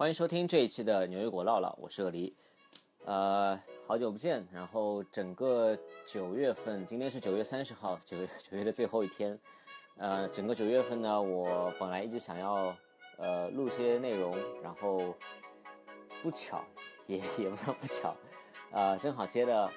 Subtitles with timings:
[0.00, 2.32] 欢迎收听这一期的牛油果唠唠，我是鳄梨。
[3.04, 4.46] 呃，好久不见。
[4.52, 9.36] 然后整个九月份，今天是九月三十号，九月九月的最后一天。
[9.96, 12.72] 呃，整个九月份呢，我本来一直想要
[13.16, 15.12] 呃录些内容，然后
[16.22, 16.62] 不巧，
[17.08, 18.14] 也也不算不巧，
[18.70, 19.68] 呃，正好接了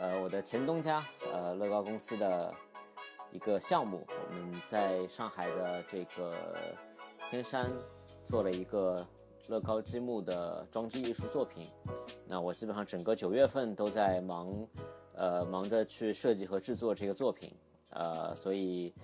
[0.00, 2.54] 呃我的前东家呃乐高公司的
[3.32, 6.32] 一个项目，我们在上海的这个
[7.28, 7.68] 天山
[8.24, 9.04] 做了一个。
[9.48, 11.66] 乐高积木的装置艺术作品，
[12.26, 14.66] 那我基本上整个九月份都在忙，
[15.14, 17.54] 呃，忙着去设计和制作这个作品，
[17.90, 18.94] 呃，所以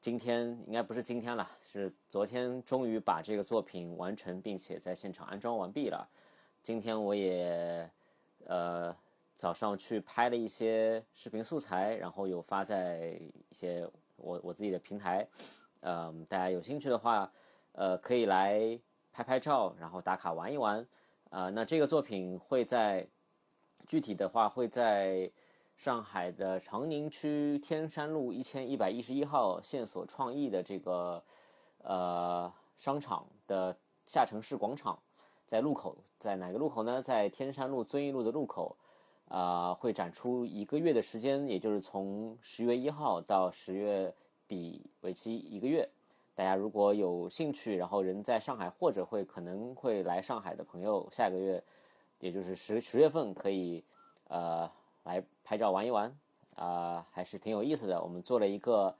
[0.00, 6.08] 今天应该不是今天了，是昨天终于把这个作品完成，并且在现场安装完毕了。
[6.60, 7.88] 今天我也
[8.46, 8.94] 呃
[9.36, 13.18] 早上去拍了一些视频素材，然后有发在
[13.50, 15.26] 一些我我自己的平台，
[15.82, 17.30] 嗯，大家有兴趣的话。
[17.74, 18.80] 呃，可以来
[19.12, 20.84] 拍拍照，然后打卡玩一玩。
[21.30, 23.06] 啊，那这个作品会在
[23.86, 25.30] 具体的话会在
[25.76, 31.20] 上海的长宁区天山路一千一百一十一号线索创意的这个
[31.78, 34.96] 呃商场的下城市广场，
[35.44, 37.02] 在路口，在哪个路口呢？
[37.02, 38.76] 在天山路遵义路的路口，
[39.26, 44.14] 啊，会展出一个月的时间，也就是从十月一号到十月
[44.46, 45.88] 底，为期一个月。
[46.36, 51.62] 大家如果有兴趣，然后人在上海或者会可能会来上海的朋友，下个月，
[52.18, 53.84] 也就是十十月份可以，
[54.26, 54.68] 呃，
[55.04, 56.12] 来拍照玩一玩，
[56.56, 58.02] 啊，还是挺有意思的。
[58.02, 58.92] 我们做了一个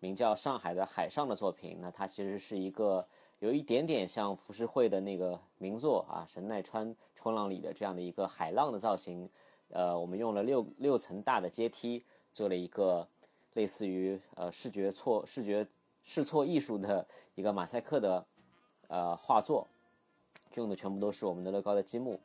[0.00, 3.06] 名叫《上海的海上》的作品，那它其实是一个
[3.38, 9.26] 有一点点像浮世绘的那个名作啊，神奈川冲浪里的这样的一个海浪的造型。
[9.70, 13.08] 呃，我们用了六六层大的阶梯，做了一个
[13.54, 15.66] 类似于呃视觉错视觉。
[16.02, 18.26] 试错艺术的一个马赛克的
[18.88, 19.66] 呃画作，
[20.56, 22.18] 用的全部都是我们的乐高的积木，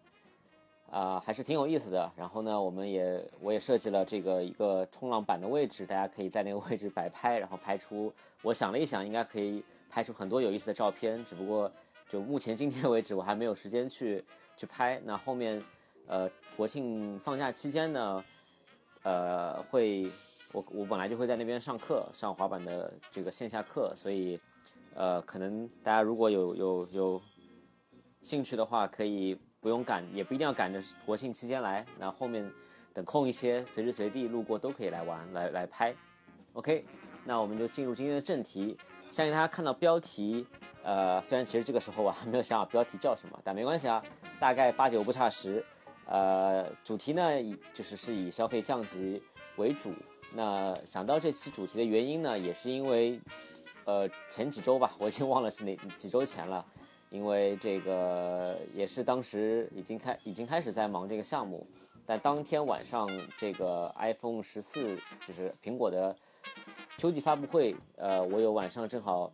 [0.90, 2.12] 啊，还是挺有意思的。
[2.16, 8.12] 然后呢，我们也我也设计了这个一个冲浪板的位置，大家可以在那个位置摆拍，然后拍出。
[8.42, 11.24] 我想了一想，应该可以拍出很多有意思的照片。
[11.24, 11.72] 只不过
[12.10, 15.00] 就目前今天为止，我还没有时间去去拍。
[15.06, 15.64] 那后面
[16.08, 18.24] 呃国庆放假期间呢，
[19.04, 20.10] 呃会。
[20.58, 24.40] 我我本来就会在那边上课，上滑板的这个线下课，所以，
[24.96, 27.22] 呃，可能大家如果有有有
[28.22, 32.52] 兴趣的话，可以不用赶，也不一定要赶着国庆期间来，那后面
[32.92, 35.94] 等空一些，随时随地路过都可以来玩，来来拍。
[36.54, 36.84] OK，
[37.24, 38.76] 那我们就进入今天的正题。
[39.12, 40.44] 相信大家看到标题，
[40.82, 44.04] 呃，虽然其实这个时候我还没有想好标题叫什么，但没关系啊，
[44.40, 45.64] 大概八九不差十。
[46.08, 49.22] 呃，主题呢，以就是是以消费降级
[49.58, 49.92] 为主。
[50.34, 53.20] 那想到这期主题的原因呢，也是因为，
[53.86, 56.64] 呃，前几周吧，我已经忘了是哪几周前了，
[57.10, 61.66] 因为这个也是当时已经开已经开始在忙这个项目，
[62.06, 64.96] 但当天晚上这个 iPhone 十四
[65.26, 66.16] 就是苹果的
[66.98, 69.32] 秋季发布会，呃，我有晚上正好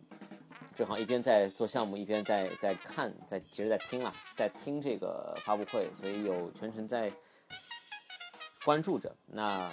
[0.74, 7.12] 正好一边在做项目，一边在在看，在其实在听了，在听这个发布会，所以有全程在
[8.64, 9.70] 关注着那。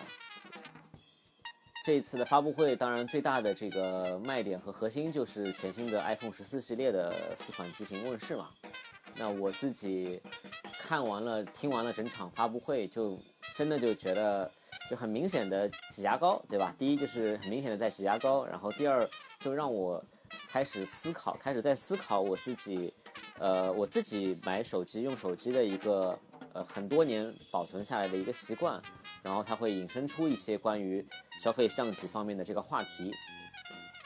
[1.84, 8.50] 这一次的发布会，当然最大的这个卖点和核心就是全新的 iPhone 十四系列的四款机型问世嘛。
[9.16, 10.22] 那我自己
[10.80, 13.20] 看完了、听完了整场发布会，就
[13.56, 14.50] 真的就觉得
[14.92, 16.72] 就很明显的挤牙膏，对吧？
[16.78, 19.10] 第一就是很明显的在挤牙膏，然后第二
[19.40, 20.04] 就让我
[20.48, 22.94] 开始思考，开始在思考我自己，
[23.40, 26.18] 呃，我自己买手机、用手机的一个
[26.54, 28.80] 呃很多年保存下来的一个习惯。
[29.24, 31.06] 然后它会引申出一些关于
[31.42, 33.12] 消费降级方面的这个话题，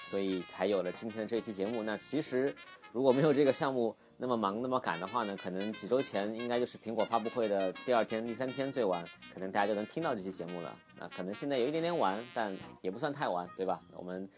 [0.08, 1.84] 所以才有了今天的这期节目。
[1.84, 2.56] 那其实
[2.92, 10.78] 如果没有这个项目那么忙那么赶的话呢，可能几周前应该就是苹果发布会的第二天、第三天最晚，可能大家就能听到这期节目了。
[10.98, 13.81] 那可能现在有一点点晚，但也不算太晚，对吧？
[13.94, 14.30] 我们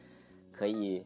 [0.52, 1.06] 可以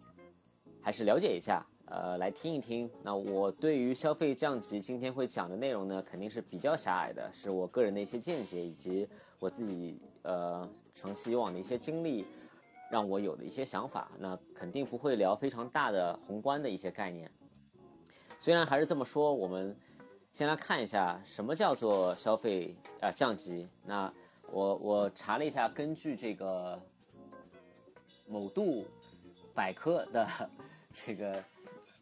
[0.82, 1.66] 还是了解一下。
[1.88, 2.90] 呃，来听一听。
[3.04, 9.06] 那我对于消费降级今天会讲的内容呢，肯定是比较狭隘的，是我个人的一些见解，以及
[9.42, 12.28] 我自己呃长期以往的一些经历，
[12.92, 14.12] 让我有的一些想法。
[14.20, 17.30] 那肯定不会聊非常大的宏观的一些概念。
[18.38, 19.76] 虽然还是这么说，我们
[20.32, 23.68] 先来看一下什么叫做消费啊降级。
[23.84, 24.14] 那
[24.52, 26.80] 我我查了一下，根据这个
[28.28, 28.86] 某度
[29.56, 30.28] 百科的
[30.94, 31.44] 这个。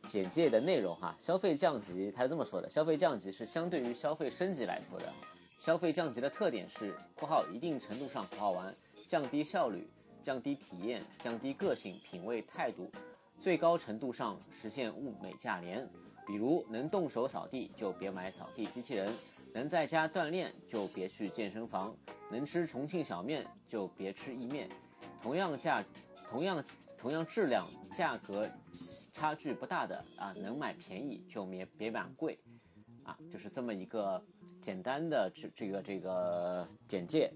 [0.08, 5.14] 简介的内容哈，消费降级，它是这么说的：消费降级是相对于消费升级来说的。
[5.60, 8.74] 消费降级的特点是（括号一定程度上）（括号完）
[9.10, 9.86] 降低效率，
[10.24, 12.90] 降低体验，降低个性、品味、态度，
[13.38, 15.86] 最高程度上实现物美价廉。
[16.26, 19.14] 比如能动手扫地就别买扫地机器人，
[19.54, 21.94] 能在家锻炼就别去健身房，
[22.32, 24.70] 能吃重庆小面就别吃意面。
[25.22, 25.84] 同样价，
[26.26, 26.64] 同样
[26.98, 28.50] 同样质量，价格
[29.12, 32.40] 差距不大的啊，能买便宜就别别买贵，
[33.04, 34.24] 啊，就是这么一个
[34.62, 37.32] 简单的这这个这个简介。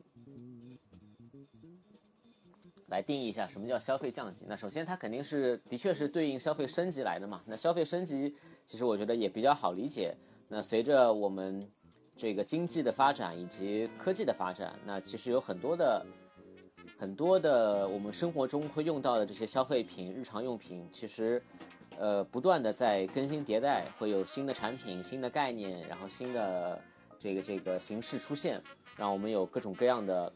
[2.87, 4.45] 来定义一下什么叫消费降级。
[4.47, 7.41] 那首先它肯定是的确是对应消费升级来的嘛。
[7.43, 8.35] 那消费升级
[8.67, 10.15] 其实我觉得也比较好理解。
[10.47, 11.67] 那随着我们
[12.15, 16.05] 这个经济的发展以及科技的发展，那其实有很多的
[16.95, 21.41] 很多的我们生活中会用到的这些消费品、日常用品，其实
[21.97, 26.79] 呃不断的在更新迭代，会有新的产品、新的概念，然后新的
[27.23, 28.61] 这个这个形式出现，
[28.97, 30.33] 让我们有各种各样的。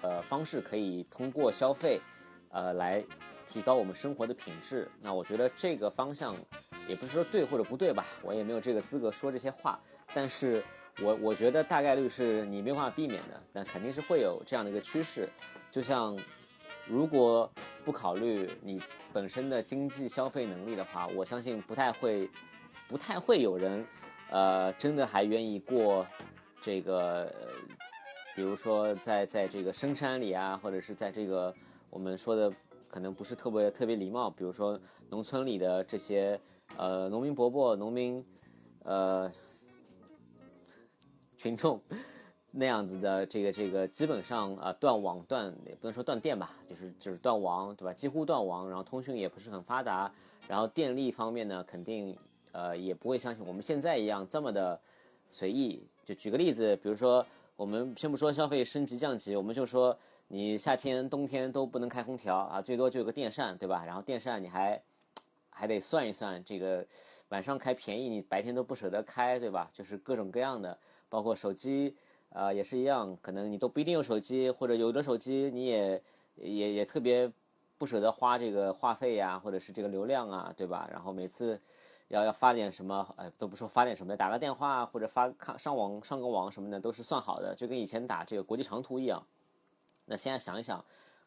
[0.00, 1.98] 呃，方式可以通过消费，
[2.50, 3.02] 呃，来
[3.44, 4.88] 提高我们生活的品质。
[5.00, 6.36] 那我觉得这个方向
[6.86, 9.80] 也不是说对或者不对吧，我也没有这个资格说这些话。
[10.14, 10.62] 但是
[11.00, 15.28] 我我觉得大概率是你没办法避免的，但肯定是会有这样的一个趋势。
[15.68, 16.16] 就像
[16.86, 17.50] 如果
[17.84, 18.80] 不考虑你
[19.12, 22.30] 本身的经济消费能力的话，我相信不太会，
[22.86, 23.84] 不太会有人，
[24.30, 26.06] 呃，真的还愿意过
[26.60, 27.32] 这个。
[28.36, 31.52] 比如说，在在这个深山里啊，或者是在这个
[31.90, 32.52] 我们说的
[32.86, 34.78] 可能不是特别特别礼貌，比如说
[35.10, 36.40] 农村里的这些
[36.76, 38.24] 呃农民伯伯、农民
[38.84, 39.28] 呃
[41.36, 41.80] 群众
[42.52, 47.92] 那样子的这个这个基本上啊断网断也不能说断电吧，就是就是断网对吧？
[47.92, 50.08] 几乎断网，然后通讯也不是很发达，
[50.46, 52.16] 然后电力方面呢，肯定
[52.58, 54.80] 呃也不会像我们现在一样这么的
[55.30, 55.82] 随意。
[56.04, 57.24] 就举个例子，比如说。
[57.58, 63.82] 我们先不说消费升级降级，我们就说你夏天、冬天都不能开空调啊，最多就有个电扇，对吧？
[63.84, 64.80] 然后电扇你还
[65.50, 66.86] 还得算一算，这个
[67.30, 69.68] 晚上开便宜，你白天都不舍得开，对吧？
[69.72, 70.78] 就是各种各样的，
[71.08, 71.96] 包括手机
[72.30, 76.02] 啊也是一样，可能你都不一定有手机，或者有的手机你也
[76.36, 77.28] 也也特别
[77.76, 80.88] 不舍得花这个话费呀，或者是这个流量啊，对吧？
[80.92, 81.60] 然后每次。
[82.08, 83.14] 要要发点什么？
[83.16, 89.22] 哎，都不说发点什么，打个电话或者发看上网上个网什么的都是算好的，就跟以前打这个国际长途一样。
[90.06, 90.82] 那现在想一想，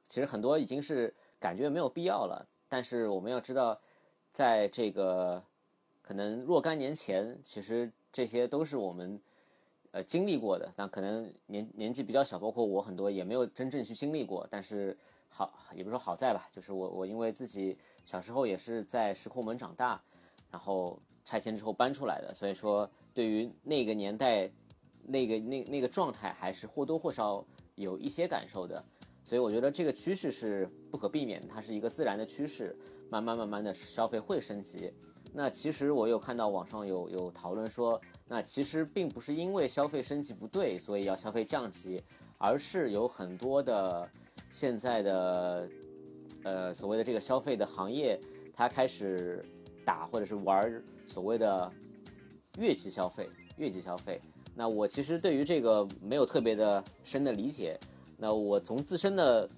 [0.08, 2.46] 其实很多已经是感觉没有必要了。
[2.68, 3.80] 但是我们要知道，
[4.32, 5.44] 在这个
[6.02, 9.22] 可能若干年前，其实这些都是我们
[9.92, 10.68] 呃经历过的。
[10.76, 14.48] 但可能年年纪比较小，包括我很多也没有真正去经历过。
[14.50, 14.98] 但是
[15.30, 20.02] 好，也不说好在吧，就是我我因为自己小时候也是在石库门长大。
[20.52, 24.52] 然后拆迁之后搬出来的，所以说对于那个年代，
[25.06, 27.46] 那个那那个状态还是或多或少
[27.76, 28.84] 有一些感受的。
[29.24, 32.76] 所以我觉得这个趋势是不可避免，它是一个自然的趋势，
[33.10, 34.92] 慢慢慢慢的消费会升级。
[35.32, 42.04] 那其实我有看到网上有有讨论说，那其实并不是因为消费升级不对，所以要消费降级，
[42.38, 44.10] 而是有很多的
[44.50, 45.70] 现在的
[46.44, 48.20] 呃所谓的这个消费的行业，
[48.54, 49.46] 它开始。
[49.86, 51.72] 打或者是玩所谓的
[52.58, 54.22] 月级消费，月级消费。
[54.56, 57.80] 那我其实对于这个没有特别的深的理解。
[58.18, 59.50] 那我从自身的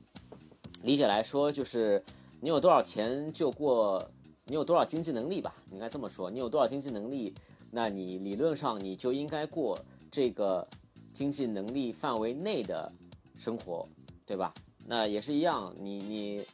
[0.84, 2.04] 理解来说，就是
[2.40, 4.08] 你有多少钱就过，
[4.46, 6.30] 你有多少经济能力吧，应该这么说。
[6.30, 7.34] 你有多少经济能力，
[7.72, 10.68] 那你理论上你就应该过这个
[11.12, 12.92] 经济能力范围内的
[13.36, 13.88] 生活，
[14.26, 14.54] 对吧？
[14.86, 16.46] 那也是一样，你你。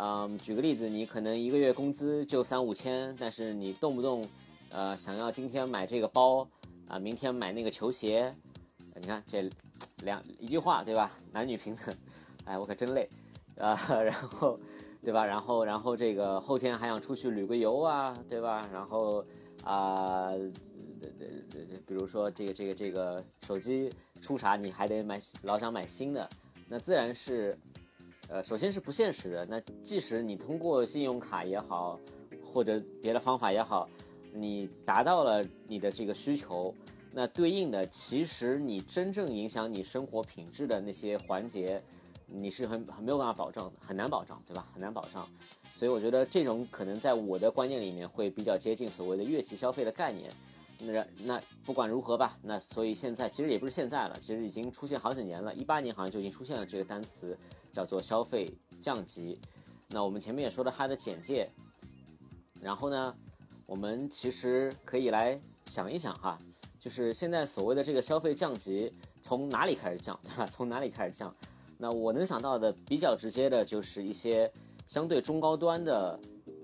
[0.00, 4.28] 嗯，举个例子，你可能一个月工资就三五千，但是你动不动，
[4.70, 6.48] 呃，想要今天买这个包，
[6.86, 8.32] 啊，明天买那个球鞋，
[8.94, 9.50] 你看这
[10.04, 11.10] 两一句话，对吧？
[11.32, 11.92] 男女平等，
[12.44, 13.10] 哎，我可真累，
[13.56, 14.60] 啊，然后，
[15.02, 15.26] 对吧？
[15.26, 18.68] 然后，然后这个后天还想出去旅个游啊，对吧？
[18.72, 19.26] 然后
[19.64, 20.30] 啊，
[21.84, 26.30] 比如说这个这个这个手机出啥，你还得买，老想买新的，
[26.68, 27.58] 那自然是。
[28.28, 29.46] 呃，首先是不现实的。
[29.46, 31.98] 那即使你通过信用卡也好，
[32.44, 33.88] 或者别的方法也好，
[34.34, 36.74] 你达到了你的这个需求，
[37.10, 41.82] 那对应的其实你真正影响你生活品质的那些环节，
[42.26, 44.66] 你是很很没有办法保障的，很难保障，对吧？
[44.74, 45.26] 很难保障。
[45.74, 50.30] 所以我觉得这种可能在我的观念里面会比较接近所谓的月级消费的概念。
[50.80, 57.36] 那那不管如何吧，那所以现在其实也不是现在了，其实已经出现好几年了，一八年好像就已经出现了这个单词，
[57.72, 59.40] 叫做消费降级。
[59.88, 61.50] 那我们前面也说了它的简介，
[62.60, 63.14] 然后呢，
[63.66, 66.38] 我们其实可以来想一想哈，
[66.78, 70.46] 就是现在所谓的这个消费降级从哪里开始降，对吧？
[70.46, 71.34] 从哪里开始降？
[71.76, 74.50] 那我能想到的比较直接的就是一些
[74.86, 76.18] 相对中高端的。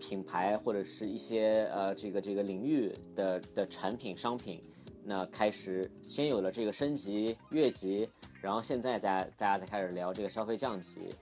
[0.06, 4.62] 品牌或者是一些呃这个这个领域的的产品商品，
[5.02, 8.06] 那开始先有了这个升级越级，
[8.42, 11.14] 然后现在大家大家才开始聊这个消费降级。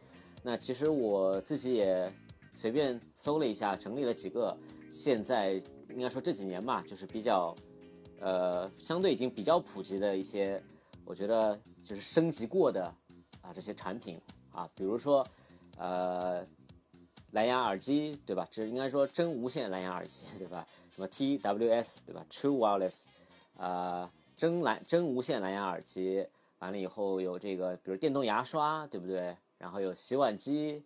[0.43, 2.13] 那其实我自己也
[2.55, 4.57] 随便搜了一下，整理了几个，
[4.91, 5.53] 现在
[5.89, 7.55] 应该说这几年吧，就是比较
[8.19, 10.61] 呃相对已经比较普及的一些，
[11.05, 12.85] 我觉得就是升级过的
[13.43, 14.21] 啊这些产品
[14.51, 15.25] 啊，比如说
[15.79, 16.45] 呃。
[17.33, 18.47] 蓝牙耳机，对吧？
[18.51, 20.67] 这应该说真无线蓝牙耳机，对吧？
[20.95, 23.05] 什么 TWS，对吧？True Wireless，
[23.57, 26.27] 呃，真蓝真无线蓝牙耳机，
[26.59, 29.35] 完了以后有这个，比如电动牙刷，对不对？
[29.57, 30.85] 然后有洗碗机，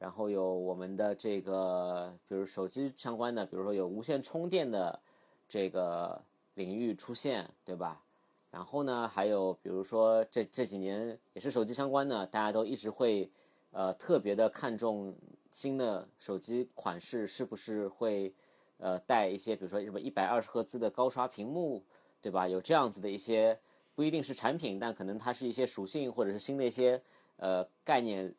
[0.00, 5.00] 然后有我们的这个，比如手机相关的，比如说有无线充电的
[5.48, 6.20] 这个
[6.54, 8.02] 领域出现，对吧？
[8.50, 13.30] 然后呢，还有比如说这这几年也是手机相关的，大家都一直会
[13.70, 15.14] 呃特别的看重。
[15.54, 18.34] 新的手机款式是不是会，
[18.78, 21.80] 呃，带一些，比如说什么一百二十赫兹的高刷屏幕，
[22.20, 22.48] 对吧？
[22.48, 23.56] 有这样子的一些，
[23.94, 27.00] 不一定是产品，但可能它是一些属性或者是新的一些
[27.36, 28.34] 呃概念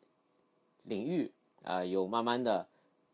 [0.82, 1.32] 领域
[1.62, 2.68] 啊，有慢慢的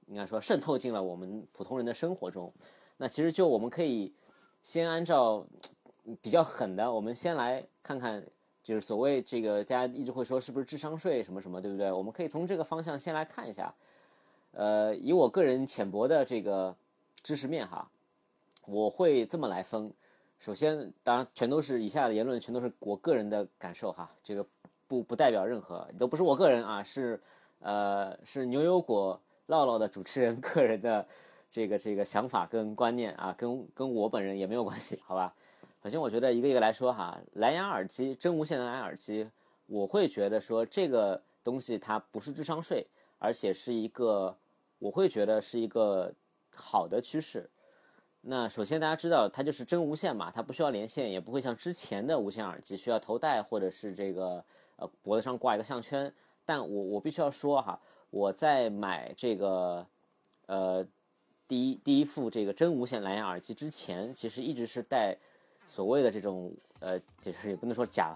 [0.09, 2.53] 应该说渗透进了我们普通人的生活中。
[2.97, 4.13] 那其实就我们可以
[4.65, 5.47] 先按照
[6.21, 8.27] 比较狠的，我们先来看看。
[8.63, 11.91] 就是所谓这个，大家一直会说是不是智商税什么什么，对不对？
[11.91, 13.75] 我们可以从这个方向先来看一下。
[14.53, 16.75] 呃，以我个人浅薄的这个
[17.23, 17.89] 知识面哈，
[18.67, 19.93] 我会这么来分。
[20.39, 24.45] 首先，当然全都是以下的言论，全都是我个人的感受哈，这个
[24.87, 27.21] 不不代表任何，都不是我个人啊，是
[27.61, 31.07] 呃是牛油果唠唠的主持人个人的
[31.51, 35.35] 这个这个想法跟观念啊，跟跟我本人也没有关系，好吧？
[35.83, 39.29] 首先，我觉得一个一个来说哈，蓝牙耳机真无线蓝牙耳机，
[39.67, 42.87] 我会觉得说这个东西它不是智商税，
[43.19, 44.37] 而且是一个，
[44.79, 46.15] 我会觉得是一个
[46.55, 47.51] 好的趋势。
[48.21, 54.45] 那首先大家知道它就是真无线嘛，它不需要连线，也不会像之前的无线耳机需要头戴或者是这个
[54.77, 56.15] 呃脖子上挂一个项圈。
[56.45, 59.85] 但我我必须要说哈，我在买这个
[60.47, 60.87] 呃
[61.49, 65.19] 第一第一副这个真无线蓝牙耳机之前，其实一直是戴。
[65.67, 68.15] 所谓的这种呃，就是也不能说假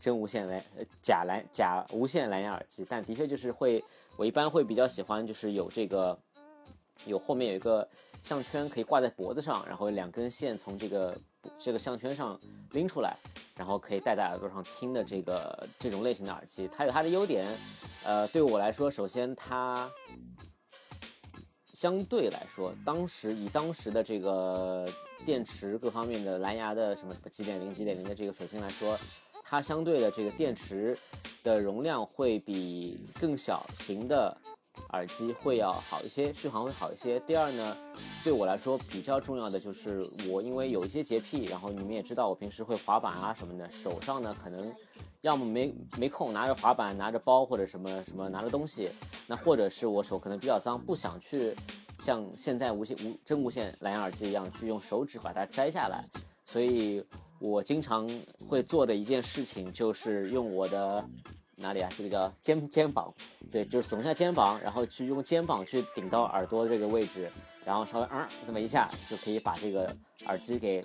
[0.00, 0.64] 真无线蓝
[1.02, 3.84] 假蓝假无线蓝牙耳机，但的确就是会，
[4.16, 6.18] 我一般会比较喜欢，就是有这个
[7.04, 7.86] 有后面有一个
[8.22, 11.18] 项圈可以挂在脖子上，然后两根线从这个
[11.58, 12.38] 这个项圈上
[12.70, 13.16] 拎出来，
[13.56, 17.46] 然后可以戴在耳朵上听的这个这种类型的耳机，它有它的优点，
[18.04, 19.90] 呃，对我来说，首先它
[21.72, 24.88] 相对来说，当时以当时的这个。
[25.24, 28.98] 电池各方面的蓝牙的什么什么几点零几点零的这个水平来说，
[29.44, 30.96] 它相对的这个电池
[31.42, 34.36] 的容量会比更小型的
[34.92, 37.20] 耳机会要好一些，续航会好一些。
[37.20, 37.76] 第二呢，
[38.24, 44.72] 对我来说比较重要的就是我因为有一些洁癖，然后你们也知道我平时会滑板啊什么的，手上呢可能
[45.22, 48.88] 要么没没空拿着滑板拿着包或者什么什么拿着东西，
[49.26, 51.54] 那或者是我手可能比较脏，不想去。
[51.98, 56.04] 像现在无线无真无线蓝牙耳机一样，去用手指把它摘下来，
[56.44, 57.04] 所以
[57.38, 58.08] 我经常
[58.48, 61.04] 会做的一件事情就是用我的
[61.56, 61.90] 哪里啊？
[61.96, 63.12] 这个叫肩肩膀，
[63.50, 67.30] 对，就是耸下肩膀，然后去用肩膀去顶到耳朵这个位置，
[67.64, 69.94] 然后稍微啊这么一下就可以把这个
[70.26, 70.84] 耳机给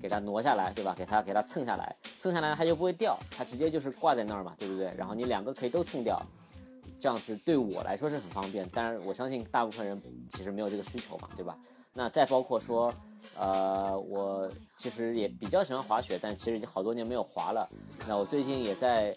[0.00, 0.94] 给它挪下来，对吧？
[0.96, 4.92] 给它给它蹭下来，蹭下来它就不会掉，它直接就是挂在那儿嘛，对不对？
[4.96, 6.20] 然后你两个可以都蹭掉。
[7.02, 11.58] 这样子对我来说是很方便，但是我相信大部分人其实没有这个需求嘛，对吧？
[11.92, 12.94] 那再包括说，
[13.36, 17.68] 呃，我其实也比较喜欢滑雪，但其实已经好多年没有滑了。
[18.06, 19.12] 那我最近也在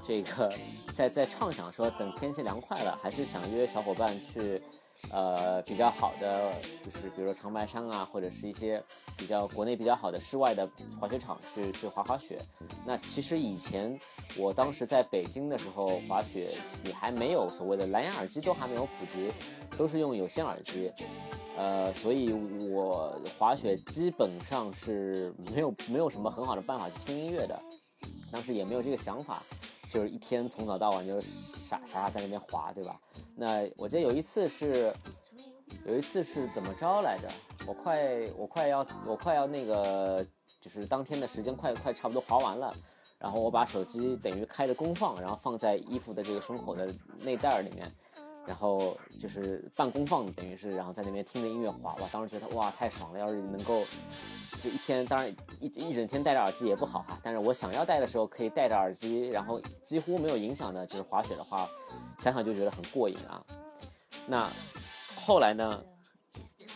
[0.00, 0.54] 这个
[0.92, 4.62] 在在畅想说，等天气凉快了，还是想约小伙伴去。
[5.10, 6.52] 呃，比较好的
[6.84, 8.82] 就是比如说长白山啊，或者是一些
[9.16, 10.68] 比较国内比较好的室外的
[10.98, 12.36] 滑雪场去去滑滑雪。
[12.84, 13.96] 那其实以前
[14.36, 16.48] 我当时在北京的时候滑雪，
[16.82, 19.30] 你还没有所谓的蓝牙耳机都还没有普及，
[19.78, 20.90] 都是用有线耳机。
[21.56, 27.56] 呃，所以我滑雪基本上是没有没有什么很好的办法去听音乐的，
[28.32, 29.40] 当时也没有这个想法。
[29.94, 33.00] 就是一天从早到晚就傻傻傻在那边滑，对吧？
[33.36, 34.92] 那我记得有一次是，
[35.86, 37.28] 有一次是怎么着来着？
[37.64, 37.96] 我快
[38.36, 40.26] 我快要我快要那个，
[40.60, 42.74] 就是当天的时间快快差不多滑完了，
[43.20, 47.88] 然后我把手机等于开着功放，然后放在衣服的这个胸口的内袋里面，
[48.46, 52.08] 然后就是半功放，等于是然后在那边听着音乐滑吧。
[52.12, 53.84] 当时觉得哇太爽了，要是能够。
[54.62, 57.18] 就一天，当然一一整天戴着耳机也不好哈。
[57.22, 61.68] 但是我想要戴的时候可以戴着耳机，然后几乎没有影响的，就是滑雪的话，
[62.18, 63.44] 想想就觉得很过瘾啊。
[64.26, 64.48] 那
[65.20, 65.84] 后来呢，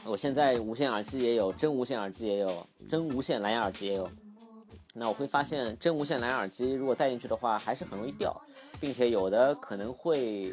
[0.05, 4.07] 我现在无线耳机也有，真无线耳机也有，真无线蓝牙耳机也有。
[4.93, 8.39] 那我会发现，真无线蓝牙耳机如果戴进去的话，还是很容易掉，
[8.79, 10.53] 并且有的可能会，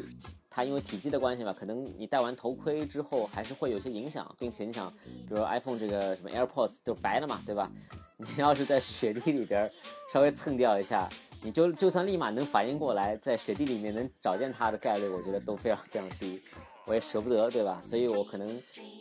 [0.56, 7.70] 它因为体积的关系吧，可能你戴完头盔之后还是会有些影响，并且你想，比如 iPhone 这个什么 AirPods 都白的嘛，对吧？
[8.16, 9.70] 你要是在雪地里边
[10.10, 11.10] 稍微蹭掉一下，
[11.42, 16.42] 你就就算立马能反应过来，在雪地里面能找见它的概率，我觉得都非常非常低。
[16.86, 17.78] 我也舍不得，对吧？
[17.82, 18.48] 所以我可能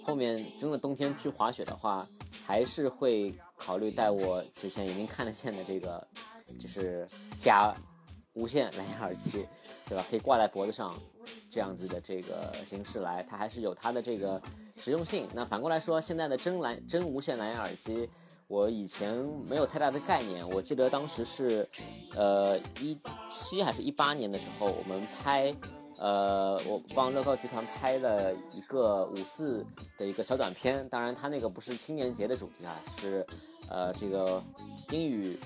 [0.03, 2.05] 后面真的冬天去滑雪的话，
[2.45, 6.05] 还是会考虑带我之前已经看得见的这个，
[6.59, 7.07] 就是
[7.39, 7.73] 加
[8.33, 9.47] 无线蓝牙耳机，
[9.87, 10.05] 对吧？
[10.09, 10.93] 可以挂在脖子上，
[11.49, 14.41] 这样子的这个形式来，它还是有它的这个
[14.77, 15.27] 实用性。
[15.33, 18.09] 那反过来说，现在的真蓝真无线蓝牙耳机，
[18.47, 19.15] 我以前
[19.49, 20.47] 没有太大的概念。
[20.49, 21.67] 我记得当时是，
[22.15, 22.97] 呃，一
[23.29, 25.55] 七还是一八年的时候，我们拍。
[25.97, 29.65] 呃，我帮乐高集团拍了一个五四
[29.97, 33.25] 的一个小短片，当然它那个不是青年节的主题啊，是
[33.69, 34.43] 呃这个
[34.89, 35.39] 英语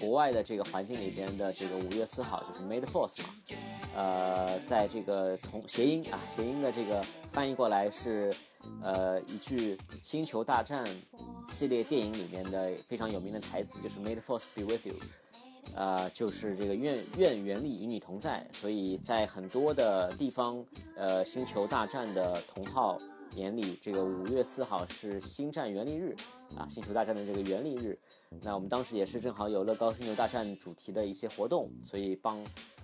[0.00, 3.34] 国外的这个环境里边的这个五月四号，就是 May the Fourth 嘛，
[3.96, 8.34] 呃，在这个同谐音啊，谐音的这个翻译过来是
[8.82, 10.86] 呃一句星球大战
[11.48, 14.94] 系列电影里面的非常有名的台词，就是 May the Fourth be with you。
[15.74, 20.64] 呃，就是这个愿愿原力与你同在，所以在很多的地方，
[20.96, 22.98] 呃，星球大战的同号
[23.38, 26.16] 年里，这个五月四号是星战原力日，
[26.56, 27.96] 啊，星球大战的这个原力日。
[28.42, 32.36] 那我们当时也是正好有乐高星球大战主题的一些活动，所以帮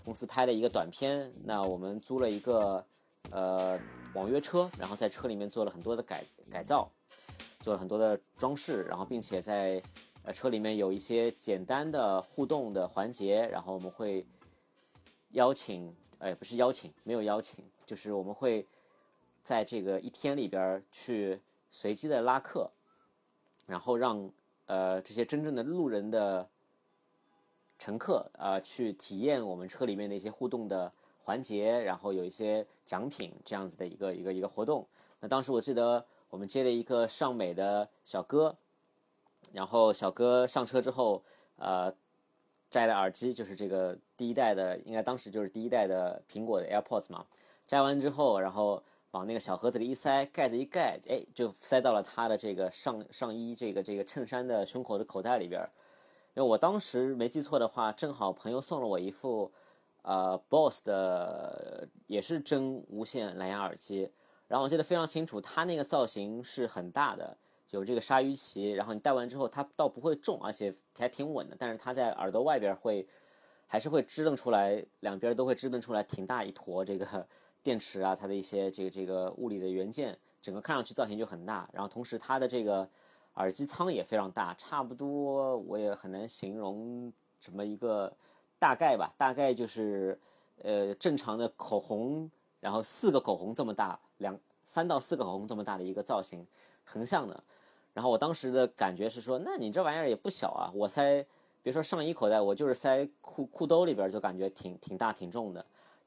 [0.05, 1.29] 公司拍了一个短片。
[1.43, 2.87] 那我们租了一个
[3.31, 3.77] 呃
[4.15, 6.89] 网约车，然后在车里面做了很多的改改造，
[7.61, 9.83] 做了很多的装饰，然后并且在。
[10.27, 14.27] 呃，车里面有一些简单的互动的环节，然后我们会
[15.33, 18.67] 邀请，哎，不是邀请，没有邀请，就是我们会
[19.45, 22.69] 在这个一天里边去随机的拉客，
[23.67, 24.29] 然后让
[24.67, 26.49] 呃这些真正的路人的
[27.79, 30.91] 乘客啊去体验我们车里面的一些互动的
[31.23, 34.85] 环节，然后有一些奖品这样子的一个一个一个活动。
[35.21, 38.57] 那当时我记得我们接了一个上美的小哥。
[39.53, 41.23] 然后小哥上车之后，
[41.59, 41.95] 呃，
[42.71, 47.25] 摘了耳机，就是这个第一代的，应该当时就是第一代的苹果的 AirPods 嘛。
[47.65, 48.83] 摘完之后，然后
[49.15, 55.63] 往那个小盒子里一塞，盖子一盖，哎，就塞到了他的这个上上衣这个这个衬衫的胸口的口袋里边。
[56.35, 59.53] 因为我当时没记错的话，正好朋友送了我一副
[60.03, 64.11] 呃 BOSS 的也是真无线蓝牙耳机，
[64.49, 67.39] 然后我记得非常清楚，它那个造型是很大的。
[67.71, 71.55] 有这个鲨鱼鳍，然后你戴完之后，它倒不会重，而且还挺稳的。
[71.57, 73.07] 但是它在耳朵外边会，
[73.69, 77.07] 还是会支棱出来，两边都会支棱出来挺大一坨这个
[77.65, 81.69] 电池啊，它的一些这个这个物理的元件，整个看上去造型就很大。
[81.73, 82.89] 然后同时它的这个
[83.35, 88.13] 耳机仓也非常大，差不多我也很难形容什么一个
[88.59, 90.17] 大概吧，大概就是
[90.63, 96.47] 呃正常的口红，然后四个口红这么大，两三到四个口红这么大的一个造型，
[96.85, 97.43] 横向的。
[97.95, 100.71] 然后我当时的感觉是说，那你这玩意儿也不小啊！
[100.75, 101.25] 我塞，
[101.63, 105.65] 别说上衣口袋，我就是塞裤裤兜里边就感觉挺挺大挺重的。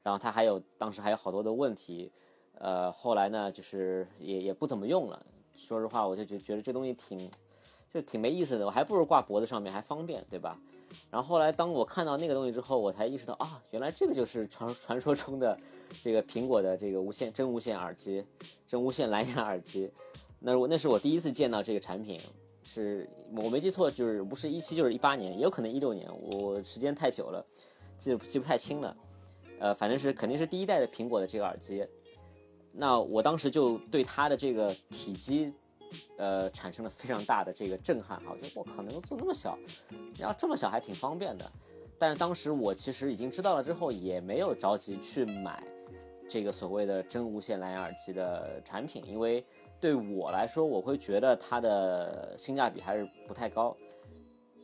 [0.08, 2.10] 然后它还有当时还有好多的问题，
[2.60, 5.26] 呃，后来呢就是也也不怎么用了。
[5.54, 7.30] 说实话，我就觉觉得这东西挺
[7.92, 10.58] 就挺没意思的，我还不如挂脖子上面还方便，对吧？
[11.10, 15.60] 然后后来当我看到那个东西之后，我才意识到啊，原来这个就是传传说中的
[16.02, 18.24] 这个苹果的这个无线真无线耳机，
[18.66, 19.90] 真无线蓝牙耳机。
[20.38, 22.18] 那我那是我第一次见到这个产品，
[22.62, 27.44] 是我没记错，就是不是一七就是一八年，也有可能一六年，我时间太久了，
[27.98, 28.96] 记记不太清了。
[29.58, 31.84] 呃，反正是肯定是第一代的苹果的这个耳机。
[32.72, 35.52] 那我当时就对它的这个体积，
[36.16, 38.18] 呃，产生了非常大的这个震撼。
[38.20, 39.58] 哈，我觉得我靠，能够做那么小，
[40.18, 41.50] 要这么小还挺方便的。
[41.98, 45.62] 但是当时我其实已经知道了之后，也没有着急去买
[46.28, 49.44] 这个所谓的真无线蓝牙耳机的产品，因为。
[49.80, 53.76] 对我来说，我会觉得它的性价比还是不太高。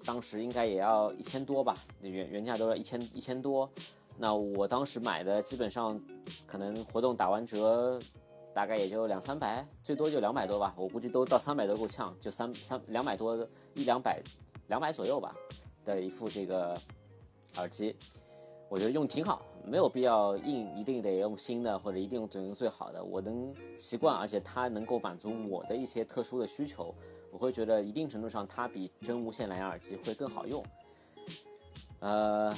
[0.04, 3.70] 当时应该也要一千多吧，原原价都要一千一千多。
[4.16, 6.00] 那我当时买的基本上，
[6.46, 8.00] 可能活动打完折，
[8.54, 10.72] 大概也就两三百，最多就两百多吧。
[10.76, 13.36] 我估计都到三百多够呛，就三三两百多
[13.74, 14.22] 一两百
[14.68, 15.34] 两百左右吧
[15.84, 16.78] 的一副这个
[17.56, 17.96] 耳机，
[18.68, 19.42] 我觉得用挺好。
[19.66, 26.94] 没有必要硬一定得用新的或者一定用用最好的，我能习惯，而且它能够满足我的一些特殊的需求，
[27.32, 30.62] 我会觉得一定程度上它比真无线蓝牙耳机会更好用。
[32.00, 32.54] 呃，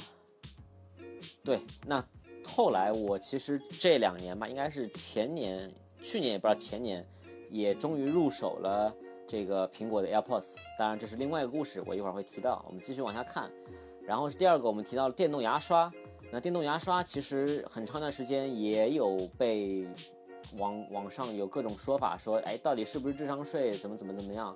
[1.43, 2.03] 对，那
[2.45, 7.05] 后来我其实这两年吧，应该是前年、去年也不知道前年，
[7.51, 8.93] 也终于入手了
[9.27, 10.55] 这个苹果的 AirPods。
[10.77, 12.63] 当然，这是另外一个故事，我一会儿会提到。
[12.67, 13.51] 我们继续往下看。
[14.01, 15.91] 然后是第二个，我们提到了电动牙刷。
[16.31, 19.87] 那电动牙刷其实很长一段时间也有被
[20.57, 23.73] 网网上有各种说法，说哎，到底是不是智商税？
[23.77, 24.55] 怎么怎么怎么样？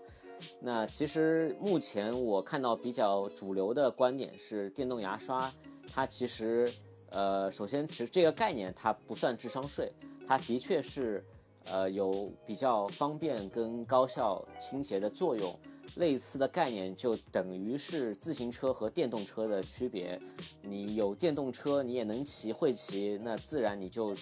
[0.60, 5.54] 那其实目前我看到比较主流的观点是，电动牙刷
[5.94, 6.72] 它其实
[7.10, 9.92] 呃，首先其实这个概念它不算智商税，
[10.26, 11.24] 它的确是
[11.66, 15.54] 呃有比较方便跟高效清洁的作用。
[15.96, 20.18] 类似的概念就等于是自行车和电动车的区别。
[20.62, 24.16] 你有电动车，你也能骑会骑，那自然你就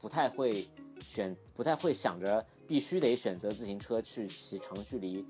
[0.00, 0.66] 不太会
[1.06, 5.22] 选，不太会想着必须得选择自行车去骑长距离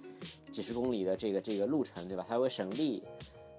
[0.53, 2.25] 几十公里的这个这个路程，对吧？
[2.29, 3.03] 它会省力。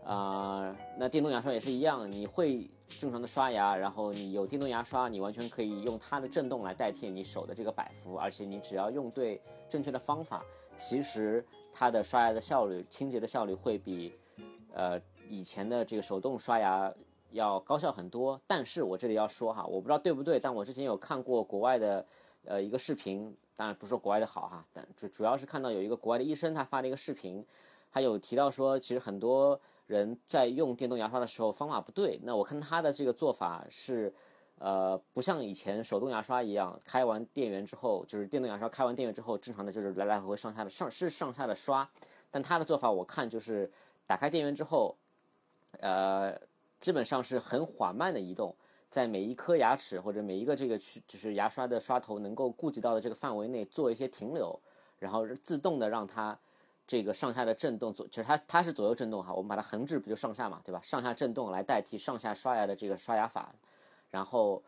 [0.06, 10.42] 啊，那电动牙刷也是一样，你会正常的刷牙，然后你有电动牙刷，你完全可以用它的震动来代替你手的这个摆幅，而且你只要用对正确的方法，
[10.78, 11.46] 其实。
[11.78, 14.14] 它的刷牙的效率、清洁的效率会比，
[14.72, 16.90] 呃，以前的这个手动刷牙
[17.32, 18.40] 要高效很多。
[18.48, 22.06] 但是我这里要说哈，我不知道对不对，但我之前有看过国外的，
[22.46, 27.46] 呃，一个视频，当然不是说国外的好哈，但主主要是看到有一个国外的医生他发了一个视频，
[27.90, 32.20] 还有提到说，其实很多人在用电动牙刷的时候方法不对。
[32.24, 34.14] 那我看他的这个做法是。
[34.58, 41.86] 呃，不像以前手动牙刷一样，开完电源之后，就是电动牙刷开完电源之后，正常的就是来来回回上下的上是上下的刷。
[42.32, 43.70] 但他的做法我看就是
[44.08, 44.96] 打开电源之后，
[45.82, 46.40] 呃，
[46.80, 48.56] 基本上是很缓慢的移动，
[48.90, 54.58] 在每一颗牙齿或者每一个这个区，就是牙刷的刷头能够顾及到的这个范围内做一些停留，
[55.00, 56.40] 然后自动的让它
[56.88, 60.80] 这个上下的震动左，其实它它是左右震动哈，我们把它横置不就上下嘛，对吧？
[60.84, 63.54] 上下震动来代替上下刷牙的这个刷牙法。
[64.12, 64.62] 然后，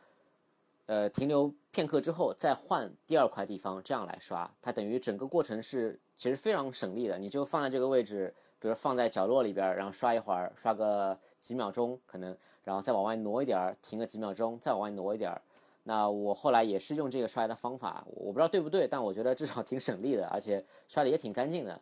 [0.88, 7.17] 呃，停留片刻之后再换第二块地方，这样来刷，它等于整个过程是其实非常省力的。
[7.17, 15.41] 你就放在这个位置，比如放在角落里边，然后刷一会儿，刷个几秒钟可能，然后再往外挪一点儿，停个几秒钟，再往外挪一点儿。
[15.84, 21.80] 那我后来也是用这个刷牙的方法，我不知道对不对，但我觉得至少挺省力的，而且刷的也挺干净的。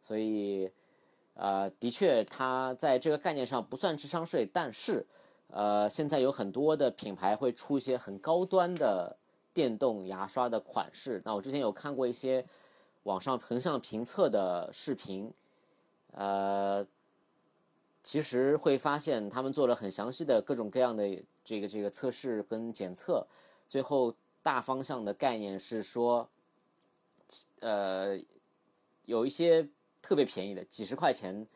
[0.00, 0.70] 所以，
[1.34, 5.06] 呃，的确，它在这个概念上不算智商税，但是。
[5.52, 9.16] 呃，现在有很多的品牌会出一些很高端的
[9.52, 11.20] 电动牙刷的款式。
[11.24, 12.46] 那我之前有看过一些
[13.02, 15.28] 网上横向评测的视频，
[16.12, 16.86] 呃，
[18.00, 23.26] 其实会发现他们做了很详细的各种各样的这个这个测试跟检测，
[23.66, 26.28] 最后大方向的概念是说，
[27.58, 28.16] 呃，
[29.04, 29.68] 有一些
[30.02, 31.46] 特别便宜的几十块钱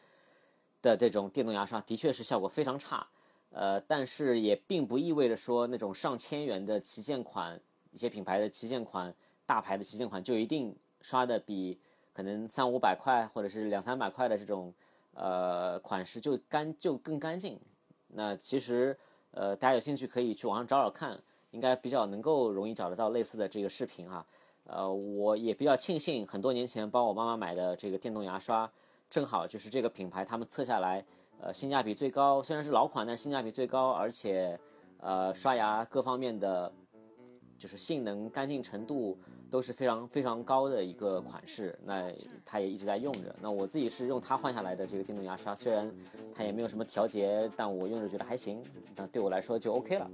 [0.83, 3.07] 的这种电动牙刷，的确是效果非常差。
[3.51, 7.61] 呃，但是也并不意味着说那种上千元的旗舰款，
[7.93, 9.15] 一些品牌的旗舰款、
[9.47, 11.79] 大牌的旗舰款就一定刷的比
[12.13, 14.75] 可能三五百块或者是两三百块的这种
[15.13, 17.61] 呃款式就干就更干净。
[18.09, 18.99] 那其实
[19.31, 24.27] 呃大家有兴趣可以去网上找找看，应该比较能够容易找得到类似的这个视频哈。
[24.67, 28.71] 呃，我也比较庆幸很多年前帮我妈妈买的这个电动牙刷，
[29.11, 31.05] 正好就是这个品牌他们测下来。
[31.41, 34.59] 呃，性价比最高，虽然是老款，但性价比最高，而且，
[34.99, 36.73] 呃，刷牙各方面的，
[37.59, 39.19] 就是性能、干净程度
[39.51, 41.77] 都是非常非常高的一个款式。
[41.85, 42.11] 那
[42.47, 43.35] 它也一直在用着。
[43.43, 45.93] 那我自己是用它换下来的这个电动牙刷，虽然
[46.33, 48.63] 它也没有什么调节，但我用着觉得还行，
[48.97, 50.11] 那对我来说就 OK 了。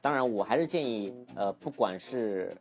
[0.00, 2.56] 当然，我还是建议，呃，不管是。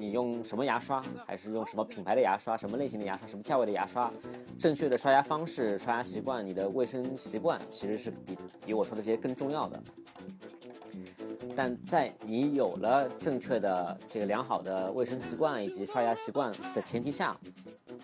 [0.00, 4.10] 你用什么牙刷，还是用什么品牌的牙刷，什么类型的牙刷，什么价位的牙刷，
[4.58, 9.82] 正确的刷牙方式、刷牙习惯，你的卫生习惯其实是比比我说的这些更重要的。
[11.54, 17.36] 但在你有了正确的这个良好的卫生习惯以及刷牙习惯的前提下，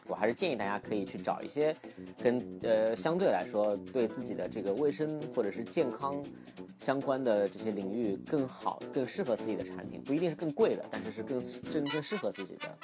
[0.07, 1.75] 我还是建议大家可以去找一些
[2.23, 6.25] 跟呃相对来说对自己的这个卫生或者是健康
[6.79, 11.41] 相关的这些领域更好、更适合自己的产品，不一定是更贵的，但是是更
[11.73, 12.79] 更更适合自己的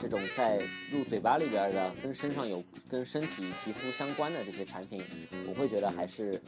[0.00, 0.58] 这种在
[0.92, 5.02] 入嘴巴里边的、跟身上有、跟身体皮肤相关的这些产品，
[5.48, 6.40] 我会觉得还是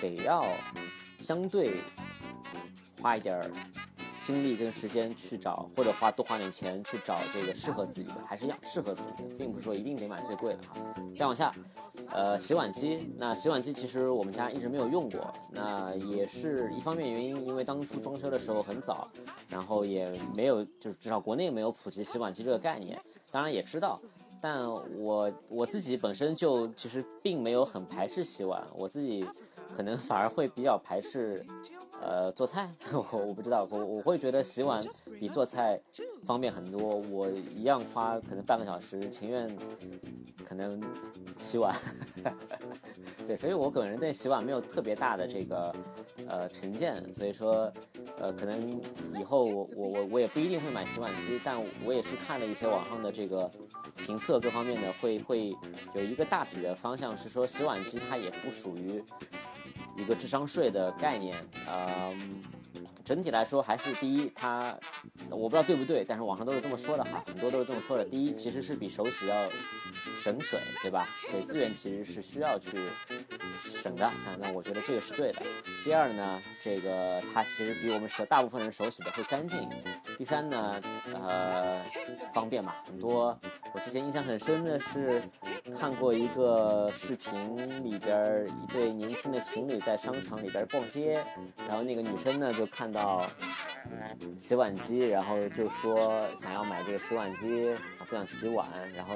[0.00, 0.46] 得要
[1.20, 1.72] 相对
[3.00, 3.50] 花一点儿。
[4.24, 10.74] 精力跟时间去找，或者花多花点钱去找这个适合自己的，还是要适合自己的，并不是说一定得买最贵的哈。
[11.14, 11.54] 再往下，
[12.10, 19.06] 呃，洗碗机，那洗碗机其实我们家一直没有用过，那也是一方面原因，因为当初装修的时候很早，
[19.48, 22.98] 然后也没有，就是至少国内没有普及洗碗机这个概念。
[23.30, 24.00] 当然也知道，
[24.40, 24.66] 但
[24.98, 29.24] 我我自己本身就其实并没有很排斥洗碗，我自己
[29.76, 31.44] 可能反而会比较排斥。
[32.04, 34.78] 呃，做菜， 我我不知道，我我会觉得洗碗
[35.18, 35.80] 比做菜
[36.26, 36.96] 方便很多。
[37.10, 39.48] 我一样花可能半个小时，情愿
[40.46, 40.82] 可能
[41.38, 41.74] 洗碗。
[43.26, 45.74] 对，所以我个人对洗碗没有特别大的这个
[46.28, 46.94] 呃成见。
[47.14, 47.72] 所以说，
[48.18, 48.80] 呃，可能
[49.18, 53.50] 以后我我我我也不一定会买洗碗机，但我也是看了一些网上的这个
[53.96, 55.56] 评测各方面的，会会
[55.94, 59.02] 有一个大体的方向是说，洗碗机它也不属于。
[59.96, 62.12] 一个智商税的概念，呃，
[63.04, 64.76] 整体来说还是第一，它
[65.30, 68.04] 我不知道对不对，但是网上都是这么说的哈，很多都是这么说的。
[68.04, 69.48] 第一，其实是比手洗要
[70.16, 71.08] 省水，对吧？
[71.28, 72.78] 水资源其实是需要去
[73.56, 75.42] 省的，那那我觉得这个是对的。
[75.84, 79.68] 第二呢，这个它其实比我们手大部分人手洗的会干净。
[80.16, 80.80] 第三呢，
[81.12, 81.84] 呃，
[82.32, 83.38] 方便嘛，很多。
[83.74, 85.20] 我之前印象很深的是，
[85.76, 91.22] 看过一个视频里边一对年轻的情侣在商场里边逛街，
[91.68, 93.24] 然后那个女生呢就看到
[94.38, 99.14] 洗碗机，然后就说想要买这个洗碗机，不想洗碗，然后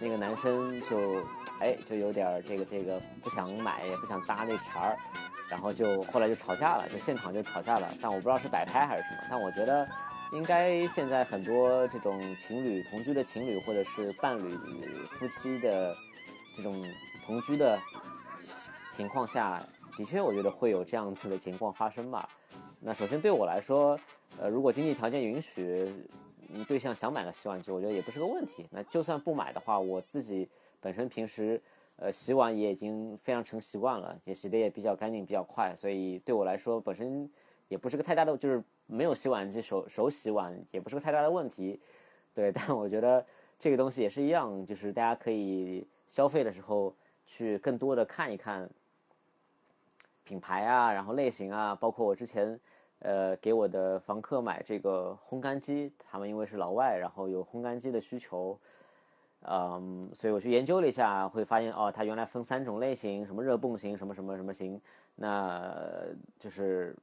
[0.00, 1.24] 那个男生就
[1.60, 4.96] 哎就有点这个这个不想买，也不想搭那茬儿，
[5.50, 9.88] 然后就后来就吵架了，就现场就吵架了，但我不知道是摆拍还是什么，但我觉得。
[10.32, 14.50] 应该现在很多这种情侣同居的情侣，或者是伴侣
[15.10, 15.94] 夫妻的
[16.56, 16.74] 这种
[17.26, 17.78] 同居的
[18.90, 19.62] 情况下，
[19.96, 22.28] 的确我觉得会有这样子的情况发生吧。
[22.80, 23.98] 那首先对我来说，
[24.38, 25.92] 呃，如果经济条件允许，
[26.66, 28.66] 对象想买个洗碗机，我觉得也不是个问题。
[28.70, 30.48] 那就算不买的话，我自己
[30.80, 31.60] 本身平时
[31.96, 37.30] 呃洗碗也已经非常成习惯了，也洗的也比较干净，比较快，所以对我来说本身
[37.68, 38.62] 也不是个太大的就是。
[38.86, 41.80] 没有洗碗机，手手洗碗也不是个太大的问题，
[42.34, 42.52] 对。
[42.52, 43.24] 但我觉得
[43.58, 48.68] 这个东西也是一样，就是大家可以消费的时候去更多的看一看
[50.24, 52.58] 品牌啊，然后类型啊，包括我之前
[53.00, 58.58] 呃给我的房客买这个烘干机，他们因为是老外，然后有烘干机的需求，
[59.42, 64.80] 嗯，所以我去研究了一下，会发现哦，它原来分三种类型，什么热泵型，什么什么什么型，
[65.14, 65.74] 那
[66.38, 66.96] 就是。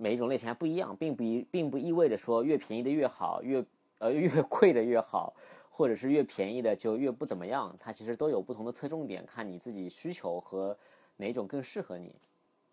[0.00, 3.64] 每一种类型还不一样，并不一并不意味着说越便宜的越好，越
[3.98, 5.34] 呃越 贵的越好，
[5.68, 7.74] 或者是越便宜的就越不怎么样。
[7.80, 10.78] 它其实都有不同的侧重点，看你自己需求和
[11.16, 12.14] 哪种更适合你。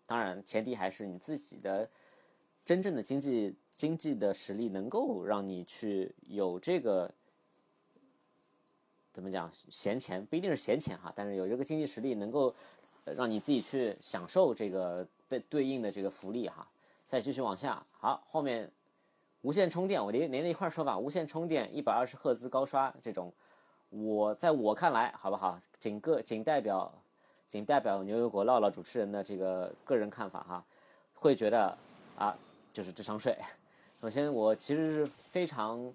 [0.06, 1.90] 当然，前提还是你自己的
[2.64, 7.12] 真正的经济经济的实力能够让你去有这个
[9.12, 12.54] 怎么讲闲钱，不一定是闲钱哈，但是有这个经济实力能够
[13.04, 16.68] 让你自己去享受这个对对应的这个福利哈。
[17.04, 18.70] 再继续往下，好，后面
[19.42, 20.98] 无线充电，我连连着一块说吧。
[20.98, 23.32] 无线充电，一百二十赫兹高刷这种，
[23.90, 25.58] 我在我看来，好不好？
[25.78, 26.92] 仅个仅代表，
[27.46, 30.64] 仅代表牛油果唠唠主持人的这个个人看法哈，
[31.14, 31.76] 会觉得
[32.16, 32.36] 啊，
[32.72, 33.36] 就是智商税。
[34.02, 35.92] 首先，我其实是非常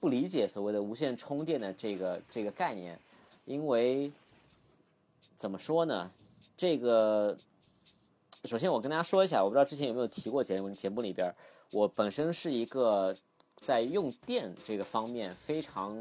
[0.00, 2.98] 不理解所谓的无线充电的这个这个概念，
[3.44, 4.10] 因为
[5.36, 6.10] 怎么说呢，
[6.56, 7.36] 这个。
[8.44, 11.34] 首先，我跟大家说一下，我不知道之前有没有提过节目节目里边，
[11.72, 13.12] 我本身是一个
[13.56, 15.96] 在用电这个方面非常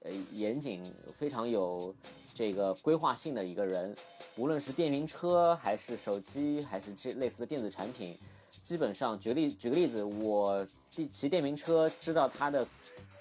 [0.00, 0.82] 呃严谨、
[1.14, 1.94] 非常有
[2.34, 3.94] 这个规划性的一个人。
[4.36, 8.18] 无论是电瓶车，还是手机，还是这类似的电子产品，
[8.60, 12.66] 基本上举例举个例子，我骑电瓶车知道它的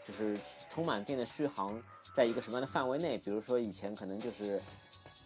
[0.04, 0.38] 就是
[0.70, 1.80] 充满电的续航
[2.14, 3.18] 在一个什么样的范围内。
[3.20, 4.62] 比如说以前可能就是。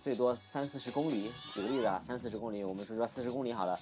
[0.04, 3.78] 最多三四十公里，举个例子啊，三四十公里，我们说说四十公里好了。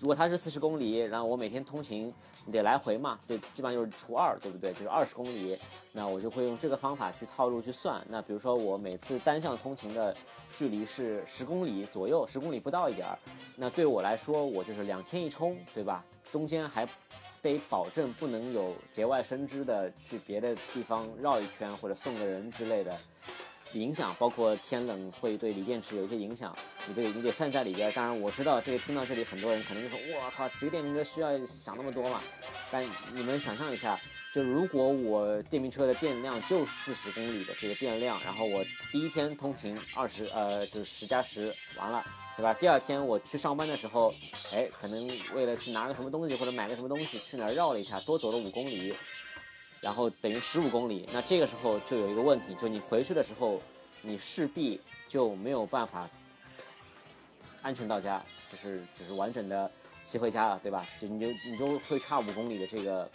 [0.00, 2.12] 如果它是四十公里，然后我每天通勤
[2.46, 4.72] 你得来回嘛，对，基本上就是除二，对不对？
[4.72, 5.58] 就是二十公里，
[5.92, 8.00] 那我就会用这个方法去套路去算。
[8.08, 10.16] 那比如说我每次单向通勤的
[10.52, 13.18] 距离是十公里左右，十公里不到一点儿，
[13.56, 16.04] 那对我来说，我就是两天一充，对吧？
[16.30, 16.88] 中间还
[17.42, 22.96] 得保证不能有节外生枝的去别的地方绕一圈或者送个人之类的。
[23.74, 27.92] 影响包括天冷会对锂电池有一些影响，你得你得算在里边。
[27.92, 32.22] 当然我知道这个听到这里很多人可能就说：“我靠，骑个电瓶车需要想那么多嘛？”
[32.72, 33.98] 但你们想象一下，
[34.32, 42.04] 就如果我电瓶车的电量就四十公里的这个电量，然后我第一天通勤二十呃就是十加十完了，
[42.36, 42.54] 对吧？
[42.54, 44.14] 第二天我去上班的时候，
[44.52, 48.94] 哎，可能为了去拿个什么东西或者买个什么东西去哪儿绕了一下，多走了五公里。
[49.80, 53.60] 然后等于十五公里，那这个时候就有一个问题，就你回去的时候，
[54.02, 56.08] 你势必就没有办法
[57.62, 59.70] 安全到家，就是就是完整的
[60.02, 60.86] 骑回家了，对吧？
[61.00, 63.10] 就你就你就会差五公里的这个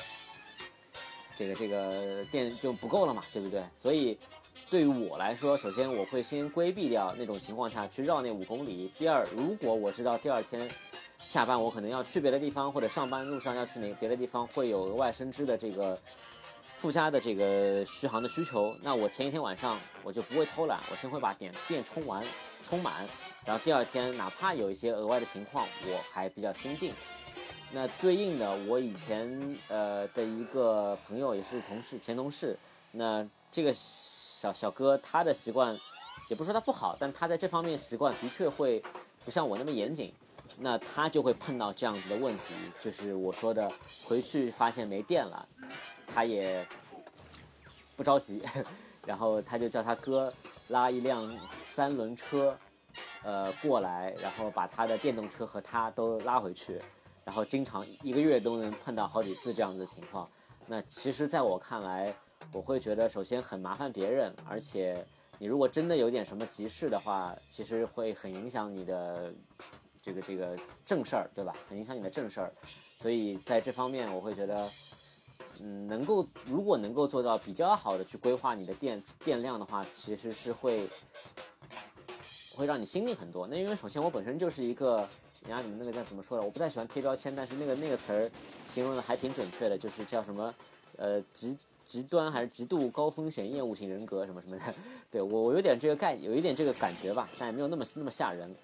[1.36, 3.64] 这个这个电就不够了嘛，对不对？
[3.76, 4.18] 所以
[4.70, 8.92] 对于我来说，首先我会先规避掉那种情况下去绕那五公里。
[8.98, 10.70] 第二，如果我知道第二天
[11.18, 16.00] 下班我可能要去别的地方，或者上班路上要去哪别的地方，会有额外生支的这个
[16.84, 18.76] 附加的这个续航的需求。
[18.82, 22.22] 那我前一天晚上我就不会偷懒，我先会把点电充完、
[22.62, 23.08] 充满，
[23.46, 26.94] 然后第二天哪怕有一些额外的情况，我还比较心定。
[27.72, 32.60] 那对应的，我以前呃的一个朋友也是同事，前同事。
[32.92, 35.80] 那这个小小哥他的习惯，
[36.30, 38.84] 也不说他不好，但他在这方面习惯的确会
[39.24, 40.14] 不像我那么严谨。
[40.60, 43.72] 那他就会碰到这样子的问题，就是我说的
[44.04, 45.48] 回去发现没电了，
[46.14, 46.66] 他也
[47.96, 48.44] 不着急，
[49.06, 50.32] 然后他就叫他哥
[50.68, 52.58] 拉一辆三轮车，
[53.24, 56.80] 呃过来，然后把他的电动车和他都拉回去。
[57.26, 60.30] 然后经常一个月都能碰到好几次这样子的情况，
[60.68, 62.14] 那其实在我看来，
[62.52, 65.06] 我会觉得首先很麻烦别人，而且
[65.40, 69.34] 你如果真的有点什么急事的话，其实会很影响你的
[70.02, 71.54] 这个这个正事儿，对吧？
[71.70, 72.54] 很影响你的正事儿，
[72.98, 74.70] 所以在这方面我会觉得，
[75.62, 80.88] 嗯，能够如果能够做到比较好的去规划你的电电量的话，其实是会
[82.56, 83.48] 会让你心定很多。
[83.48, 85.08] 那因为首先我本身就是一个。
[85.46, 86.44] 你看你们那个叫怎么说的？
[86.46, 88.32] 我不太喜欢贴标签，但是那个那个词儿
[88.66, 90.56] 形容的还挺准确的，就是叫什么，
[90.96, 94.64] 呃，极极端还是极度高风险厌恶型人格什么什么的。
[95.12, 98.56] 对我我有点这个概，有一点这个感觉吧，但也没有那么那么吓人。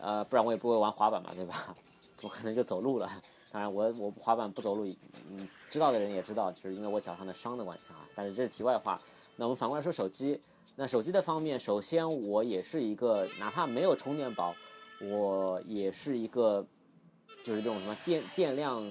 [0.00, 1.76] 呃，不然我也不会玩滑板嘛，对吧？
[2.22, 3.08] 我可能就走路了。
[3.50, 4.86] 当然我我滑板不走路，
[5.30, 8.06] 嗯，知道的人也知道，就是因为我脚上的伤的关系啊。
[8.14, 9.00] 但是这是题外话。
[9.36, 10.40] 那我们反过来说手机，
[10.74, 14.54] 那手机的方面，首先我也是一个哪怕没有充电宝。
[14.98, 16.66] 我也是一个，
[17.44, 18.82] 就是这种什么电电量，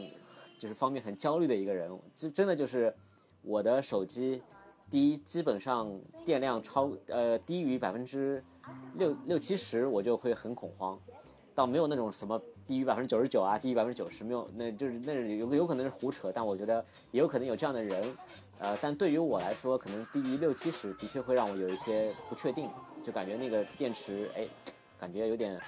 [0.60, 1.90] 就是方面很焦虑的一个人。
[2.14, 2.96] 这真的就是
[3.42, 4.40] 我的手机，
[4.92, 8.44] 第一基本上电量超呃低于百分之
[9.00, 10.96] 六六七十，我就会很恐慌。
[11.56, 16.32] 倒没有那种什么低于百分之九十九啊，低于百分之九十没有，那就是那有有可能是胡扯。
[16.34, 18.16] 但我觉得也有可能有这样的人，
[18.60, 22.70] 呃，但对于我来说，可能低于六七十的确会让我有一些不确定，
[23.04, 24.48] 就感觉那个电池哎，
[25.00, 25.60] 感觉有点。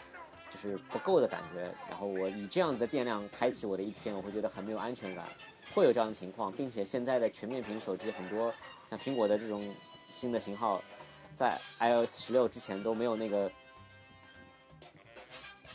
[0.49, 5.27] 就是不够的感觉，然后我以这样子的电量开启我的一天，我会觉得很没有安全感，
[5.73, 8.51] 会有这样的情况，并且现在的全面屏手机很多，
[8.89, 9.69] 像苹果的这种
[10.09, 10.81] 新的型号，
[11.35, 13.51] 在 iOS 十六之前都没有那个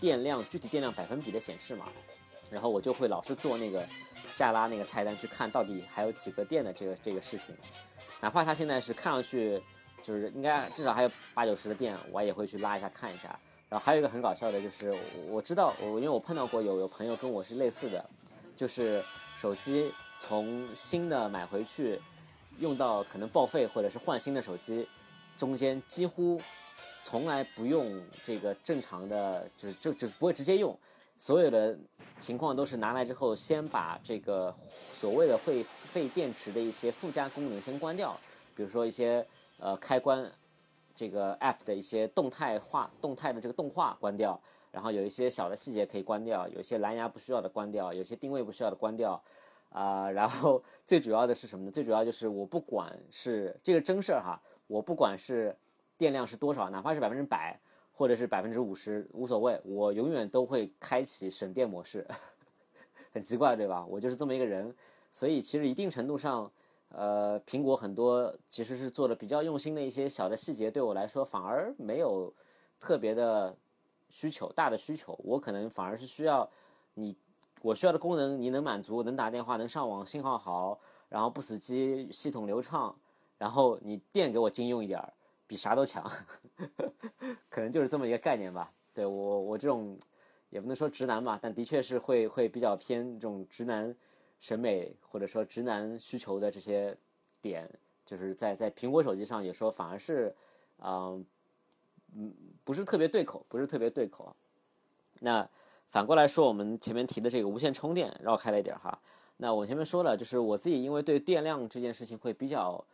[0.03, 1.87] 电量具体电量百分比的显示嘛，
[2.51, 3.87] 然后我就会老是做那个
[4.33, 7.55] 下拉那个菜单去看到底还有几个电的这个这个事情，
[8.21, 9.63] 哪怕它现在是看上去
[10.03, 13.39] 就是应该至少还有八九十的电，我也会去拉一下看一下。
[13.69, 14.93] 然后还有一个很搞笑的，就是
[15.31, 18.05] 我知道我因为我碰到过有有朋友跟我是类似的，
[18.57, 19.01] 就是
[19.39, 19.89] 手机
[20.19, 22.01] 从新的买回去，
[22.59, 24.89] 用到可能报废或者是换新的手机，
[25.37, 26.43] 中间几乎
[27.05, 30.79] 从来不用这个正常的，就是就就不会直接用，
[31.17, 31.79] 所有的
[32.19, 34.55] 情况都是拿来之后先把这个
[34.93, 38.19] 所谓的会费电池的一些附加功能先关掉，
[38.55, 39.27] 比如说一些
[39.59, 40.31] 呃开关。
[40.95, 44.39] 这个 app 的一些动态化、动态的这个动画关掉，
[44.71, 49.21] 然后有一些小的细节可以关掉，有些蓝牙不需要的关掉，有些定位不需要的关掉，
[49.71, 51.71] 啊，然后最主要的是什么呢？
[51.71, 55.57] 最主要就是我不管是这个真事儿哈，我不管是
[56.03, 57.57] 电量是多少，哪怕是百分之百
[57.93, 62.05] 或者是百分之五十无所谓，我永远都会开启省电模式，
[63.15, 63.87] 很奇怪对吧？
[63.87, 64.75] 我就是这么一个人，
[65.13, 66.51] 所以其实一定程度上。
[66.95, 72.31] 呃，苹果很多其实是做的比较用心的一些小的细节，对我来说反而没有
[72.79, 73.57] 特别的
[74.11, 76.47] 需求，大的需求，我可能反而是需要
[76.93, 77.17] 你
[77.63, 82.95] 我需要的功能你能满足，能打电话，能上网，信号好，然后不死机，系统流畅，
[83.39, 85.11] 然后你电给我精用一点儿，
[85.53, 86.03] 比啥都强，
[87.51, 88.73] 可能就是这么一个概念吧。
[88.95, 89.99] 对我我这种
[90.49, 93.95] 也不能说直男吧，但的确是会会比较偏这种直男。
[94.41, 96.97] 审美或者说直男需求的这些
[97.41, 97.71] 点，
[98.05, 100.35] 就是在在苹果手机上，有时候反而是，
[100.79, 101.25] 嗯
[102.17, 102.35] 嗯，
[102.65, 104.35] 不是特别对口，不是特别对口。
[105.21, 105.49] 那
[105.91, 108.99] 反过来说，我们前面提的这个无线充电绕开了一点哈。
[109.37, 112.85] 那我前面说了，就是我自己因为对电量这件事情会比较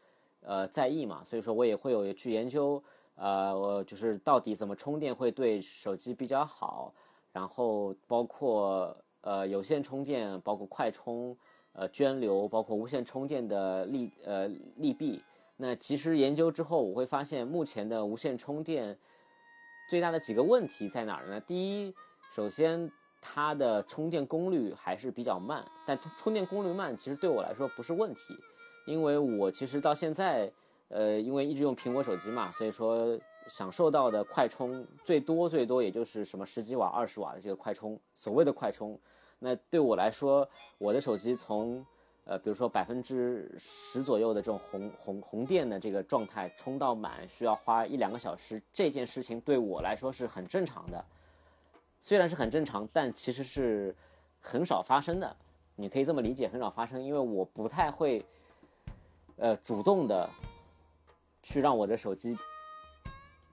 [0.41, 2.83] 呃在意嘛，所以说我也会有去研究，
[3.17, 6.93] 呃，我就是到底怎么充电会对手机比较好，
[7.33, 8.97] 然后包括。
[9.23, 11.37] 呃，有线充电包括快充，
[11.73, 15.21] 呃，涓流包括无线充电的利呃利弊。
[15.57, 18.97] 那其实研究之后，我会发现目前的无线充电
[19.91, 21.41] 最大的几个问题在哪儿呢？
[21.41, 21.93] 第一，
[22.33, 25.65] 首先它的充电功率还是比较慢。
[25.85, 28.21] 但充电功率慢其实对我来说不是问题，
[28.89, 30.51] 因为我其实到现在，
[30.89, 38.99] 呃，因为一直用苹果手机嘛，所以说享受到的快充最多最多也就是什么十几瓦、二十瓦的这个快充，所谓的快充。
[39.39, 41.85] 那对我来说，我的手机从
[42.25, 51.05] 呃，比如说百分之十左右的这种红红红电的这个状态充到满需要花一两个小时，这件事情对我来说是很正常的。
[52.01, 53.95] 虽然是很正常，但其实是
[54.41, 55.37] 很少发生的。
[55.77, 58.25] 你可以这么理解，很少发生，因为我不太会
[59.39, 60.29] 呃主动的
[61.43, 62.37] 去让我的手机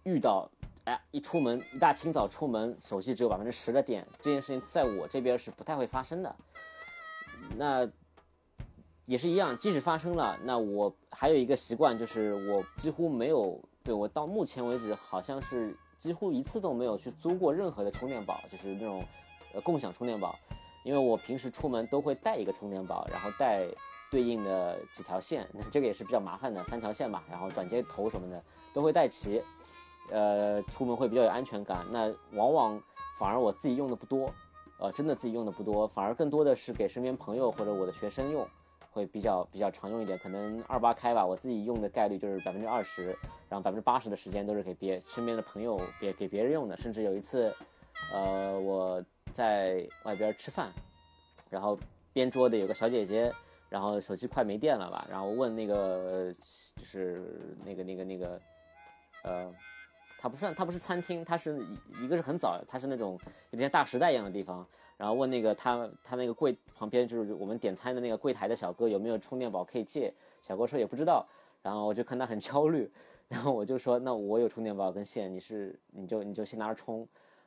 [0.04, 0.50] 遇到，
[0.84, 6.36] 哎，一出门一大清早出门，手机只有百分之十的电，这件事情在我这边是不太会发生的。
[7.58, 7.90] 那。
[9.08, 19.06] 也是一样，即使发生了，那我还有一个习惯，就是我几乎没有，对我到目前为止好像是几乎一次都没有去租过任何的充电宝，就是那种
[19.54, 20.36] 呃共享充电宝，
[20.84, 23.68] 因为我平时出门都会带一个充电宝，然后带
[24.12, 28.44] 对应的几条线，那这个也是比较麻烦的，三条线吧，然后转接头什么的
[28.74, 29.42] 都会带齐，
[30.12, 31.86] 呃，出门会比较有安全感。
[31.92, 32.82] 那往往
[33.18, 34.32] 反而我自己用的不多，
[34.80, 38.48] 呃，真的自己用的不多，反而更多的是给身边朋友或者我的学生用。
[38.92, 43.08] 会比较比较常用一点，可能二八开吧，我自己用的概率就是百分之二十，
[43.50, 46.78] 然后百分之八十的时间都是给别身边的朋友别给别人用的。
[46.78, 47.54] 甚至有一次，
[48.14, 49.04] 呃，我
[49.34, 50.72] 在外边吃饭，
[51.50, 51.78] 然后
[52.14, 53.30] 边桌的有个小姐姐，
[53.70, 56.34] 然后手机快没电了吧，然后问那个
[56.76, 57.22] 就是
[57.64, 58.42] 那个那个那个，
[59.24, 59.54] 呃，
[60.20, 61.60] 它不算它不是餐厅，它是
[62.02, 63.20] 一个是很早，它是那种
[63.52, 64.66] 有点大时代一样的地方。
[64.98, 71.28] 然后问那个他他那个柜旁边就是我们点餐的那个柜台的小哥有没有充电宝可以借，小哥说也不知道，
[71.62, 72.90] 然后我就看他很焦虑，
[73.28, 77.06] 然后我就说那我有充电宝跟线，你是你就你就先拿着充，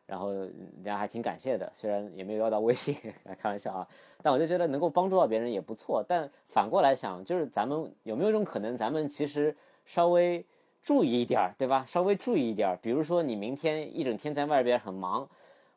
[0.08, 2.96] 然后人家还挺感谢的，虽然也没有要到微信，
[3.38, 3.88] 开玩笑啊，
[4.20, 10.44] 但我就觉得能够帮助到别人也不错，但反过来想就是咱们有没有一种可能，咱们其实稍微
[10.82, 11.84] 注意一点儿，对吧？
[11.86, 15.28] 稍微注意一点儿，比如说你明天一整天在外边很忙。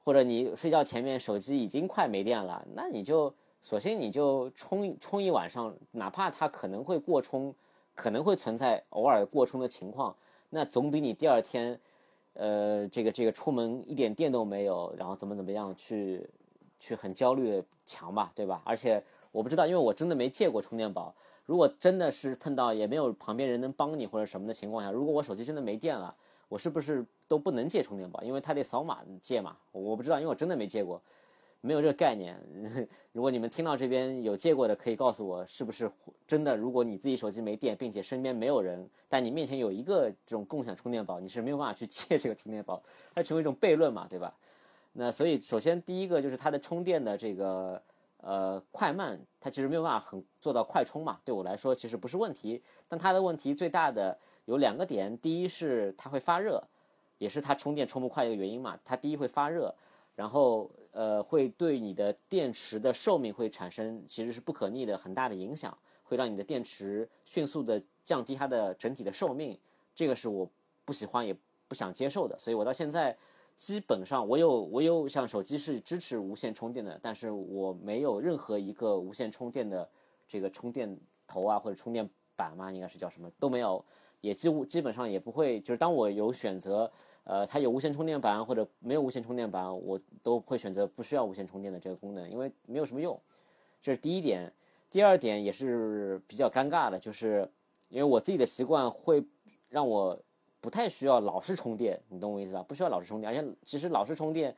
[0.03, 7.53] 或者你睡觉前面手机已经快没电了，那你就索性你就充充一晚上，哪怕它可能会过充，
[7.93, 10.15] 可能会存在偶尔过充的情况，
[10.49, 11.79] 那总比你第二天，
[12.33, 16.27] 呃，这个这个出门一点电都没有，然后怎么怎么样去
[16.79, 18.61] 去很焦虑的强吧，对吧？
[18.65, 21.13] 而且我不知道，因为我真的没借过充电宝，
[21.45, 26.15] 如果真的是碰到也没有旁边人能帮你或者什么的情况下，如果我手机真的没电了。
[26.51, 28.21] 我是不是都不能借充电宝？
[28.21, 29.55] 因为他得扫码借嘛。
[29.71, 31.01] 我不知道，因为我真的没借过，
[31.61, 32.37] 没有这个概念。
[33.13, 35.89] 如果你们听到这边有借过的，可以告诉我是不是
[36.27, 36.55] 真的。
[36.55, 42.81] 如果你自己手机没电，并且身边没有人，但你面前有一个这种共享充电宝，你是没有办法去借这个充电宝，
[43.15, 44.33] 它成为一种悖论嘛，对吧？
[44.93, 47.81] 那所以，首先第一个就是它的充电的这个
[48.17, 51.19] 呃快慢，它其实没有办法很做到快充嘛。
[51.23, 54.17] 对我来说，其实不是问题，但它的问题最大的。
[54.45, 56.61] 有两个点，第一是它会发热，
[57.19, 58.77] 也是它充电充不快的一个原因嘛。
[58.83, 59.73] 它第一会发热，
[60.15, 69.57] 然后呃会对你的电池的寿命会产生其实是不可逆的很大的影响，会让你的电池迅速的降低它的整体的寿命，
[69.95, 70.49] 这个是我
[70.85, 71.35] 不喜欢也
[71.67, 72.37] 不想接受的。
[72.37, 73.17] 所以我到现在
[73.55, 79.87] 基本上我有我有像手机是支持无线充电的，但是我没有任何一个无线充电的
[80.27, 83.83] 这个充电头啊或者充电板嘛，应该是叫什么都没有。
[84.21, 86.91] 也几乎基本上也不会，就是当我有选择，
[87.23, 93.19] 呃，它有无线充电板或者没有无线充电板，我都会选择不需要无线充电的这个功能，因为没有什么用。
[93.81, 94.51] 这是第一点。
[94.89, 97.49] 第二点也是比较尴尬的，就是
[97.89, 99.23] 因为我自己的习惯会
[99.69, 100.19] 让我
[100.59, 102.61] 不太需要老是充电，你懂我意思吧？
[102.63, 104.53] 不需要老是充电，而且其实老是充电，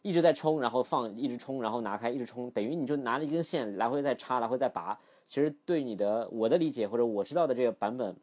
[0.00, 8.16] 一直在充，然后放，一直充，然后拿开，一直充，等于你就拿着一根线来回在插，来回在拔，其实对你的我的理解或者我知道的这个版本。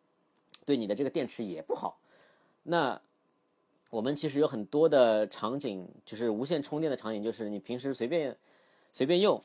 [0.63, 1.97] 对你的这个电池也不好。
[2.61, 3.01] 那
[3.91, 8.35] 我们其实有很多的场景，就是无线充电的场景，就是你平时随便
[8.93, 9.43] 随便用，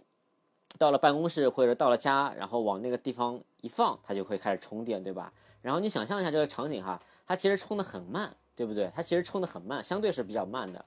[0.79, 5.33] 到了办公室或者到了家，然后往那个地方一放，它就会开始充电，对吧？
[5.63, 8.89] 然后你想象一下这个场景哈，它其实充的很慢，对不对？
[8.95, 10.85] 它其实充的很慢，相对是比较慢的。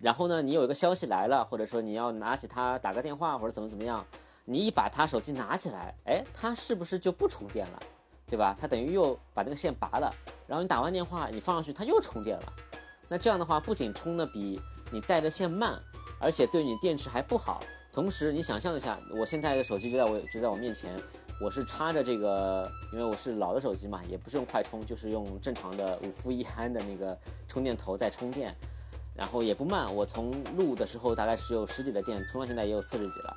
[0.00, 4.04] 然后呢，你有一个消息来了，或者说你要拿起它打个电话或者怎么怎么样，
[4.46, 7.80] 你一把它手机拿起来，哎，它是不是就不充电了？
[8.26, 8.56] 对吧？
[8.58, 10.12] 它等于又把那个线拔了，
[10.48, 12.52] 然后你打完电话，你放上去，它又充电了。
[13.08, 15.80] 那这样的话，不仅充的比你带的线慢，
[16.18, 17.60] 而且对你电池还不好。
[17.92, 20.94] 同时，你想象一下，我现在的手机就在我就在我面前，
[21.40, 27.16] 我是插着这个，因为我是老的手机嘛，也不是用快充，就是用正常的五伏一安的那个
[27.48, 28.54] 充电头在充电，
[29.14, 29.94] 然后也不慢。
[29.94, 33.36] 我从录的时候大概是有十几的电，充到现在也有四十几了。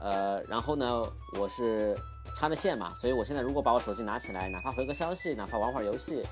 [0.00, 1.02] 呃，然后呢，
[1.38, 1.96] 我是。
[2.34, 6.22] 插着线嘛，所以我现在如果把我手机拿起来，哪怕回个消息，哪怕玩会儿游戏，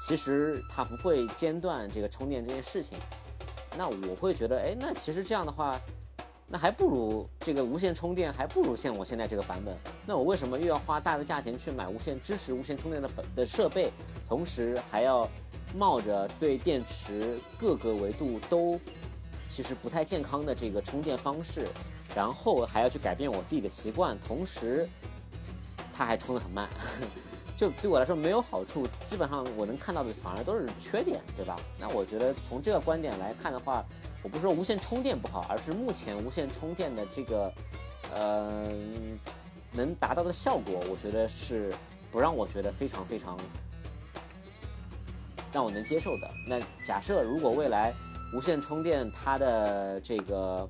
[0.00, 2.98] 其实它不会间断这个充电这件事情。
[3.76, 5.80] 那我会觉得，哎，那其实这样的话，
[6.46, 9.74] 那还不如这个无线充电，还不如像我现在这个版本。
[10.06, 13.90] 那我为什么又要花大的价钱去买无线支持无线充电的本的设备，
[14.28, 15.28] 同时还要
[15.74, 18.78] 冒着对电池各个维度都
[19.50, 21.66] 其实不太健康的这个充电方式，
[22.14, 24.88] 然后还要去改变我自己的习惯，同时
[25.92, 26.68] 它还充得很慢。
[27.56, 31.56] 就对我来说没有好处，基本上我能看到的反而都是缺点，对吧？
[31.78, 33.84] 那我觉得从这个观点来看的话，
[34.24, 37.52] 我不是说无线充电不好，而是目前无线充电的这个，
[38.12, 38.68] 呃，
[39.70, 41.72] 能达到的效果，我觉得是
[42.10, 43.38] 不让我觉得非常非常
[45.52, 46.28] 让我能接受的。
[46.48, 47.94] 那假设如果未来
[48.34, 50.68] 无线充电它的这个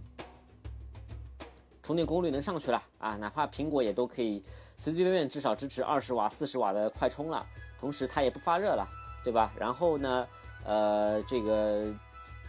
[1.82, 4.44] 充电功率能上去了啊，哪怕苹果也都可以。
[4.76, 7.46] 随随便便至少支持二十瓦、四十瓦的快充了，
[7.78, 8.86] 同时它也不发热了，
[9.22, 9.52] 对吧？
[9.56, 10.28] 然后呢，
[10.64, 11.92] 呃，这个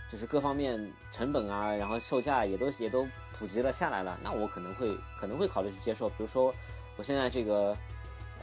[0.09, 6.09] 就是各方面成本啊，然后售价也都也都普及了下来了，那我可能会可能会考虑去接受。
[6.09, 6.53] 比如说，
[6.97, 7.77] 我现在这个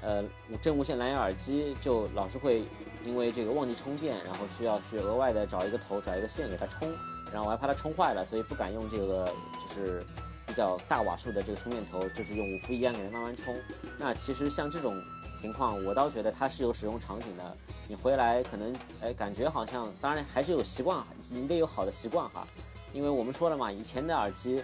[0.01, 0.25] 呃
[0.61, 2.65] 真无线蓝牙耳机就老是会
[3.05, 6.89] 因为这个忘记充电，然后需要去额外的找一个头、找一个线给它充，
[7.33, 9.27] 然后我还怕它充坏了，所以不敢用这个
[9.61, 10.07] 就是。
[10.53, 13.59] 比较大瓦数的这个充电头，就是用五伏一安给它慢慢充。
[13.99, 15.03] 那其实像这种
[15.35, 17.57] 情况，我倒觉得它是有使用场景的。
[17.89, 22.47] 你回来可能，哎，感觉好像，当然还是有习惯，你得有好的习惯哈。
[22.93, 24.63] 因为我们说了嘛，以前的耳机，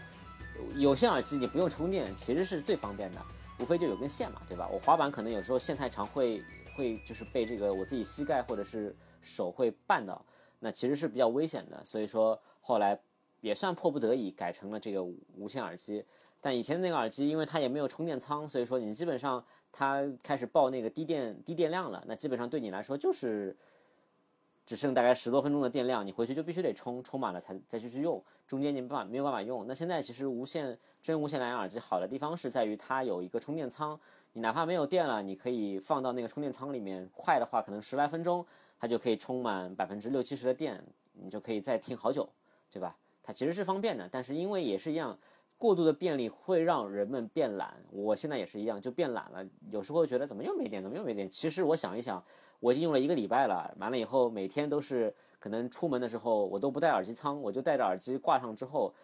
[0.77, 3.23] 有线耳机你不用充电，其实是最方便的，
[3.59, 4.69] 无非就有根线嘛，对吧？
[4.71, 6.45] 我滑板可能有时候线太长，会
[6.77, 10.23] 会就是被这个我自己膝盖或者是手会绊到，
[10.59, 11.83] 那其实是比较危险的。
[11.83, 13.01] 所以说后来。
[13.41, 15.03] 也算迫不得已改成了这个
[15.37, 16.05] 无线耳机，
[16.41, 23.57] 但以前那个耳机因为它也没有充电仓，所以说你基本上它开始报那个低电低电量了，那基本上对你来说就是
[24.67, 29.67] 只剩大概十多分钟的电量，你回去就必须得充充满了才再继续用，中间你没办法没有办法用。
[29.67, 33.99] 那现在其实无线真无线蓝牙耳机好的地方是在于它有一个充电仓，
[34.33, 38.45] 你哪怕没有电了，你可以放到那个充电仓里面，快的话可能十来分钟
[38.79, 40.85] 它就可以充满百分之六七十的电，
[41.15, 42.29] 你就可以再听好久，
[42.71, 42.97] 对吧？
[43.29, 45.15] 它其实是方便的，但是因为也是一样，
[45.59, 47.77] 过度的便利会让人们变懒。
[47.91, 49.45] 我现在也是一样，就变懒了。
[49.71, 51.31] 有时候觉得怎么又没电，怎么又没电？
[51.31, 52.25] 其实我想一想，
[52.59, 58.95] 我已经用了一个礼拜了，完了以后每天都是可能出门的时候我都不带耳机仓，我就带着耳机挂上之后，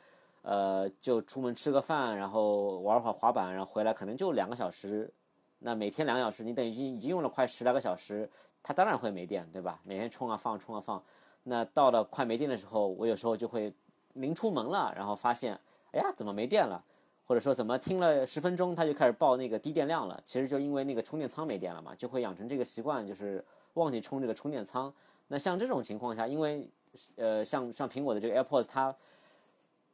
[0.41, 5.13] 呃，就出门吃个饭，然后玩会儿滑板，然后回来可能就两个小时。
[5.59, 8.27] 那每天两个小时，你等于已经已经用了快十来个小时，
[8.63, 9.79] 它当然会没电，对吧？
[9.85, 11.05] 每天充啊放，充啊放。
[11.43, 13.71] 那到了快没电的时候，我有时候就会。
[14.15, 15.59] 临出门了，然后发现，
[15.93, 16.83] 哎呀，怎么没电了？
[17.27, 20.21] 或者说怎么听了十分钟，它就开始报那个低电量了？
[20.25, 23.43] 其实就因为那个充电仓没电了嘛，就会养成这个习惯，就是
[23.75, 24.93] 忘记充这个充电仓。
[25.29, 26.69] 那像这种情况下，因为，
[27.17, 28.95] 呃，像像苹果的这个 AirPods，它，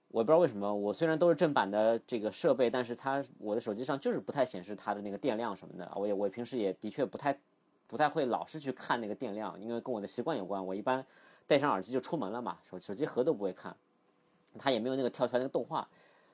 [0.08, 5.88] 我不知道为什么，我虽然都是正版的这个设备，但是它我的手机上就是不太显示它的那个电量什么的。
[5.94, 7.38] 我也我平时也的确不太
[7.86, 10.66] 不太会老是去看那个电量，因为跟我的习惯有关。
[10.66, 11.06] 我一般
[11.46, 13.74] 戴上耳机就出门了嘛，手手机盒都不会看。
[14.58, 15.88] 它也没有那个跳出来那个动画，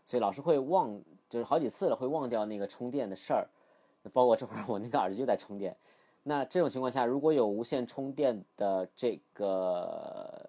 [0.05, 3.49] 所以老是会忘，就是好几次了会忘掉那个充电的事儿。
[4.13, 5.77] 包括这会儿我那个耳机就在充电。
[6.23, 10.49] 那这种情况下，如果有无线充电的这个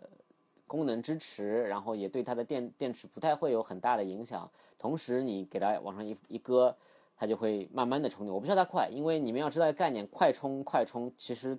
[0.68, 4.48] 功能支持，然后也对它的电电池不太会有很大的影响，
[4.78, 6.76] 同时你给它往上一一搁，
[7.16, 8.34] 它就会慢慢的充电。
[8.34, 11.58] 我不需要它快，因为你们要知道概念，快充快充其实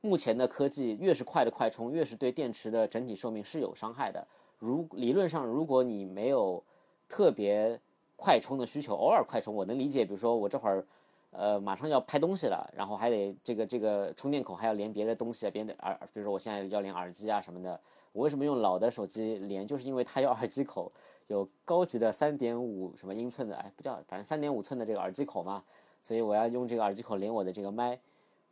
[0.00, 4.26] 目前的科技越是快的快充，越是对电池的整体寿命是有伤害的。
[4.58, 6.62] 如理论上，如果你没有
[7.08, 7.78] 特别
[8.16, 10.04] 快充的需求，偶尔快充我能理解。
[10.04, 10.84] 比如说我这会儿，
[11.30, 17.80] 呃，马上要拍东西了，然后还得这个这个充电口还要连别的东西，别的耳，比如说我现在要连耳机啊什么的。
[18.12, 19.66] 我为什么用老的手机连？
[19.66, 20.90] 就是因为它有耳机口，
[21.28, 25.62] 有高级的三点五什么英寸的，哎，不叫，反正三点五寸的这个耳机口嘛，
[26.02, 27.98] 所以我要用这个耳机口连我的这个麦。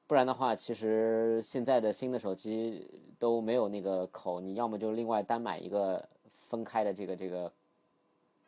[0.07, 2.89] 不然的话，其实现在的新的手机
[3.19, 7.53] 都没有那个口，你要么就另外单买一个分开的这个这个，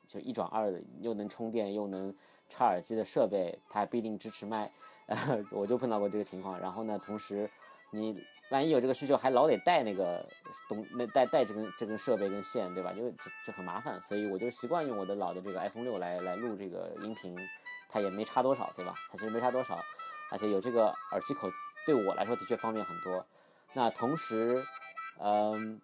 [0.07, 2.15] 就一转二的，又能充电又能
[2.49, 4.71] 插耳机的设备，它还不一定支持麦。
[5.51, 6.61] 我就碰到过这个情况。
[6.61, 7.51] 然后呢，同时
[7.91, 10.25] 你万一有这个需求，还老得带那个
[10.69, 12.93] 东那带带这根这根设备跟线，对吧？
[12.93, 14.01] 因为这这很麻烦。
[14.01, 17.37] 所以我就习惯用我的老的这个 iPhone 六来来录这个音频，
[17.89, 18.95] 它也没差多少，对吧？
[19.11, 19.81] 它其实没差多少。
[20.31, 21.49] 而且有这个耳机口，
[21.87, 23.27] 对我来说的确方便很多。
[23.73, 24.65] 那同时，
[25.21, 25.81] 嗯，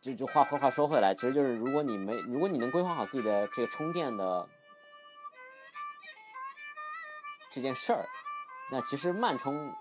[0.00, 4.48] 就就话话话说回来，其实就是如果你没，如果你能规划好自己的这个充电的
[7.50, 8.06] 这件事儿，
[8.70, 9.74] 那其实慢充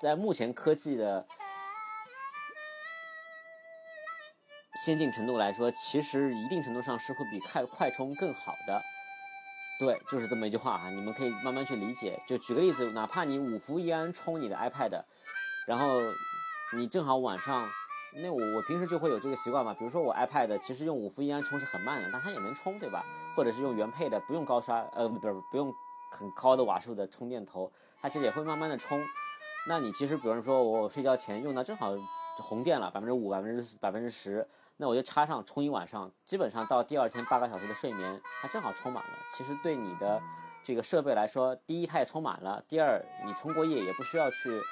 [0.00, 1.26] 在目前科技的
[4.84, 8.82] 先进程度来说，其实一定程度上是会比快快充更好的。
[9.78, 12.20] 对，就是这么一句话哈，你们可以慢慢去理解。
[12.26, 15.00] 就举个例子，哪怕你五伏一安充你的 iPad，
[15.68, 16.00] 然后
[16.76, 17.68] 你正好晚上，
[18.16, 19.72] 那我我平时就会有这个习惯嘛。
[19.72, 23.04] 比如说我 iPad 其实用五伏一安充是很慢的，但它也能充，对吧？
[23.36, 25.72] 或者是用原配的，不用高刷，呃，不是不用
[26.10, 27.70] 很高的瓦数的充电头，
[28.02, 29.00] 它其实也会慢慢的充。
[29.68, 31.92] 那你其实，比如说我睡觉前用到正好
[32.38, 34.44] 红电了，百分之五、百分之百分之十。
[34.80, 39.10] 那我就插上充一晚上，基本上到第二天八个小时的睡眠，它正好充满了。
[39.36, 40.22] 其实对你的
[40.62, 44.62] 这个设备来说，第一它也充满了，第二你充过夜也不需要去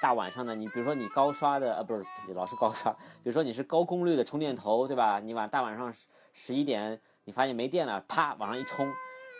[0.00, 0.54] 大晚上的。
[0.54, 2.02] 你比如说你高刷的，呃，不是
[2.34, 2.90] 老是高刷，
[3.22, 5.20] 比如说你是高功率的充电头，对吧？
[5.20, 5.92] 你晚大晚上
[6.32, 8.90] 十一点你发现没电了，啪往上一充，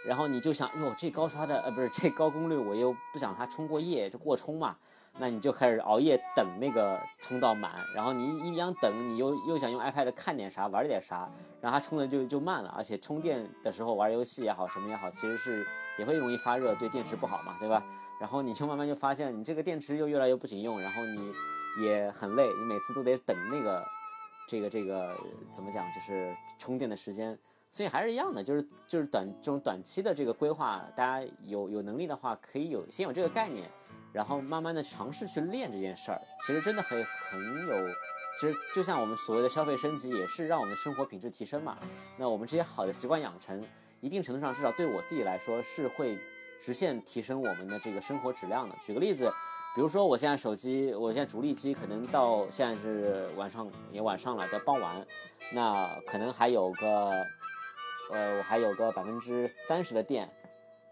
[0.07, 4.77] 然后你就想，哟，这高刷的，呃，不是这高功率，我又不想它充过夜，就过充嘛。
[5.19, 11.29] 那你就开始熬夜等那个充到满，然后你一边等，你又又想用 iPad 看点啥，玩点啥，
[11.61, 15.67] 然后它充的就就慢了，而且充电的时候玩游戏也好，什么也好，其实是
[15.99, 17.85] 也会容易发热，对电池不好嘛，对吧？
[18.19, 23.85] 然后你就慢慢就发现，你这个电池又越来越不经用，然后你也很累，你每次都得等那个
[24.49, 25.15] 这个这个
[25.53, 27.39] 怎么讲，就是充电的时间，
[27.71, 33.69] 所以还是一样的，就是就是短这种短期的这个规划，大家有有能力的话，可以有先有这个概念。
[34.13, 37.89] 然后慢慢的尝试去练这件事儿，其实真的很很有，
[38.39, 41.79] 其实就像我们所谓的消费升级，也是让我们的生活品质提升嘛。
[42.19, 43.65] 那我们这些好的习惯养成，
[44.01, 46.19] 一定程度上至少对我自己来说是会
[46.61, 48.77] 实现提升我们的这个生活质量的。
[48.85, 49.33] 举个例子，
[49.75, 55.07] 比如说我现在手机，我现在主力机可能到现在是晚上也晚上了，到傍晚，
[55.53, 57.11] 那可能还有个，
[58.11, 60.31] 呃，我还有个百分之三十的电。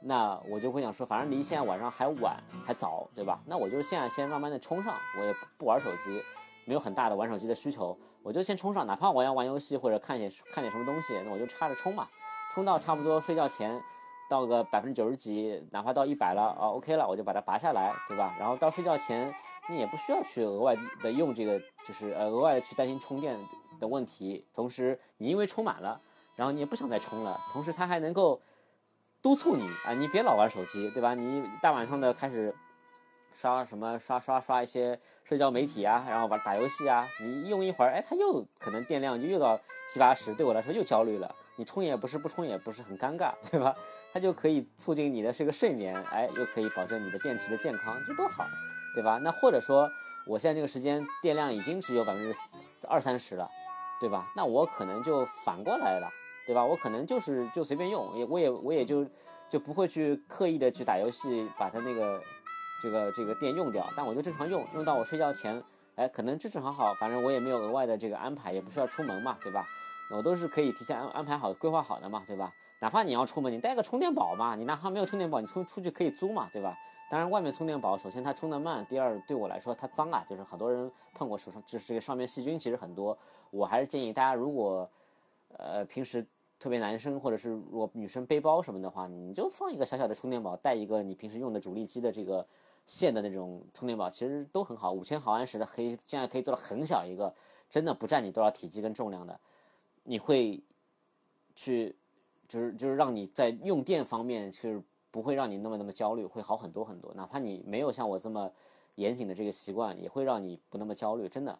[0.02, 3.38] 那我就会想说，反正离现在晚上还晚还早，对吧？
[3.44, 6.22] 那我就现在先慢慢的充上，我也不玩手机，
[6.64, 12.08] 没有很大的玩手机的需求，我就先充上，哪怕我要玩游戏或者看些看点什么东西，那我就插着充嘛，
[12.54, 13.78] 充到差不多睡觉前
[14.30, 18.34] 到个百分之九十几，哪怕到一百了啊，OK 了，我就把它拔下来，对吧？
[18.38, 19.30] 然后到睡觉前
[19.68, 23.38] 你也不需要去额外的用这个，就是呃额外的去担心充电
[23.78, 26.00] 的问题，同时你因为充满了，
[26.36, 28.40] 然后你也不想再充了，同时它还能够。
[29.22, 31.14] 督促你啊，你别老玩手机，对吧？
[31.14, 32.54] 你大晚上的开始
[33.34, 39.60] 刷什么刷刷刷一些社交媒体啊，然后玩打游戏啊，你用一会儿，哎，它又可能电量就又到
[39.92, 41.34] 七八十，对我来说又焦虑了。
[41.56, 43.74] 你充也不是，不充也不是，很尴尬，对吧？
[44.12, 48.46] 它就可以促进你的这个睡眠，哎，又可以保证你的电池的健康，这多好，
[48.94, 49.18] 对吧？
[49.22, 49.90] 那或者说，
[50.26, 52.38] 我现在这个时间电量已经只有百分之
[52.88, 53.46] 二三十了，
[54.00, 54.26] 对吧？
[54.34, 56.08] 那我可能就反过来了。
[56.50, 56.64] 对吧？
[56.64, 59.06] 我可能就是就随便用，也我也我也就
[59.48, 62.20] 就不会去刻意的去打游戏，把它那个
[62.82, 63.88] 这个这个电用掉。
[63.96, 65.62] 但我就正常用，用到我睡觉前，
[65.94, 69.64] 哎，可能正正好好，反正我也没有额外的这个安排，也不需要出门嘛，对吧？
[70.10, 72.52] 我都是可以提前安安排好、规划好的嘛，对吧？
[72.80, 76.76] 哪怕你要出门，你带个充电宝嘛，你哪怕没有充电宝，你出出去可以租嘛，对吧？
[77.08, 83.16] 当然，外面充电宝，首先它充的慢，第二对我来说它脏啊，就是很多人碰过手上，就是这个上面细菌其实很多。
[83.52, 84.90] 我还是建议大家，如果
[85.56, 86.26] 呃平时。
[86.60, 92.46] 特别男生或者是如果女生背包什么的话，你就放一个小小的充电宝，带一个你平时用的主力机的这个
[92.84, 94.92] 线的那种充电宝，其实都很好。
[94.92, 97.34] 五千毫安时的可以现在可以做到很小一个，
[97.70, 99.40] 真的不占你多少体积跟重量的，
[100.04, 100.62] 你会
[101.56, 101.96] 去
[102.46, 107.10] 就是就是让你在用电方面是不会让你那么那么焦虑，会好很多很多。
[107.14, 108.52] 哪怕你没有像我这么
[108.96, 111.58] 严谨的这个习惯，也会让你不那么焦虑，真的。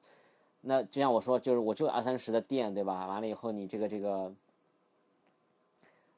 [0.61, 3.07] 那就像我说，就是我就二三十的电，对吧？
[3.07, 4.31] 完了以后你这个这个。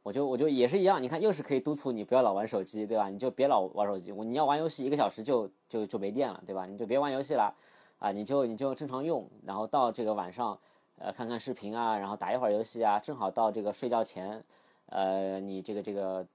[0.02, 3.08] 我就我就也是一样，你看又是可以督促你不要老玩手机，对吧？
[3.08, 6.66] 你就别老玩手机，我你要玩游戏一个小时就就就没电了，对吧？
[6.66, 7.54] 你就别玩游戏了，
[8.00, 10.58] 啊，你就你就正常用，然后到这个晚上，
[10.98, 14.42] 呃，看看视频啊，然后打一会儿游戏啊，正好到这个睡觉前，
[14.86, 16.26] 呃，你这个这个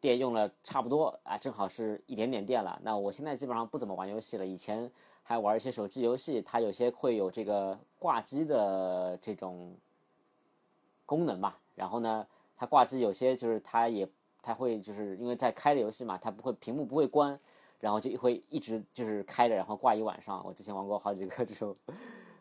[0.00, 2.78] 电用了差不多啊，正好是一点点电了。
[2.80, 4.88] 那我现在基本上不怎么玩游戏了，以前
[5.24, 9.74] 还玩一些手机游戏，它有些会有这个挂机的这种
[11.04, 12.24] 功能吧，然后呢。
[12.60, 14.06] 它挂机有些就是它也
[14.42, 17.40] 它会就是因为在开着游戏嘛，它不会屏幕不会关，
[17.80, 20.44] 然后就会一直就是开着，然后挂一晚上。
[20.44, 21.74] 我之前玩过好几个这种，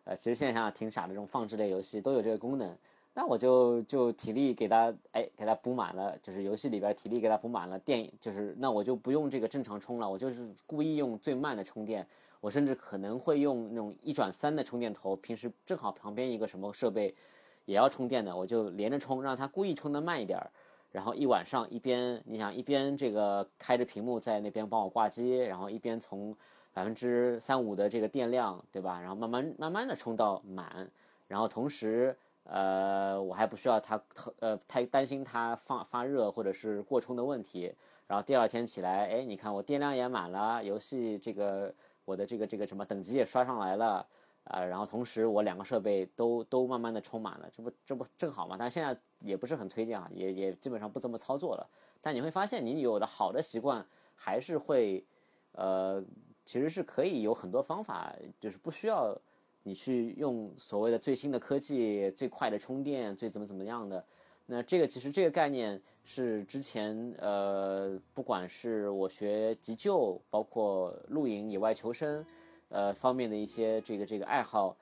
[0.03, 2.77] 呃，其实现在想想挺傻的，这种放置类游戏都有这个功能。
[3.13, 12.05] 那我就就体力给它哎给它补满了，就是游戏里边体力给它补满了电，就是那我就不用这个正常充了，我就是故意用最慢的充电。
[12.41, 17.15] 我甚至可能会用那种一转三的充电头，平时正好旁边一个什么设备。
[17.69, 20.49] 也要充电的，我就连着充，让它故意充的慢一点儿，
[20.91, 26.35] 然后一晚上一边你想一边这个开着屏幕在那边帮我挂机，然后一边从
[26.73, 28.99] 百分之三五的这个电量，对吧？
[28.99, 30.89] 然后慢慢慢慢的充到满，
[31.27, 34.01] 然后同时，呃，我还不需要它
[34.39, 37.71] 呃太担心它发发热或者是过充的问题。
[38.07, 41.71] 然后第二天起来，哎，你看我电量也满了，游戏这个
[42.05, 44.03] 我的这个这个什么等级也刷上来了，
[44.49, 48.55] 啊，然后同时我两个设备都都慢慢的充满了，这不这不正好吗？
[48.57, 51.69] 但现在也不是很推荐啊，也也基本上不这么操作了。
[52.01, 53.85] 但你会发现，你有的好的习惯
[54.15, 55.03] 还是会，
[55.51, 56.03] 呃，
[56.45, 59.15] 其实是可以有很多方法，就是不需要
[59.61, 64.03] 你去用所谓的最新的科技、最快的充电、最怎么怎么样的。
[64.47, 72.25] 那这个其实这个概念是之前呃，不管是我学急救，包括露营、野外求生，
[72.69, 74.75] 呃方面的一些这个这个爱好，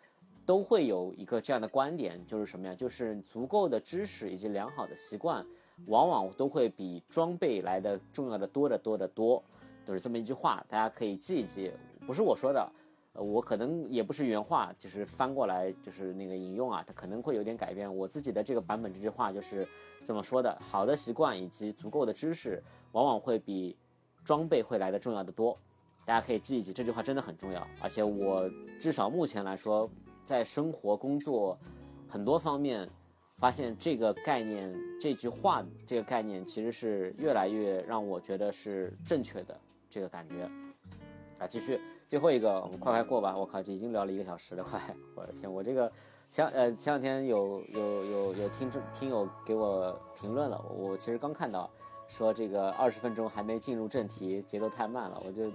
[0.45, 2.75] 都会有一个这样的观点，就是什么呀？
[2.75, 5.45] 就是足够的知识以及良好的习惯，
[5.87, 9.43] 往往都会比装备来的重要的多得多得多，
[9.83, 11.71] 都是这么一句话，大家可以记一记，
[12.05, 12.71] 不是我说的。
[13.19, 17.91] 我可能也不是原话，就是翻过来就是那个引用啊，它可能会有点改变。
[17.97, 19.67] 我自己的这个版本这句话就是
[20.05, 22.61] 这么说的：好的习惯以及足够的知识，
[22.91, 23.75] 往往会比
[24.23, 25.57] 装备会来的重要的多。
[26.07, 27.67] 大家可以记一记，这句话真的很重要。
[27.81, 28.49] 而且我
[28.79, 29.89] 至少目前来说，
[30.23, 31.59] 在生活、工作
[32.07, 32.89] 很多方面，
[33.35, 40.49] 发现这个概念、这句话这个概念其实是越来越让我觉得是正确的这个感觉。
[41.39, 41.77] 啊，继续。
[42.07, 43.35] 最后一个，我们快快过吧！
[43.37, 44.79] 我靠，这已经聊了一个小时了， 快！
[45.13, 45.91] 我的天，我这个
[46.29, 51.69] 前呃前两天有有有有听众听友给我评论了，我其实刚看到，
[52.07, 55.51] 说这个二十分钟还没进入正题，节奏太慢了，我就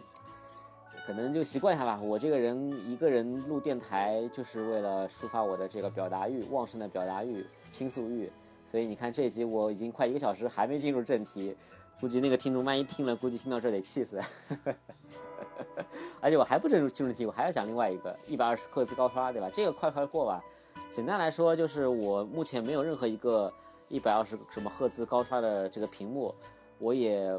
[1.07, 2.01] 可能就习惯一下吧。
[2.03, 8.31] 我这个人一个人录电台，就是为了抒发我的这个表达欲，旺盛的表达欲、倾诉欲。
[8.65, 11.55] 所以你看这一集我已经快一个小时还没进入正题，
[12.01, 14.21] 估计那个听众万一听了，估计听到这得气死。
[16.21, 19.51] 而且我还不进入进入题，我还要讲另外一个一百二十赫兹高刷，对吧？
[19.53, 20.43] 这个快快过吧。
[20.89, 23.53] 简单来说，就是我目前没有任何一个
[23.89, 26.33] 一百二十什么赫兹高刷的这个屏幕，
[26.79, 27.39] 我也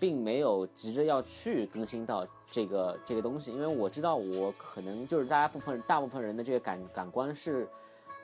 [0.00, 7.68] 并没有急着要去更新到这个这个东西，因为我知道我可能就是大家部分大部分人的这个感感官是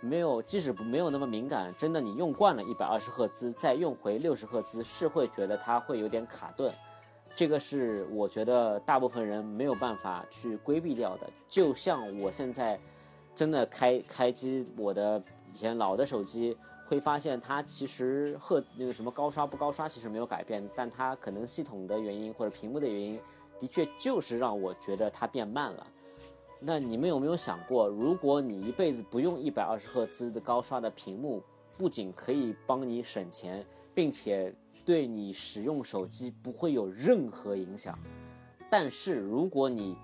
[0.00, 6.72] 没有，即使不没有那么敏感，真的你用惯了一百二十赫兹，再用回六十赫兹，是会觉得它会有点卡顿。
[7.34, 11.28] 这个是我觉得大部分人没有办法去规避掉的。
[11.46, 12.80] 就像我现在
[13.34, 15.22] 真的开开机我的
[15.52, 16.56] 以前老的手机，
[16.88, 23.20] 会发现它其实赫那个什么高刷不高刷其实没有改变，但它可能系统的原因或者屏幕的原因，
[23.58, 25.86] 的确就是让我觉得它变慢了。
[26.58, 31.42] 那你们有没有想过，如果你一辈子不用一百二十赫兹的高刷的屏幕，
[31.76, 33.64] 不仅可以帮你省钱，
[33.94, 37.98] 并且对你使用手机不会有任何影响，
[38.70, 39.98] 但是如果你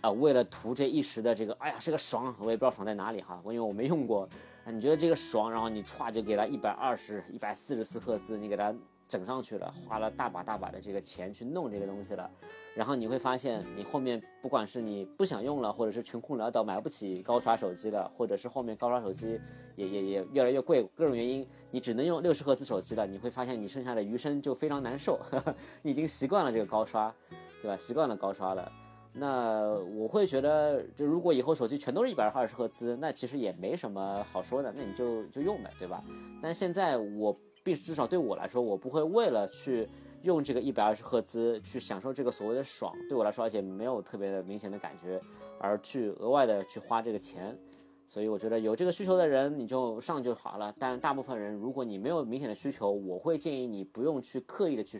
[0.00, 4.28] 啊为了图这一时的这个，哎呀是个爽，我也不知道爽在哪里哈，因为我没用过，
[4.72, 8.74] 你觉得这个爽，然后你歘就给它一百二十一百四十四赫兹，你给它。
[9.08, 12.28] 整上去了，花了大把大把的这个钱去弄这个东西了，
[12.74, 19.40] 然后你会发现，你后面不管是你不想用了，或者是穷困潦倒买不起高刷手机了，或者是后面高刷手机
[19.76, 25.20] 也也也越来越贵，各种原因，你只能用六十赫兹手机了，你会发现你剩下的余生就非常难受，
[25.82, 27.14] 你已经习惯了这个高刷，
[27.62, 27.76] 对吧？
[27.76, 28.72] 习惯了高刷了，
[29.18, 36.04] 那我会觉得，就如果以后手机全都是一百二十赫兹，那其实也没什么好说的，那你就就用呗，对吧？
[36.42, 37.36] 但现在我。
[37.64, 39.88] 必至少对我来说，我不会为了去
[40.22, 45.20] 用这个一百二十赫兹去享受这个所谓的爽，对我来说，而且没有特别的明显的感觉，
[45.58, 47.58] 而去额外的去花这个钱。
[48.06, 50.72] 所以我觉得有这个需求的人，你就上就好了。
[50.78, 54.96] 但大部分人，如果你没有明显的需求，我会建议你不用去刻意的去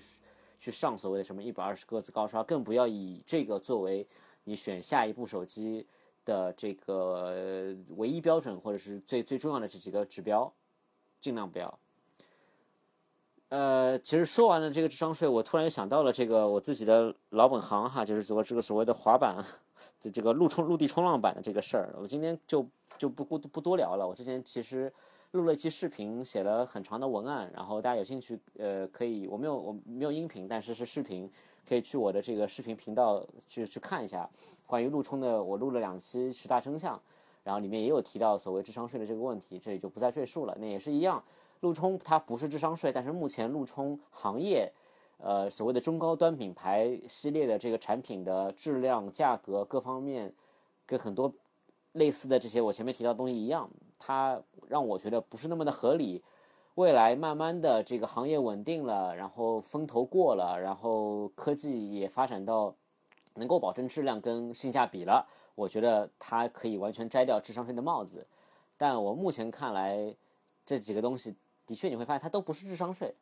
[0.66, 4.04] 去上所谓的什么一百二十赫兹高刷，更不要以这个作为
[4.42, 5.86] 你选下一部手机
[6.24, 10.52] 的这个唯一标准，或者是最最重要的这几个指标，
[11.20, 11.78] 尽量不要。
[13.50, 19.36] 呃，其实说完了这个智商税，我突然想到了这个我自己的老本行哈，就是做这个所谓的滑板
[20.02, 21.94] 的这个陆冲陆地冲浪板的这个事儿。
[21.96, 24.04] 我今天就就不不不多聊了。
[24.04, 24.92] 我之前其实
[25.36, 31.30] 录了一期视频，写了很长的文案，然后大家有兴趣，呃，可以我没有我没有音频，但是是视频，
[31.68, 34.28] 可以去我的这个视频频道去去看一下
[34.66, 35.40] 关于陆冲的。
[35.42, 37.00] 我录了两期十大真相，
[37.44, 40.56] 然后里面也有提到所谓智商税的这个问题，这里就不再赘述了。
[40.58, 41.22] 那也是一样。
[41.60, 44.70] 陆冲它不是智商税，但是目前陆冲行业，
[45.18, 50.32] 呃，所谓的中高端品牌系列的这个产品的质量、价格各方面，
[50.84, 51.32] 跟很多
[51.92, 53.68] 类似的这些我前面提到的东西一样，
[53.98, 56.22] 它让我觉得不是那么的合理。
[56.76, 62.74] 未来慢慢的这个行业稳定了，然后风头过了，然后科技也发展到
[63.36, 68.26] 能够保证质量跟性价比了，我觉得它可以完全摘掉智商税的帽子。
[68.76, 70.14] 但我目前看来，
[70.66, 71.34] 这几个东西
[71.64, 73.14] 的确你会发现它都不是智商税，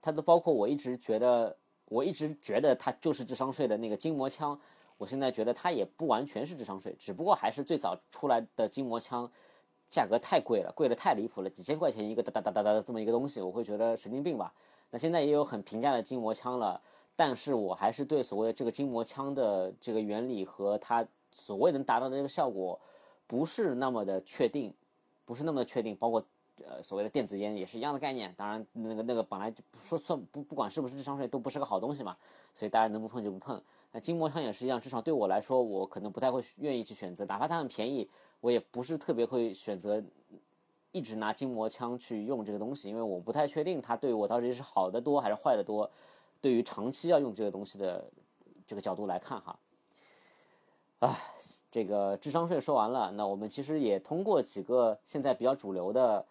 [0.00, 1.56] 它都包括我一直觉得
[1.86, 4.56] 我一直觉得它就是智商税的那个筋膜枪，
[4.98, 9.28] 我现在觉得它也不完全是智商税，只不过还是最早出来的筋膜枪
[9.90, 14.54] 价格太贵了，贵的太离谱了，几千块钱一个哒哒哒哒哒的这么一个东西，我会觉得神经病吧。
[14.90, 16.80] 那现在也有很平价的筋膜枪了。
[17.16, 22.80] 但是我还是对所谓的这个筋膜枪的这个原理和它所谓能达到的这个效果，
[23.26, 24.72] 不是那么的确定，
[25.26, 25.94] 不是那么的确定。
[25.96, 26.24] 包括
[26.66, 28.32] 呃所谓的电子烟也是一样的概念。
[28.38, 32.16] 当然那个那个本来就说算不不管是不是智商税都不是个好东西嘛，
[32.54, 33.60] 所以大家能不碰就不碰。
[33.92, 38.08] 那筋膜枪也是一样，至少对我来说，我可能不太会愿意去选择，哪怕它很便宜，
[38.40, 40.02] 我也不是特别会选择
[40.92, 45.90] 一直拿筋膜枪去用这个东西，因为我不太确定它对我到底是好的多还是坏的多。
[46.40, 48.04] 对于长期要用这个东西的
[48.66, 49.58] 这个角度来看哈，
[51.00, 51.14] 啊，
[51.70, 56.24] 这个智商税说完了，那我们其实也通过几个现在比较主流的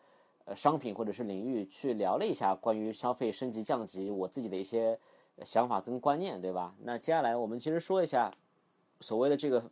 [0.45, 4.99] 呃商品或者是领域去聊了一下关于消费升级降级我自己的一些
[5.45, 6.73] 想法跟观念，对吧？
[6.81, 8.33] 那接下来我们其实说一下
[8.99, 9.63] 所谓的这个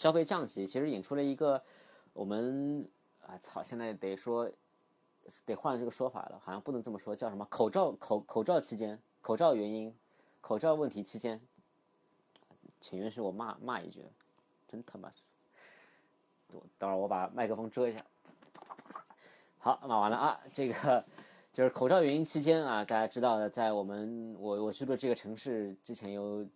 [0.00, 1.62] 消费降级，其实引出了一个
[2.14, 2.88] 我们
[3.26, 4.50] 啊操，现在得说
[5.44, 8.98] 得换这个说法了，好像不能这么说，叫什么口罩口口罩期间。
[9.20, 9.94] 口罩原因，
[10.40, 11.38] 口罩问题期间，
[12.80, 14.02] 请允许我骂骂一句，
[14.66, 15.12] 真他妈！
[16.54, 18.02] 我等会儿我把麦克风遮一下。
[19.58, 21.04] 好，骂完了啊，这个
[21.52, 26.46] 就是口罩原因期间啊，大家知道的，在我们我我居住这个城市之前有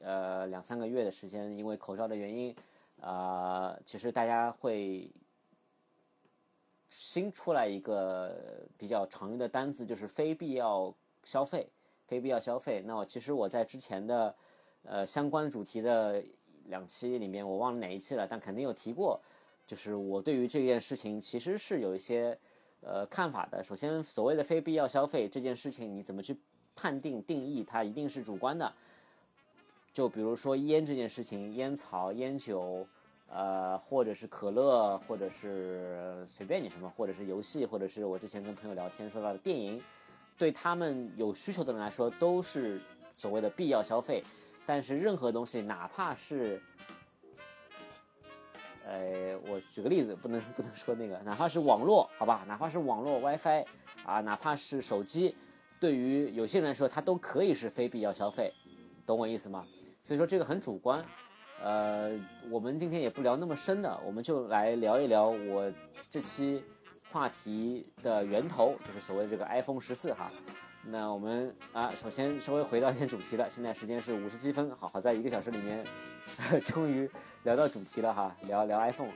[0.00, 2.54] 呃两三个月的时间，因为口罩的原因
[3.02, 5.10] 啊，其实大家会
[6.88, 11.68] 新出来一个比较常用的单字，就是非必要消费。
[12.04, 12.82] 非必要消费。
[12.84, 14.34] 那我其实我在之前的，
[14.82, 16.22] 呃，相关主题的
[16.66, 19.18] 两期里面，我忘了哪一期了，但肯定有提过。
[19.66, 22.38] 就是我对于这件事情其实是有一些
[22.82, 23.64] 呃看法的。
[23.64, 26.36] 首先，所谓的非必要消费这件事情，你怎么去
[26.76, 27.64] 判定定义？
[27.64, 28.70] 它一定是主观的。
[29.92, 32.86] 就比如说烟这件事情，烟草、烟酒，
[33.28, 39.82] 呃，或者是可乐，或者是随便你什么，或者是游戏，或者是我之前跟朋友聊天说到的电影。
[40.38, 42.80] 对他们有需求的人来说，都是
[43.14, 44.24] 所谓的必要消费。
[44.64, 46.60] 但是任何东西，哪怕是，
[48.86, 53.64] 呃，我举个例子，不能不能说那个，哪怕是网络，好吧，哪怕是网络 WiFi
[54.04, 55.34] 啊，哪怕是手机，
[55.78, 58.52] 对于有些人来说，它都可以是非必要消费，
[59.04, 59.64] 懂我意思吗？
[60.02, 61.02] 所以说这个很主观。
[61.62, 62.10] 呃，
[62.50, 65.72] 我们今天也不聊那么深的，我们就来聊一聊我
[66.10, 66.62] 这期。
[67.10, 70.30] 话题的源头就是所谓的这个 iPhone 十四哈，
[70.86, 73.50] 那我们啊，首先稍微回到一点主题了。
[73.50, 75.84] 现在时间是五十七分，好好在一个小时里面，
[76.64, 77.06] 终于
[77.42, 79.10] 聊到主题了哈，聊聊 iPhone。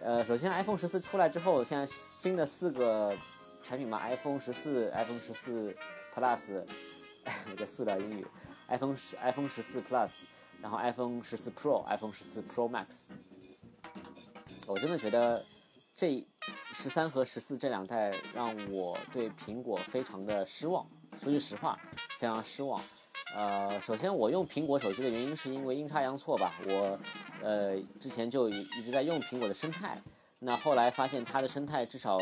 [0.00, 3.14] 呃，首先 iPhone 十四出来之后，现在新的四个
[3.62, 5.76] 产品嘛，iPhone 十四、iPhone 十四
[6.14, 6.64] Plus，
[7.52, 8.26] 我叫塑料英语
[8.68, 10.10] ，iPhone 十、iPhone 十四 Plus，
[10.60, 13.00] 然后 iPhone 十四 Pro、iPhone 十四 Pro Max，
[14.66, 15.44] 我真的觉得
[15.94, 16.26] 这。
[16.74, 20.84] 十三和十四这两代让我对苹果非常的失望，
[21.22, 21.78] 说句实话，
[22.18, 22.82] 非常失望。
[23.36, 26.98] 呃，首先我用苹果手机的原因是因为阴差阳错吧，我
[27.42, 29.96] 呃之前就一直在用苹果的生态，
[30.40, 32.18] 那后来发现它的生态至少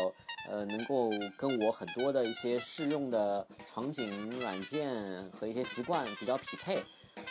[0.49, 6.83] 呃能够跟我很多的一些适用的场景、软件和一些习惯比较匹配，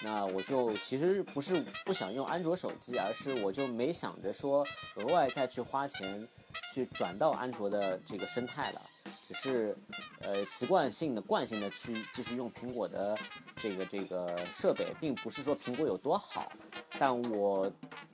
[0.02, 6.28] 那我就其实不是不想用安卓手机，而是我就没想着说额外再去花钱。
[6.72, 8.82] 去转到安卓的这个生态了，
[9.30, 9.76] 只是
[10.22, 13.16] 呃习惯性的惯性的去继续用苹果的
[13.56, 16.50] 这个这个设备，并不是说苹果有多好，
[16.98, 17.70] 但我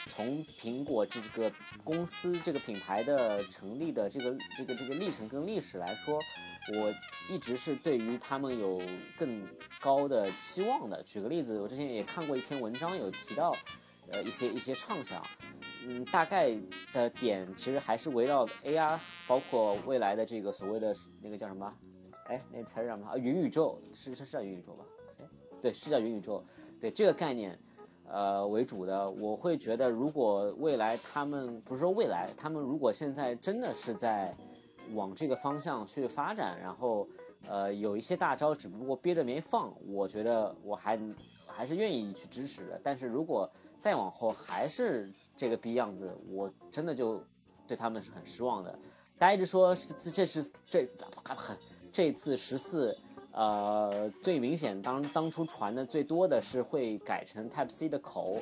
[0.07, 1.51] 从苹果这个
[1.83, 6.21] 公司这个品牌的成立的这个这个这个历程跟历史来说，
[6.75, 6.95] 我
[7.31, 8.83] 一直是对于他们有
[9.17, 9.43] 更
[9.81, 11.03] 高的期望的。
[11.03, 13.57] 举个例子，我之前也看过一篇文章，有提到
[14.11, 15.23] 呃一些一些畅想。
[15.89, 16.57] 嗯，大概
[16.93, 18.99] 的点其实还是围绕 AR，
[19.29, 21.73] 包括未来的这个所谓的那个叫什么？
[22.27, 23.09] 哎，那词儿叫什么？
[23.09, 24.85] 啊，云宇宙是是是叫云宇宙吧？
[25.21, 25.25] 哎，
[25.61, 26.45] 对，是叫云宇宙。
[26.81, 27.57] 对这个概念，
[28.09, 34.35] 呃为主的，我会觉得，如果未来他们不是说未来，他们如果现在真的是在
[34.93, 37.09] 往这个方向去发展，然后
[37.49, 40.99] 呃有一些大招，只不过憋着没放，我觉得我还
[41.47, 42.81] 还是愿意去支持的。
[42.83, 43.49] 但是如果
[43.79, 47.23] 再往后还是这个逼样子，我真的就
[47.67, 48.79] 对他们是很失望的。
[49.19, 50.89] 大家一直说是这是这
[51.25, 51.57] 很
[51.91, 52.97] 这次十四
[53.33, 58.39] 呃，最明显当当初传的最多的是会改成 Type C 的口，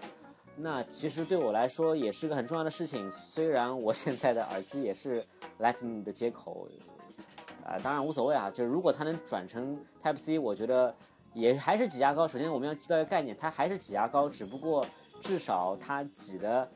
[0.56, 3.10] 那其实对我来说也是个很重要的事情。
[3.10, 5.24] 虽然我现在的耳机也是
[5.58, 6.68] Lightning 的接口，
[7.64, 8.48] 啊，当然无所谓啊。
[8.48, 10.94] 就是如果它能转成 Type C，我觉得
[11.32, 12.28] 也还是挤牙膏。
[12.28, 14.86] 首先我们要知道一个概念，它还是挤牙膏，只不过
[15.24, 16.68] 至少它挤的。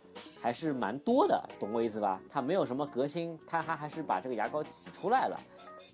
[0.42, 2.20] 还是蛮多的，懂我意思吧？
[2.28, 5.40] 它没有什么革新，它还还是把这个牙膏挤出来了。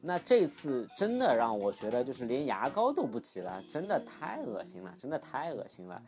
[0.01, 6.01] 那这次真的让我觉得，就是连牙膏都不挤了，真的太恶心了，真的太恶心了，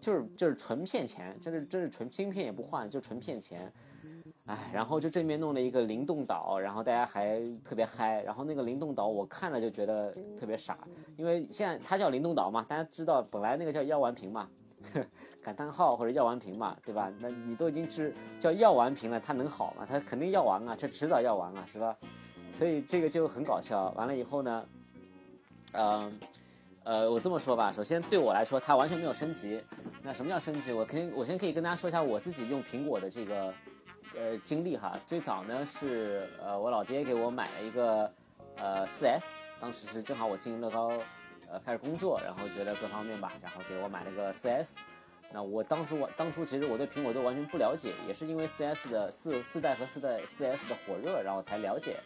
[0.00, 3.72] 就是就是纯骗钱，这是这是纯芯片也不换，就纯骗钱。
[4.46, 10.78] 哎，然后就这边弄了一个灵动岛，然后大家还特别嗨，然后那个灵动岛我看了就觉得特别傻，
[11.16, 14.48] 因为现在它叫灵动岛嘛，大家知道本来那个叫药丸屏嘛。
[15.42, 17.10] 感叹号或者药丸瓶嘛，对吧？
[17.18, 19.86] 那你都已经是叫药丸瓶了，它能好吗？
[19.88, 21.96] 它肯定药完啊，这迟早要完啊，是吧？
[22.52, 23.90] 所以这个就很搞笑。
[23.96, 24.66] 完了以后呢，
[25.72, 26.20] 嗯，
[26.84, 29.62] 呃，我这么说吧，首先对我来说，它完全没有升级。
[30.02, 30.72] 那什么叫升级？
[30.72, 33.54] 我肯我先可以跟大家说一下我自己用苹果的这个
[34.16, 34.98] 呃经历哈。
[35.06, 38.12] 最早呢是呃我老爹给我买了一个
[38.56, 40.92] 呃 4S，当时是正好我进乐高。
[41.50, 44.78] 呃，开始工作，然后觉得各方面吧，然后给我买了个 4S。
[45.32, 51.98] 那我当时我当初其实我对苹果都完全不了解，也是因为 4S 的四四代和四代 4S 的火热，然后才了解。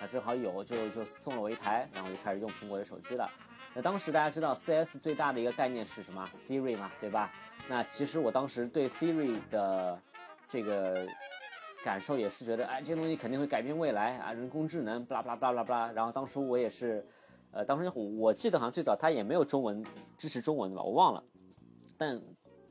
[0.00, 3.30] 那正好有，就就送了我一台，然后就开始用苹果的手机了。
[3.74, 7.30] 那当时大家知道 4S 最大的一个概念是什么？Siri 嘛，对吧？
[7.68, 9.98] 那其实我当时对 Siri 的
[10.46, 11.06] 这个
[11.82, 15.92] 感受也是觉得，哎，这个东西肯定会改变未来啊，人工智能，巴拉巴拉巴拉巴拉。
[15.92, 17.02] 然后当时我也是。
[17.52, 19.84] 呃，当时我记得好像最早它也没有中文
[20.16, 21.22] 支持中文的吧，我忘了。
[21.98, 22.20] 但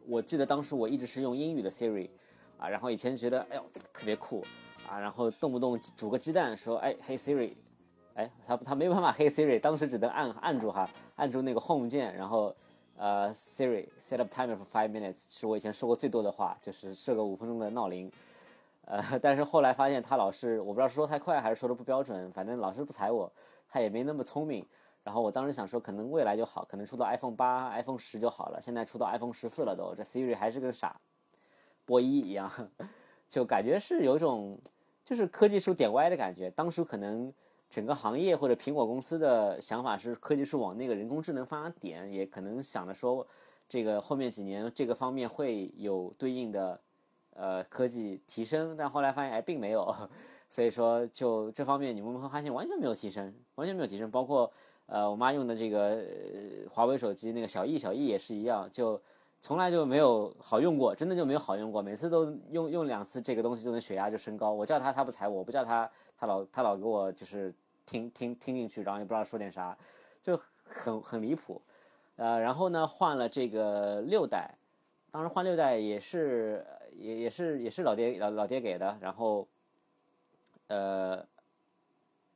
[0.08, 2.10] 我记得当时我一直是用英语的 Siri，
[2.58, 3.64] 啊，然后以前觉得哎呦
[3.94, 4.44] 特别酷
[4.90, 7.54] 啊，然后动不动煮个鸡蛋说哎嘿 Siri，
[8.16, 12.56] 哎他他没办法 Hey Siri，当时只能按按住哈，按住那个 Home 键，然后
[12.96, 18.12] 呃 Siri set up timer for five minutes，是我以前说过最多的话，就是设个五分钟的闹铃。
[18.86, 23.32] 呃，但是后来发现他老是我不知道说太快还是说的不标准，反正老是不睬我。
[23.70, 24.66] 他也没那么聪明，
[25.04, 28.60] 然后我当时想说，可能未来就好，可能出到 iPhone 八、iPhone 十就好了。
[28.60, 31.00] 现在出到 iPhone 十四了都，这 Siri 还是个傻
[31.86, 32.52] 波一一样，
[33.30, 34.60] 就感觉是有一种
[35.06, 36.50] 就是科技树点歪的感觉。
[36.52, 37.32] 当初可能
[37.70, 43.26] 整个行业或者苹果公司的想法是科技树往那个人工智能方向点，也可能想着说
[43.68, 46.80] 这个后面几年这个方面会有对应的
[47.36, 49.96] 呃科技提升，但后来发现哎并没有。
[50.50, 54.10] 所以说，就这方面，你们会发现完全没有提升，完全没有提升。
[54.10, 54.52] 包括，
[54.88, 56.04] 呃，我妈用的这个
[56.72, 59.00] 华为手机，那个小易，小易也是一样，就
[59.42, 61.84] 从来就没有好用过，真的就没有好用过。
[61.84, 64.52] 每次都用用两次这个东西，就能血压就升高。
[64.52, 65.88] 我叫他，他不睬我；我不叫他，
[66.18, 67.54] 他老他老给我就是
[67.86, 69.78] 听听听进去，然后也不知道说点啥，
[70.24, 71.62] 就很很离谱。
[72.16, 74.50] 呃，然后呢，换了这个六代，
[75.12, 76.66] 当时换六代也是
[76.98, 79.48] 也也是也是老爹老老爹给的，然后。
[80.70, 81.26] 呃，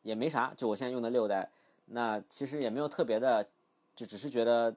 [0.02, 1.50] 也没啥，就我现在用的六代，
[1.86, 3.48] 那其实也没有特别的，
[3.96, 4.76] 就只是觉得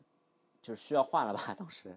[0.60, 1.54] 就是需要换了吧。
[1.56, 1.96] 当时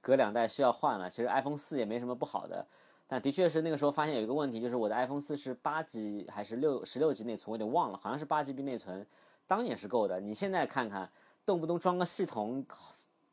[0.00, 2.66] 隔两代需要换了，其实 iPhone 四也没什么不好的，
[3.06, 9.06] 但的确是那个时候发现有一个问题，就是我的 iPhone 四是八 G 还是六十六 G 内存，我有点忘了，好像是八 GB 内存，
[9.46, 10.18] 当年是够的。
[10.18, 11.10] 你现在看看，
[11.44, 12.64] 动不动装个系统，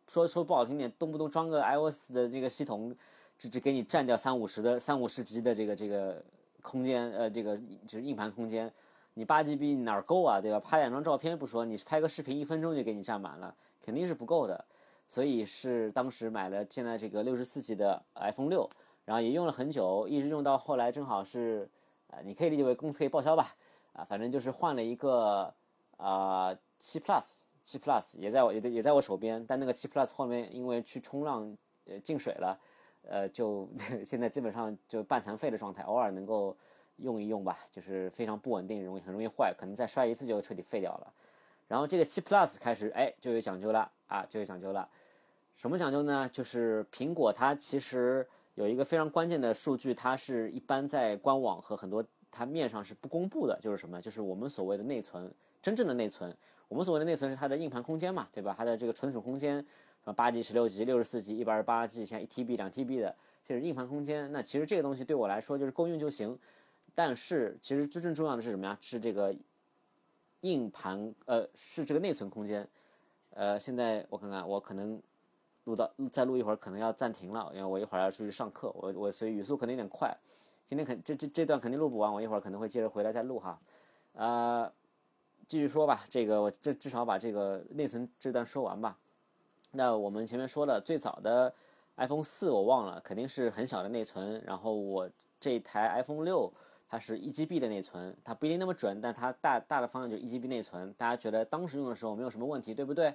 [0.05, 2.93] 说说不好听点，动不动装个 iOS 的这个系统，
[3.39, 6.21] 只只给你占掉三五十的三五十 G 的这个这个。
[6.65, 7.55] 空间，呃，这个
[7.85, 8.73] 就是硬盘空间，
[9.13, 10.59] 你八 GB 哪儿够啊，对吧？
[10.59, 14.65] 拍两张照片不说，你拍个视频一分钟就给你占满了，肯定是不够的。
[15.07, 18.67] 所以是当时买了现在这个六十四 G 的 iPhone 六，
[19.05, 21.69] 然后也用了很久，一直用到后来正好是，
[22.07, 23.55] 呃，你可以理解为公司可以报销吧，
[23.93, 25.53] 啊，反正就是换了一个
[25.97, 31.55] 啊七 Plus，七 Plus 也在我也也在我手边，但那个七 Plus 后面因为去冲浪
[31.85, 32.59] 呃进水了。
[33.09, 33.67] 呃，就
[34.05, 36.55] 现在基本上就半残废的状态，偶尔能够
[36.97, 41.13] 用一用吧，就是非常不稳定，容易很容易坏，可能再摔一次就彻底废掉了。
[41.67, 44.87] 然后这个七 Plus 开始，哎，就有讲究了啊，就有讲究了。
[45.55, 46.29] 什么讲究呢？
[46.31, 54.01] 就是苹果它其实有一个非常关键的数据，它是一般在官网和很多它面上是不公布的，就是什么？
[54.01, 56.35] 就是我们所谓的内存，真正的内存。
[56.67, 58.53] 我们所谓的内存是它的硬盘空间嘛，对吧？
[58.57, 59.65] 它的这个存储空间。
[60.05, 64.31] 什么八 G、十六 G、六十四 G、一百二十八 G，像一 TB、两 TB 的，这是硬盘空间。
[64.31, 66.37] 那其实这个东西对我来说就是够用就行。
[66.93, 68.77] 但是其实真正重要的是什么呀？
[68.79, 69.35] 是这个
[70.41, 72.67] 硬盘，呃，是这个内存空间。
[73.31, 75.01] 呃，现在我看看，我可能
[75.63, 80.15] 录到再录一会儿，可能要暂停了，因为我一会儿要出去上课，我我所以语速可能有点快。
[80.67, 83.59] 今天肯这这这段肯定录不完，我一会儿可能会接着回来再录哈。
[84.13, 84.71] 呃，
[85.47, 88.95] 继续说吧，这个我这至少把这个内存这段说完吧。
[89.75, 91.53] 那我们前面说了，最早的
[91.97, 94.41] iPhone 四我忘了，肯定是很小的内存。
[94.45, 95.09] 然后我
[95.39, 96.51] 这台 iPhone 六，
[96.87, 100.93] 它是一 GB 的内存，它不一定那么准，但它大大的方向就是一 GB 内存。
[100.93, 103.13] 大家觉得当时用的时候没有什么问题，对不对？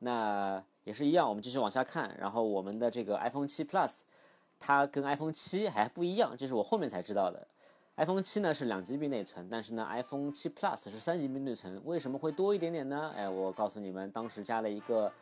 [0.00, 2.16] 那也是一样，我们继续往下看。
[2.18, 4.02] 然后我们的这个 iPhone 七 Plus，
[4.58, 7.46] 它跟 iPhone 七还不一样，这是我后面才知道的。
[7.96, 13.12] iPhone 七呢是两 GB 内存，但是呢 iPhone 七 Plus 是三 GB 内存，为什么会多一点点呢？
[13.14, 15.12] 哎，我告诉你们，当时加了一个，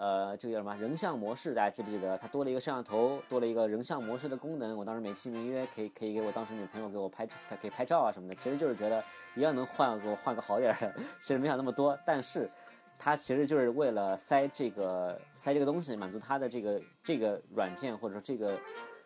[0.00, 2.16] 呃，这个叫什么人像模式，大家记不记得？
[2.16, 4.74] 它多了一个摄像头，多了一个人像模式的功能。
[4.74, 7.26] 我当时美其名曰可以可以给我当时女朋友给我拍
[7.60, 9.04] 可以拍照啊什么的，其实就是觉得
[9.36, 11.98] 一样能换给我换个好点的，其实没想那么多。
[12.06, 12.50] 但是
[12.98, 18.58] 它其实就是为了塞这个塞这个东西，满足它的这个这个软件或者说这个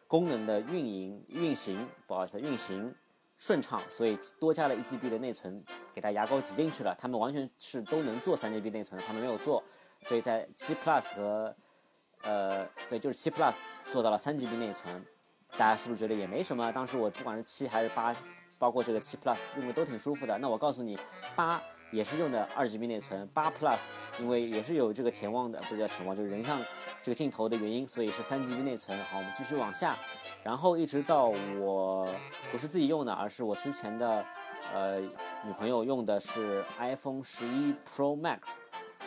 [0.06, 2.94] 功能的运营运行，不好意思，运行。
[3.36, 6.94] 顺畅，所以多加了一 GB 的内存，给它牙膏挤进去了。
[6.96, 9.62] 他们完全是都能做三 GB 内存，他们没有做，
[10.04, 11.56] 所以在七 Plus 和
[12.22, 15.04] 呃对，就是七 Plus 做到了三 GB 内存。
[15.56, 16.70] 大家是不是觉得也没什么？
[16.72, 18.14] 当时我不管是七还是八，
[18.58, 20.36] 包括这个七 Plus 用的都挺舒服的。
[20.38, 20.98] 那我告诉你，
[21.36, 26.60] 八也是用的二 GB 内存，八 Plus 因为也是有这个潜望的，不是叫潜望，就是人像
[27.00, 28.98] 这个镜头的原因，所以是三 GB 内存。
[29.04, 29.96] 好，我们继续往下。
[30.42, 31.28] 然后一直到
[31.60, 32.12] 我
[32.50, 34.24] 不是自己用的，而是我之前的
[34.72, 38.64] 呃女朋友用的是 iPhone 十一 Pro Max，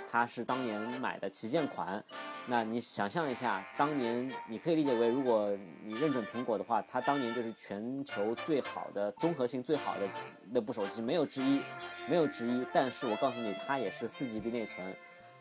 [0.09, 2.03] 它是当年买的旗舰款。
[2.45, 10.07] 那你想象一下，当年你可以理解为，如果你认准苹果的话，它当年就是全球最好的综合性最好的
[10.49, 11.61] 那部手机，没有之一，
[12.09, 12.65] 没有之一。
[12.71, 14.95] 但是我告诉你，它也是四 GB 内存。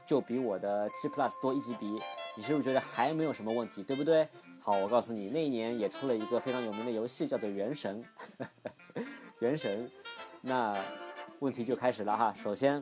[0.04, 2.00] 就比我的七 Plus 多一 GB，
[2.36, 4.28] 你是不是觉得还没有什么问题，对不对？
[4.60, 8.04] 好，我告诉你，那一年也出了一个非常有名的游戏，叫做《原神》。
[9.40, 9.90] 原神，
[10.40, 10.76] 那
[11.40, 12.32] 问题就开始了哈。
[12.40, 12.80] 首先，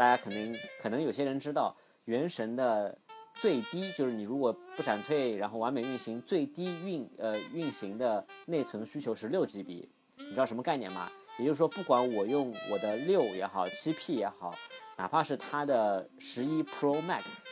[0.00, 1.76] 大家肯定可能有些人知道，
[2.06, 2.96] 《原神》的
[3.34, 9.86] 最低就是你如果不闪退，然后完美运行，最低运呃运行的内存需求是六 GB。
[10.16, 11.12] 你知道什么概念吗？
[11.38, 14.54] 也就是说，不管我用我的六也好，七 P 也好。
[14.96, 17.42] 哪怕是它的十一 Pro Max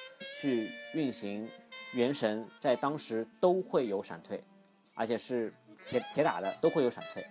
[0.41, 1.47] 去运行
[1.93, 4.43] 《原神》，在当时都会有闪退，
[4.95, 5.53] 而且是
[5.85, 7.23] 铁铁打的都会有闪退，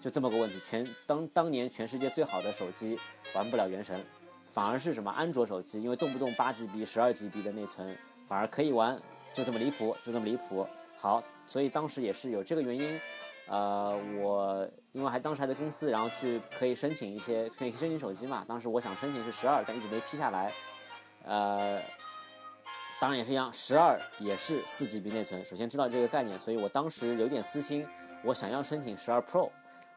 [0.00, 0.60] 就这么个问题。
[0.64, 2.96] 全当当年全世界最好的手机
[3.34, 4.00] 玩不了《原神》，
[4.56, 7.94] 反而是什么安卓手机，因为动不动八 GB、十二 GB 的内存，
[8.26, 8.98] 反而可以玩，
[9.34, 10.66] 就这么离谱，就这么离谱。
[10.98, 12.98] 好，所以当时也是有这个原因。
[13.48, 18.46] 呃，我因为还当时还在公司，然后去可以申请一些可以申请手机嘛。
[18.48, 20.50] 当时我想申请是十二，但一直没批下来。
[21.26, 21.78] 呃，
[22.98, 25.44] 当然也是一样，十二也是四 GB 内存。
[25.44, 27.86] 首先知道这个概念，所以我当时有点私心，
[28.24, 29.50] 我想要申请十二 Pro。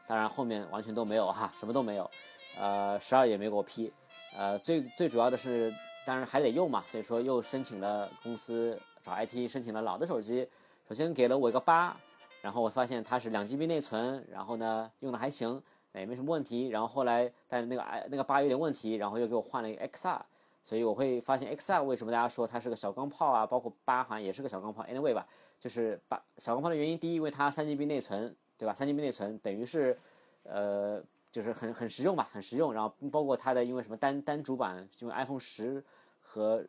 [0.06, 2.10] 当然后面完全都没有哈，什么都没有。
[2.58, 3.90] 呃，十二也没给我批。
[4.36, 5.74] 呃，最最主要的是，
[6.04, 10.48] 当然还得用嘛，所以说又申请了公司找 IT 申请了老的手机。
[10.88, 11.96] 首先给了我一个八。
[12.42, 15.62] 然后我发现它是两 GB 内存，然后呢用的还行，
[15.92, 16.68] 也没什么问题。
[16.68, 20.18] 然后后来但那个哎那个八有点问题，然后又给我换了一个 XR，
[20.64, 23.44] 所以我会发现 XR 为什么大家说它是个小钢炮啊？
[23.44, 24.82] 包括八好像也是个小钢炮。
[24.84, 25.26] Anyway 吧，
[25.58, 28.72] 就是八小钢炮的原因，第一因为它三 GB 内存，对吧？
[28.72, 29.98] 三 GB 内存等于是，
[30.44, 30.98] 呃，
[31.30, 32.72] 就是很很实用吧，很实用。
[32.72, 35.82] 然后包括它的因为什么单单主板，因为 iPhone 十
[36.20, 36.64] 和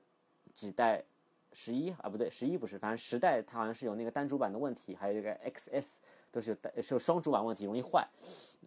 [0.53, 1.03] 几代。
[1.53, 5.97] 十一啊，不对，十一不是，反正十代它好像是有那个单主板的问题，还有一个 XS
[6.31, 8.07] 都是有是有双主板问题，容易坏。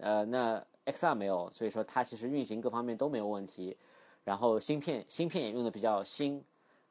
[0.01, 3.75] 呃，那 XR 没有，所以说它其实运行各方面都没有问题。
[4.23, 6.45] 然后芯片芯片也用的比较新，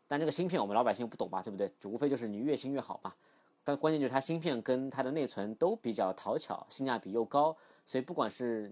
[0.08, 1.72] 但这个芯片我们老百姓不懂吧，对不对？
[1.86, 3.14] 无非就是你越新越好嘛。
[3.64, 7.56] 但关键就是它芯片跟它的内存都比较讨巧，性价比又高，
[7.86, 8.72] 所以不管是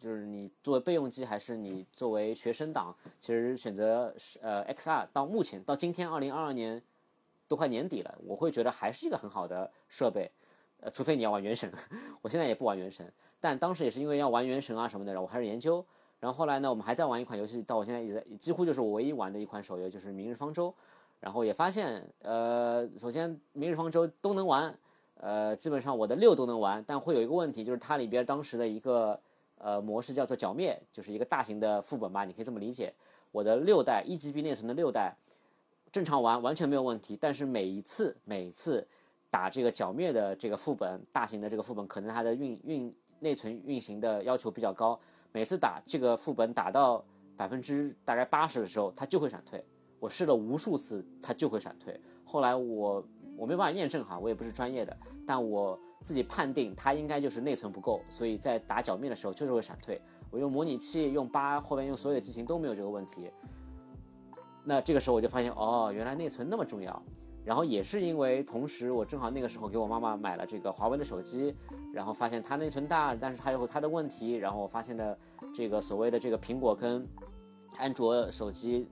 [0.00, 6.82] 就是你作为备用机，还是你作为学生党，其实选择是呃 XR 到目前到今天二零二二年
[7.48, 10.30] 都快年底了，我会觉得还是一个很好的设备，
[10.80, 11.72] 呃，除非你要玩原神，
[12.22, 13.10] 我现在也不玩原神，
[13.40, 15.84] 但当时也是因为要玩原神啊什么的，然后我还是研究，
[16.20, 20.70] 然后后来呢，我们还在玩一款游戏，到我现在也在几乎就是我唯一玩的一款手游，就是《明日方舟》，
[21.20, 24.76] 然后也发现，呃，首先《明日方舟》都能玩，
[25.20, 29.18] 呃，基本上我的六都能玩，但会有一个问题，就是它里边当时的一个。
[29.56, 32.92] 呃，模式叫做剿灭，就是一个大型的副本吧，你可以这么理解。
[33.30, 35.16] 我的六代一 GB 内存的六代，
[35.90, 37.16] 正常玩完全没有问题。
[37.18, 38.86] 但是每一次每次
[39.30, 44.98] 打这个剿灭的这个副本，大型的这个副本，可能它的运运内存运行的要求比较高。
[45.32, 47.02] 每次打这个副本打到
[47.34, 49.64] 百分之大概八十的时候，它就会闪退。
[49.98, 51.98] 我试了无数次，它就会闪退。
[52.26, 53.02] 后来我
[53.36, 54.96] 我没办法验证哈，我也不是专业的，
[55.26, 60.00] 但我自己判定它应该就是内存不够，所以在打脚面的时候就是会闪退。
[60.30, 63.30] 我用模拟器用八，后面用所有的机型都没有这个问题。
[64.64, 67.02] 那这个时候我就发现，哦，原来内存那么重要。
[67.44, 71.54] 然后也是因为同时我正好那个时候给我妈妈买了这个华为的手机，
[71.92, 74.32] 然后发现它内存大，但是它有它的问题。
[74.32, 75.18] 然后我发现的
[75.54, 77.06] 这个所谓的这个苹果跟
[77.76, 78.88] 安卓手机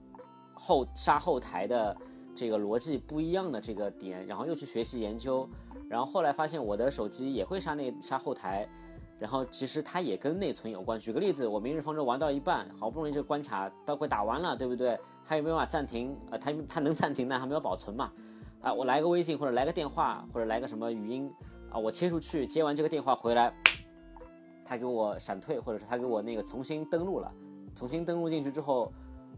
[0.53, 1.97] 后杀后台的
[2.35, 5.47] 这个逻辑不一样的这个点，然后又去学习研究，
[5.89, 8.67] 然后后来发现我的手机也会杀内杀后台。
[9.19, 10.99] 然后其实它也跟内存有关。
[10.99, 14.99] 举个例子，我明日方舟玩到一半，好不容易这个关卡到快打完了，对不对？
[15.23, 16.17] 还有没有办法暂停？
[16.29, 18.11] 呃，它它能暂停，但还没有保存嘛？
[18.61, 21.31] 啊，我来个微信或者来个电话或者来个什么语音
[21.69, 23.53] 啊，我切出去接完这个电话回来，
[24.65, 27.31] 它给我闪退，或者是它给我那个重新登录了，
[27.73, 28.91] 重新登录进去之后。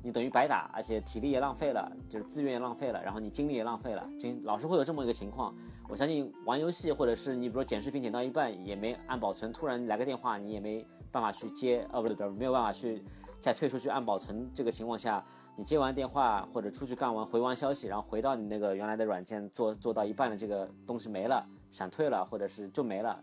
[0.06, 5.52] 你等于白打，而且体力也浪费了，就是资源也浪费了，然后你精力也浪费了，就老是会有这么一个情况。
[5.90, 13.03] 我相信玩游戏或者是你比如说剪视频剪到一半也没按保存，突然来个电话你也没办法去接，哦不对不对，没有办法去
[13.40, 14.48] 再退出去按保存。
[14.53, 15.26] 这个情况下，
[15.56, 23.19] 你接完电话或者出去干完回完消息，然后回到你那个原来的软件做做到一半的这个东西没了，闪退了或者是就没了。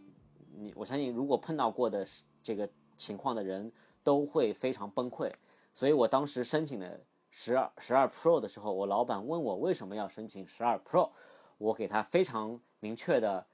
[0.56, 2.04] 你我相信如果碰到过的
[2.42, 2.68] 这个
[2.98, 3.70] 情况的人
[4.02, 5.30] 都会非常崩溃。
[5.74, 7.00] 所以我当时申请的
[7.30, 11.10] 十二十二 Pro 的时候，我老板问我为什么要申请十二 Pro，
[11.58, 13.46] 我给他非常明确的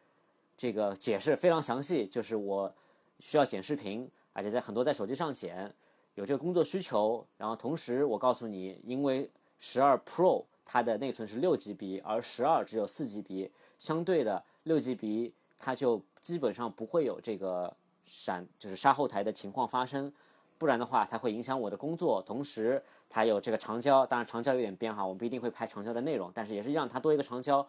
[0.56, 2.74] 这个解释，非常详细，就是我
[3.20, 5.72] 需要剪视频，而且在很多在手机上剪，
[6.14, 7.24] 有这个工作需求。
[7.36, 9.30] 然后同时我告诉你，因为
[9.60, 20.12] 十二 Pro 它的内存是六 GB，而十二只有四 GB，相对的六 GB 它就基本上不会有这个闪，就是杀后台的情况发生。
[20.58, 22.20] 不然的话，它会影响我的工作。
[22.20, 27.64] 同时，它有这个长焦，当然长焦有点编哈，我们不一定会拍长焦的内容，但是也是让它多一个长焦，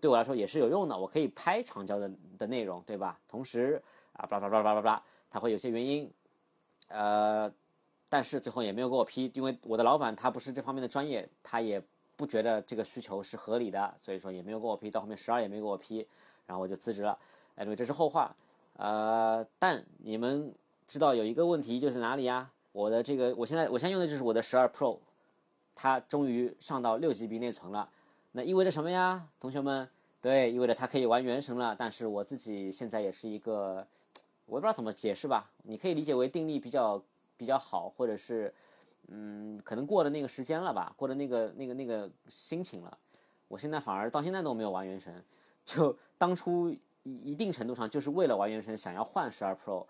[0.00, 0.96] 对我来说也是有用的。
[0.96, 2.08] 我可以拍长焦的
[2.38, 3.18] 的内容，对吧？
[3.26, 3.82] 同时
[4.12, 6.08] 啊，叭叭叭叭叭叭，它会有些原因，
[6.88, 7.52] 呃，
[8.08, 11.82] 但是最后也没有给我批，因为我的老板他不是这方面的专业，他也
[12.16, 14.88] 不觉得这个需求是合理的，所以说也没有给我批。
[14.88, 16.06] 到后面十二也没给我批，
[16.46, 17.18] 然后我就辞职了。
[17.56, 18.34] 哎，对，这是后话。
[18.76, 20.54] 呃，但你们。
[20.90, 22.50] 知道有一个问题就是哪里呀？
[22.72, 24.98] 我的这个，我现在我现在用的就是我的十二 Pro，
[25.72, 27.88] 它终于上到六 GB 内存了。
[28.32, 29.88] 那意味着什么呀，同学们？
[30.20, 31.76] 对，意味着它可以玩原神了。
[31.78, 33.86] 但是我自己现在也是一个，
[34.46, 35.48] 我也不知道怎么解释吧。
[35.62, 37.00] 你可以理解为定力比较
[37.36, 38.52] 比较好，或者是，
[39.06, 42.98] 嗯，可能过了那个时间了吧，过了那个那个那个心情了。
[43.46, 45.24] 我现在反而到现在都没有玩原神，
[45.64, 46.68] 就当初
[47.04, 49.86] 一一定程度上就是为了玩原神，想要换十二 Pro。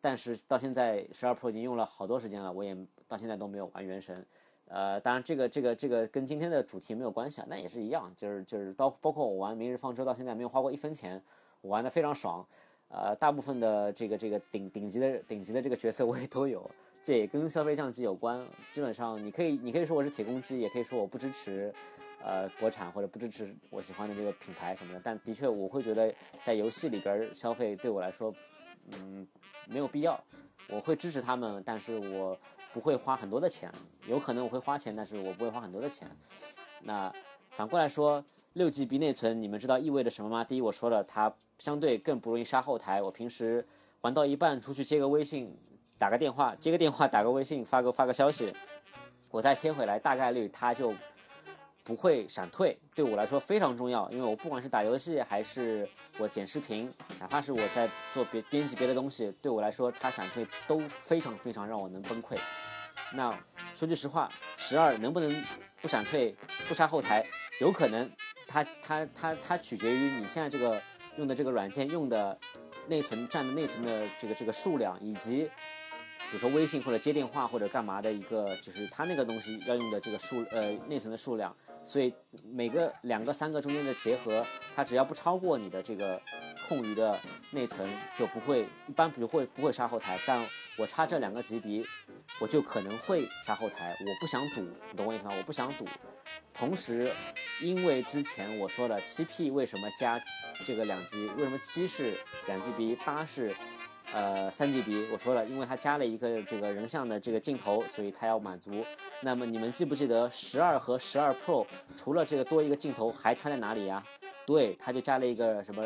[0.00, 2.76] 但是到现在，十二 Pro 已经用了好多时间了，我也
[3.06, 4.24] 到现在都没有玩原神。
[4.68, 11.20] 呃，当然这个这个这个跟今天的主题没有关系啊，那也是一样，就是就是到包括我玩明日方舟到现在没有花过一分钱，
[11.62, 12.46] 我玩的非常爽。
[12.90, 16.70] 呃，大部分的这个这个顶顶级的顶级的这个角色我也都有，
[17.02, 18.46] 这也跟消费降级有关。
[18.70, 21.72] 基本上你可以你可以说我是铁公鸡，也可以说我不支持
[22.22, 25.00] 呃国产或者不支持我喜欢的这个品牌什么的。
[25.02, 26.14] 但的确我会觉得
[26.44, 28.34] 在游戏里边消费对我来说，
[28.92, 29.26] 嗯。
[29.70, 30.18] 没有必要，
[30.70, 32.34] 我会支持他们，但是我
[32.72, 33.70] 不会花很多的钱。
[34.06, 36.08] 有可能我会花钱，但是我不会花很多的钱。
[36.80, 37.12] 那
[37.50, 38.24] 反过来说，
[38.54, 40.42] 六 G B 内存，你们知道意味着什么吗？
[40.42, 43.02] 第一，我说了，它相对更不容易杀后台。
[43.02, 43.62] 我平时
[44.00, 45.54] 玩到一半出去接个微信，
[45.98, 48.54] 打个电话，接个电话，打个微信，发个发个消息，
[49.28, 50.94] 我再切回来，大概率它就。
[51.88, 55.88] 不会闪退，对我来说非常重要，因为我不管是打游戏还是
[56.18, 62.36] 我剪视频，哪怕是我在做别编辑别的东西，对我来说它闪退都非常非常让我能崩溃。
[63.14, 63.34] 那
[63.74, 64.28] 说句实话，
[64.58, 65.44] 十二能不能
[65.80, 66.36] 不闪退、
[66.68, 67.24] 不杀后台，
[67.58, 68.10] 有可能，
[68.46, 70.78] 它它它它取决于你现在这个
[71.16, 72.38] 用的这个软件用的
[72.86, 75.50] 内存占的内存的这个这个数量以及。
[76.30, 81.56] 比如说微信或者接电话或者干嘛的一个，就是它那个东西要用的这个数呃内存的数量，
[81.88, 82.12] 所以
[82.52, 84.46] 每个两个三个中间的结合，
[84.76, 86.20] 它只要不超过你的这个
[86.68, 87.18] 空余的
[87.50, 90.20] 内存，就不会一般不会不会杀后台。
[90.26, 90.46] 但
[90.76, 91.82] 我插这两个级别，
[92.42, 93.96] 我就可能会杀后台。
[94.00, 95.32] 我不想赌，你懂我意思吗？
[95.34, 95.86] 我不想赌。
[96.52, 97.10] 同时，
[97.62, 100.20] 因为之前我说了七 P 为什么加
[100.66, 103.56] 这个两 G，为什么七是两 GB，八是。
[104.12, 108.84] 呃，三 GB，我说了，因为它加了一个这个人像的这个镜头，所以它要满足。
[109.20, 111.66] 那么你们记不记得十二和十二 Pro
[111.96, 114.02] 除了这个多一个镜头，还差在哪里呀？
[114.46, 115.84] 对，它就加了一个什么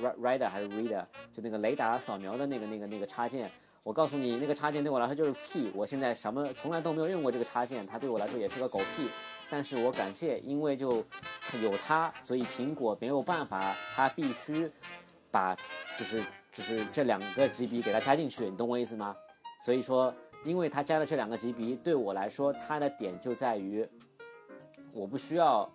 [0.00, 3.50] Radar 还是 Reader，就那个雷达扫描的那个那个那个插件。
[3.84, 5.70] 我告诉你，那个插件对我来说就是屁。
[5.74, 9.08] 我现在什么从来都没有用过这个插件，它对我来说也是个狗屁。
[9.48, 11.04] 但是我感谢，因为就
[11.60, 14.70] 有它，所以苹果没有办法，它必须。
[15.32, 15.56] 把
[15.96, 16.22] 就是
[16.52, 19.16] 就是这两个级别给它加进去，你懂我意思吗？
[19.64, 20.14] 所以说，
[20.44, 23.88] 因为它加了这两个级别，对我来说，它的点就在于，
[24.92, 25.68] 我不需要，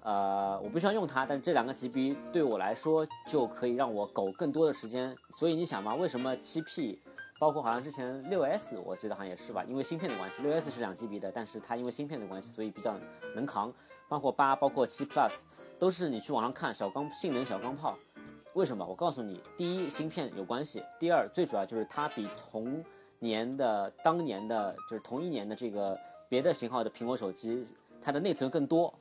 [0.00, 5.14] 呃，我不需要用它，但这两个级别对我来说就可以让我苟更多的时间。
[5.30, 7.02] 所以你想嘛，为什么七 P，
[7.38, 12.96] 包括好像之前六 S，我记得好像也是吧，因为芯片的关系，六 S 是两 G B 的，但是它因为芯片的关系，所以比较
[13.34, 13.70] 能扛。
[14.08, 15.44] 包括八，包括七 Plus，
[15.78, 17.96] 都是你去网上看小钢性能小钢炮。
[18.54, 18.84] 为什么？
[18.84, 22.84] 我告诉你，第一，芯片有关系；第二，最主要就是它比同
[23.18, 25.98] 年的当年的，就是同一年的这个
[26.28, 27.64] 别的型号的苹果手机，
[27.98, 28.92] 它的内存更多，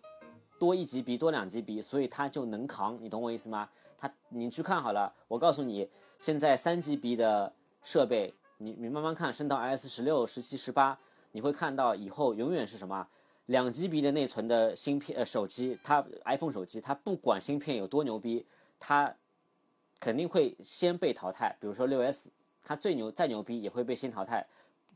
[0.57, 2.97] 多一 G B，多两 G B，所以它就能扛。
[3.01, 3.67] 你懂我意思吗？
[3.97, 7.51] 它，你去看好了，我告诉你，现在三 G B 的
[7.83, 10.97] 设备，你你慢慢看，升到 S 十六、十七、十八，
[11.33, 13.05] 你会看到以后永远是什么？
[13.47, 18.45] 两 G B 的内存的芯片呃手机，它 iPhone 手机，它不管芯片有多牛逼，
[18.79, 19.13] 它。
[20.01, 22.31] 肯定会先被淘汰，比如说六 S，
[22.63, 24.43] 它最牛再牛逼也会被先淘汰，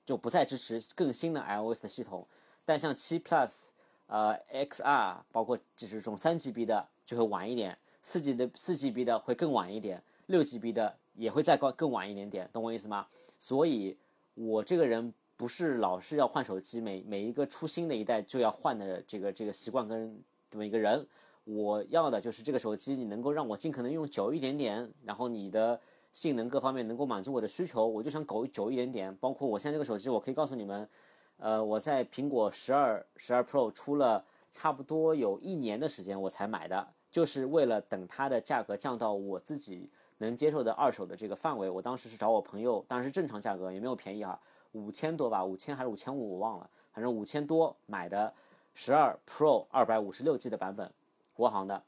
[0.04, 2.28] 就不再支持更新的 iOS 的系统。
[2.66, 3.68] 但像七 Plus，
[4.08, 13.06] 呃 XR，包括就是这种三 GB 的就会晚一点，四 G 的四 GB 的会更晚一点，六 GB 的也会再更更晚一点点，懂我意思吗？
[13.38, 13.96] 所以，
[14.34, 20.20] 我这个人不是老是要换手机，每每一个出新的一代就要换的这个这个习惯跟
[20.50, 21.06] 这么一个人。
[21.46, 25.80] 我要的就是这个手机，你能够让我尽可能用久一点点，然后你的
[26.12, 29.16] 性能各方面能够满足我的需求，我就想苟久一点点。
[29.18, 30.90] 包括我现在这个手机，我可以告诉你们，
[31.38, 41.70] 呃，我在苹果十二、十二 Pro 出了差不多有一年的时间我才买的，就是为了等它的价格降到我自己能接受的二手的这个范围。
[41.70, 44.40] 我当时是找我朋友，当然是正常价格，也没有便宜哈，
[44.72, 48.34] 五千多吧，五千还是五千五，我忘了，反正五千多买的
[48.74, 50.92] 十二 Pro 二百五十六 G 的版本。
[51.36, 51.84] 国行的，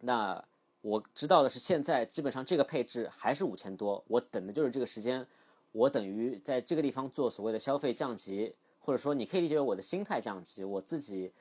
[0.00, 0.44] 那
[0.80, 4.02] 我知道的是，现在基本上这个配置还是五千多。
[4.08, 5.24] 我等的就是这个时间，
[5.70, 10.64] 我等于在这个地方做所谓的消费降级，或者说你可以理解为我的心态降级。
[10.64, 11.32] 我自己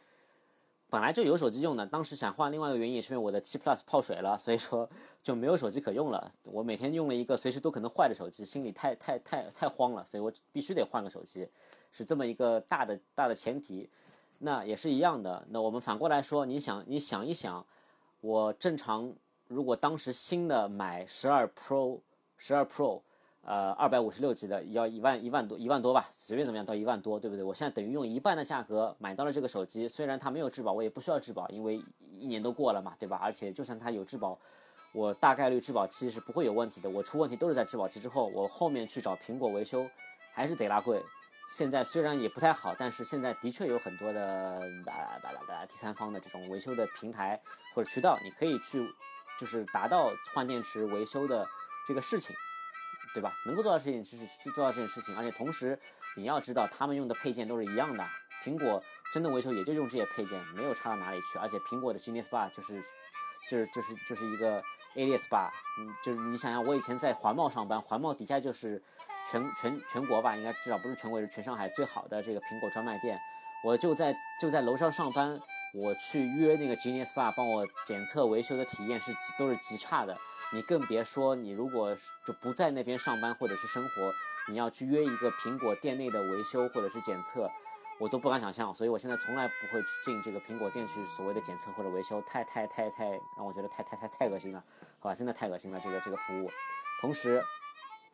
[0.87, 4.87] 本来就有手机用的，当时想换另外一个原因，是因为我的七 Plus 泡水了，所以说
[5.23, 6.31] 就没有手机可用了。
[6.43, 11.49] 我每天用了一个随时都可能坏的手机，心里太太太太慌了，所以我必须得换个手机，
[11.91, 13.89] 是这么一个大的大的前提。
[14.43, 15.45] 那也是一样的。
[15.49, 17.63] 那我们反过来说，你想，你想一想，
[18.21, 19.13] 我正常
[19.47, 21.99] 如果当时新的买十二 Pro，
[22.37, 23.01] 十二 Pro，
[23.43, 27.43] 呃，二百五十六 G 的要一万一万多一万多吧，随便怎么样到一万多，对不对？
[27.43, 31.79] 我现在等于用一半的价格买到了这个手机，虽然它没有质保，我也不需要质保，因为
[32.17, 33.19] 一年都过了嘛，对吧？
[33.21, 34.37] 而且就算它有质保，
[34.91, 36.89] 我大概率质保期是不会有问题的。
[36.89, 39.87] 我出问题都是在质保期之后，我后面去找苹果维修，
[40.33, 40.99] 还是贼拉贵。
[41.53, 47.39] 现在虽然也不太好，但是现在的确有很多的巴拉巴拉第三方的这种维修的平台
[47.75, 48.89] 或者渠道，你可以去，
[49.37, 51.45] 就是达到换电池维修的
[51.85, 52.33] 这个事情，
[53.13, 53.33] 对吧？
[53.45, 55.77] 能够做到这件事情，做到这件事情，而且同时
[56.15, 58.03] 你要知道，他们用的配件都是一样的，
[58.45, 58.81] 苹果
[59.13, 61.37] 真的维修也就用这些配件，没有差到哪里去。
[61.37, 62.81] 而且苹果的 Genius Bar 就是，
[63.49, 64.63] 就是就是就是一个
[64.95, 65.49] Alias Bar，
[65.79, 68.81] 嗯，就是你想想，我以前在环贸上班，环贸底下就是。
[69.29, 73.19] 全全全国吧，应该至少不是全国，是全上海最好的这个苹果专卖店。
[73.63, 75.39] 我就在就在楼上上班，
[75.73, 80.17] 我去约那个 Genius Bar 帮我检测维修的体验是都是极差的。
[80.51, 81.95] 你更别说你如果
[82.25, 84.11] 就不在那边上班或者是生活，
[84.49, 87.47] 你要去约一个苹果店内的维修或者是检测，
[87.99, 88.73] 我都不敢想象。
[88.73, 94.63] 所以我现在从来不会去进这个苹果店去所谓的检测或者维修，太太太太让我觉得太太太太恶心了，
[94.99, 96.49] 好吧，真的太恶心了这个这个服务。
[96.99, 97.43] 同时。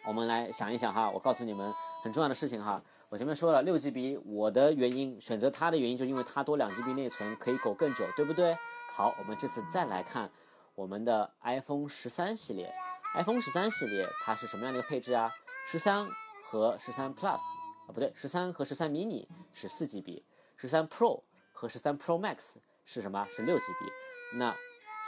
[0.08, 2.82] 我们来想一想哈，我告诉你们很重要的事情哈。
[3.10, 8.58] 我前面说了六 GB，我的原因选择它的原因，就因为它多两 GB 内存，可以苟更久，对不对？
[8.90, 10.32] 好，我们这次再来看
[10.76, 12.74] 我们的 iPhone 十三系列。
[13.16, 15.30] iPhone 十三系列它是什么样的一个配置啊？
[15.70, 16.08] 十三
[16.42, 20.24] 和十三 Plus 啊，不对，十三和十三 mini 是四 GB，
[20.56, 21.22] 十三 Pro
[21.52, 22.56] 和十三 Pro Max
[22.86, 23.28] 是什么？
[23.30, 24.38] 是六 GB。
[24.38, 24.56] 那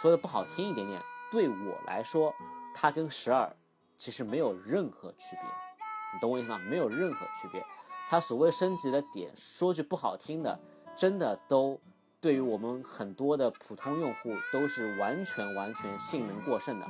[0.01, 1.01] 说的不好听一点点，
[1.31, 2.33] 对我来说，
[2.75, 3.55] 它跟十二。
[3.99, 5.41] 其实没有任何区别，
[6.13, 6.57] 你懂我意思吗？
[6.69, 7.61] 没有任何区别。
[8.07, 10.57] 它所谓升级的点，说句不好听的，
[10.95, 11.77] 真的都
[12.21, 16.87] 对于我们很多的普通用户都是完全完全性能过剩的，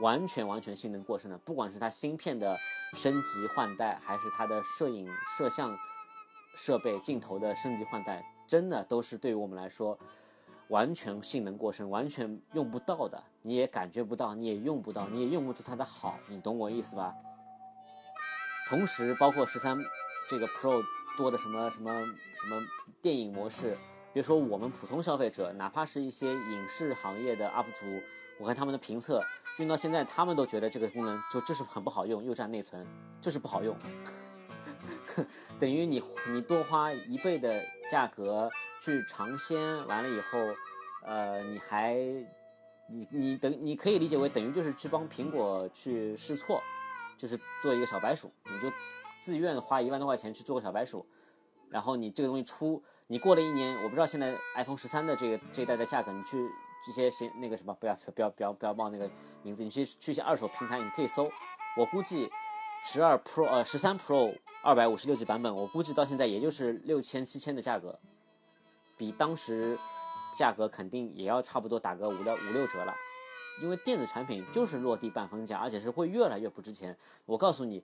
[0.00, 1.36] 完全完全性能过剩的。
[1.38, 2.56] 不管是它芯片的
[2.94, 5.76] 升级换代，还是它的摄影摄像
[6.54, 9.98] 设备镜头的升级换代，真的都是对于我们来说。
[10.68, 17.14] 完全性能过剩，完全用不到的，你也感觉不到，你也用不到，你也用不出它的好，你懂我意思吧？
[18.68, 19.76] 同时，包括十三
[20.28, 20.82] 这个 Pro
[21.16, 22.60] 多的什么什么什么
[23.02, 23.76] 电影模式，
[24.14, 27.86] 别说我们普通消费者，哪怕是一些影视行业的 UP 主，
[28.40, 29.22] 我看他们的评测
[29.58, 32.86] 用到现在，他们都觉得这个功能就就是很不好用，又占内存，
[33.20, 33.76] 就是不好用。
[35.60, 38.50] 等于你你多花一倍的价格
[38.80, 40.38] 去尝鲜，完了以后，
[41.04, 41.94] 呃，你还
[42.88, 46.62] 你你等你可以理解为等于就是去帮苹果去试错，
[47.18, 48.74] 就是做一个小白鼠，你就
[49.20, 51.06] 自愿花一万多块钱去做个小白鼠，
[51.68, 56.38] 然后你这个东西出，你过了一年，我不知道现在 iPhone 十三的这个这一代的价格，你去
[56.86, 59.10] 这些先那个什么，不要不要不要不要报那个
[59.42, 61.30] 名字，你去去一些二手平台，你可以搜，
[61.76, 62.30] 我估计
[62.84, 64.34] 十二 Pro 呃十三 Pro。
[64.64, 67.98] 二百五十六 G 版本，我估计到现在也就是六千七千的价格，
[68.96, 69.76] 比当时
[70.32, 72.94] 价格肯定也要差不多打个五六五六折了。
[73.60, 76.96] 因为电子产品就是落地半分价，而且是会越来越不值钱。
[77.26, 77.82] 我告诉你，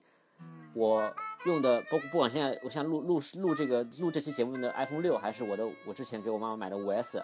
[0.73, 1.13] 我
[1.45, 7.21] 用的不不管现在我像录录录这个录这期节目的 iPhone 六，还是我的我之前给我妈妈买的五 S，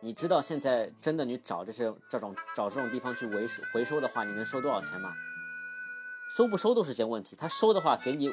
[0.00, 5.16] 你知道现在真的你找这些这种找这种地方去维收回收的话，你能收多少钱吗？
[6.28, 8.30] 收不收都是件问题，他收的话给你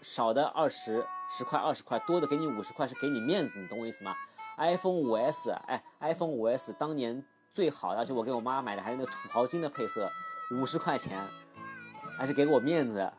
[0.00, 4.14] 少的二十十块二十块，多的给你五十块是给你面子，你懂我意思吗
[4.58, 10.10] ？iPhone 五 S，哎，iPhone 五 S 当年最好的，而且我给我妈买的还是那土豪金的配色，
[10.52, 11.22] 五十块钱，
[12.18, 13.12] 还是给我面子，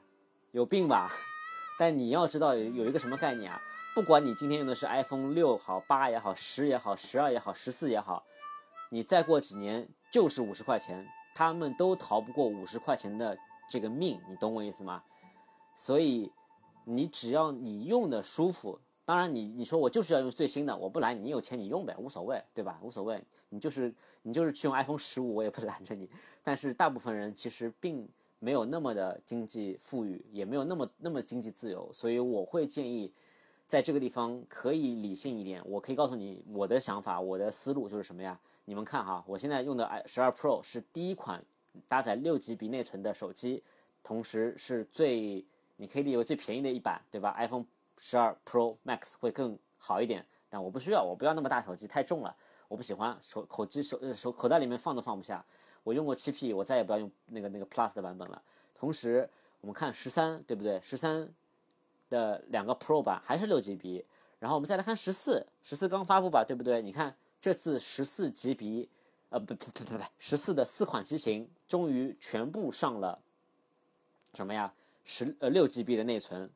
[0.51, 1.11] 有病吧？
[1.79, 3.61] 但你要知道有有一个什么概念啊？
[3.95, 8.23] 不管你今天用的是 iPhone 六好八也好十也好十二也好十四也好，
[8.89, 13.37] 你再过几年就是五十块钱，他们都逃不过五十块钱的。
[13.69, 15.03] 这个命，你懂我意思吗？
[15.75, 16.31] 所以
[16.85, 22.79] 你只要你用的舒服，当然你你说我就是要用最新的，我不拦你，你有钱你用呗，无所谓，对吧？
[22.83, 26.09] 无所谓，你就是你就是去用 iPhone 十五，我也不拦着你。
[26.43, 28.07] 但是大部分人其实并
[28.39, 33.11] 没有那么的经济富裕，也没有那么那么经济自由，所以我会建议
[33.65, 35.63] 在这个地方可以理性一点。
[35.65, 38.39] 我可以告诉你我的想法，我的思路就是什么呀？
[38.65, 41.43] 你们看哈，我现在用的 i 十二 Pro 是第一款。
[41.87, 43.63] 搭载六 GB 内存的手机，
[44.03, 45.43] 同时是最
[45.77, 47.65] 你可以理解为最便宜的一版，对吧？iPhone
[47.97, 52.35] 十二 Pro Max 会更好一点，但我不需要，我不要那么大手机，太重了，
[52.67, 55.43] 我不喜欢手口机手手口袋里面放都放不下。
[55.83, 58.41] 我用过七 P，我再也不要用那个那个 Plus 的版本了。
[58.73, 59.29] 同时，
[59.61, 60.79] 我们看十三，对不对？
[60.81, 61.27] 十三
[62.09, 64.05] 的两个 Pro 版还是六 GB，
[64.39, 66.81] 然后我们再来看十四，十四刚发布吧，对不对？
[66.81, 68.87] 你看这次十四 GB。
[69.33, 73.17] 呃不不不不不，十四的四款机型终于全部上了
[74.35, 74.71] 什么呀？
[75.03, 76.47] 十呃六 GB 的内存，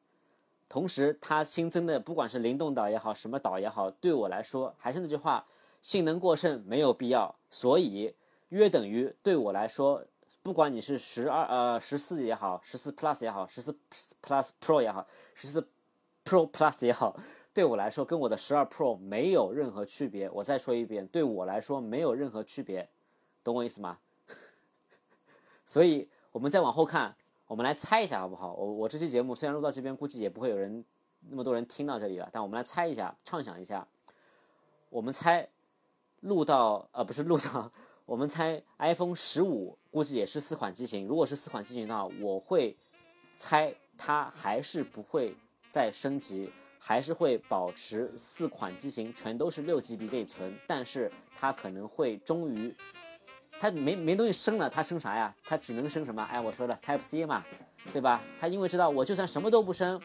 [0.70, 5.44] 同时它新增的不管是灵动岛也好，什么岛也好，对我来说还是那句话，
[5.82, 7.34] 性能过剩没有必要。
[7.50, 8.14] 所以
[8.50, 10.06] 约等于对我来说，
[10.44, 13.76] 不管你是十二呃十四也好，十四 Plus 也好，十四
[14.22, 15.68] Plus Pro 也好，十四
[16.24, 17.20] Pro Plus 也好。
[17.58, 20.30] 对我来说，跟我的十二 Pro 没有任何区别。
[20.30, 22.88] 我再说一遍，对我来说没有任何区别，
[23.44, 23.98] 懂我意思吗？
[25.66, 27.16] 所以，我们再往后看，
[27.48, 28.54] 我们来猜一下好不好？
[28.54, 30.86] 我我这期节目虽然录到这边，估计也不会有人
[31.28, 33.88] 那么多人听到这里了，但我们来猜一下，畅想一下，
[34.92, 35.50] 我们猜
[36.20, 37.72] 录到呃不是录到，
[38.06, 41.08] 我们猜 iPhone 十五估计也是四款机型。
[41.08, 42.78] 如果是四款机型的话，我会
[43.36, 45.36] 猜它还是不会
[45.72, 46.52] 再升级。
[46.88, 52.74] 还是会保持四款机型全都是六 GB 内存，但是它可能会终于，
[53.60, 55.36] 它没没东西升了，它升啥呀？
[55.44, 56.24] 它只能升什么？
[56.32, 57.44] 哎，我说的 Type C 嘛，
[57.92, 58.22] 对吧？
[58.40, 60.02] 它因为知道我就算什么都不升，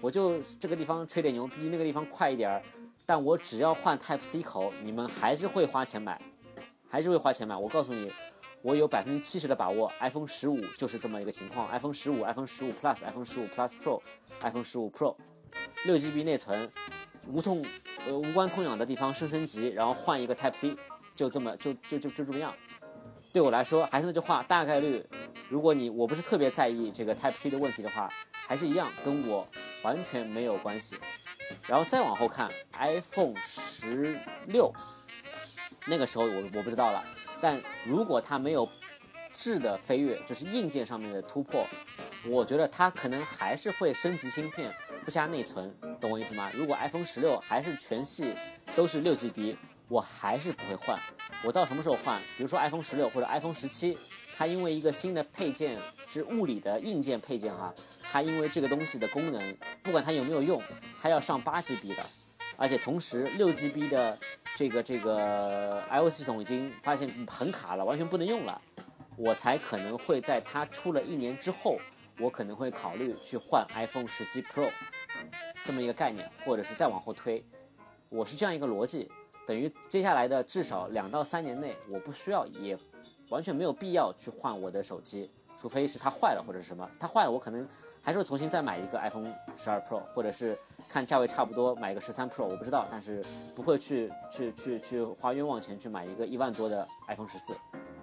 [0.00, 2.62] 我就这个地方吹点牛逼，那个地方快一点儿，
[3.04, 6.16] 但我只要换 Type C 口，你们还是会花钱买，
[6.88, 7.56] 还是会花钱买。
[7.56, 8.12] 我告诉你，
[8.62, 14.00] 我有百分之七十的把握，iPhone 十五就是这么一个情况，iPhone 十五、iPhone 十五 Plus、iPhone 十五 Plus Pro、
[14.42, 15.16] iPhone 十五 Pro。
[15.84, 16.70] 六 GB 内存，
[17.26, 17.64] 无痛
[18.06, 20.76] 呃无关痛痒的地方升升级，然后换一个 Type C，
[21.14, 22.54] 就这么就就就就这么样。
[23.32, 25.04] 对我来说，还是那句话，大概率，
[25.48, 28.12] 如果你我不是特别在意这个 Type C 的问题的话，
[28.46, 29.48] 还是一样，跟我
[29.82, 30.96] 完全没有关系。
[31.66, 34.72] 然后再往后看，iPhone 十六，
[35.86, 37.04] 那个时候我我不知道了。
[37.40, 38.68] 但如果它没有
[39.32, 41.66] 质的飞跃，就是硬件上面的突破，
[42.26, 44.74] 我觉得它可能还是会升级芯片。
[45.04, 46.50] 不加内存，懂我意思吗？
[46.54, 48.34] 如果 iPhone 十六还是全系
[48.76, 49.56] 都是六 GB，
[49.88, 50.98] 我还是不会换。
[51.42, 52.20] 我到什么时候换？
[52.36, 53.96] 比如说 iPhone 十六或者 iPhone 十七，
[54.36, 60.62] 它因为一个新的配件是物理的硬件配件哈，它因为这个东西的功能，不管它有没有用，
[61.00, 62.04] 它要上八 GB 的，
[62.56, 64.18] 而且同时六 GB 的
[64.54, 68.60] 这个这个 iOS 系统已经发现很卡了，完全不能用了，
[69.16, 71.78] 我才可能会在它出了一年之后。
[72.20, 74.70] 我可能会考虑去换 iPhone 十七 Pro，
[75.64, 77.42] 这么一个概念，或者是再往后推，
[78.08, 79.10] 我是这样一个逻辑。
[79.46, 82.78] 等于接下来的至少两到三年内，我不需要也
[83.30, 87.66] 完全没有必要去换我的手机，除非是它坏了或者是什么，它坏了我可能
[88.02, 90.56] 还是会重新再买一个 iPhone 十二 Pro，或者是
[90.88, 93.24] 看价位差不多买个十三 Pro，我不知道，但是
[93.54, 97.54] 不会去去去去花冤枉钱去买一个一万多的 iPhone 十四，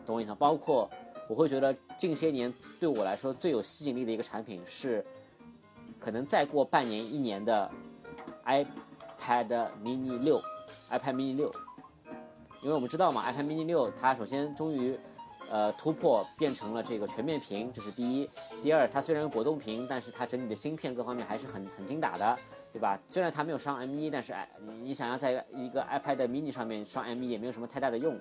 [0.06, 0.38] 懂我意思吗？
[0.39, 0.89] 包括
[1.28, 5.06] 我会觉得近些年对我来说最有吸引力的一个产品是，
[5.99, 7.70] 可能再过半年一年的
[8.45, 10.41] iPad Mini 六
[10.90, 11.54] ，iPad Mini 六，
[12.62, 14.98] 因为我们知道嘛，iPad Mini 六它首先终于，
[15.49, 18.30] 呃突破变成了这个全面屏，这是第一。
[18.62, 22.40] 第二，它虽然果冻屏，但是它整体的芯片各方面还是很很精打的，
[22.72, 22.98] 对吧？
[23.10, 24.48] 虽然它没有上 M1，但是哎，
[24.82, 28.18] 你想要在一个 iPad Mini 上面上 M1 也没有什么太大的用。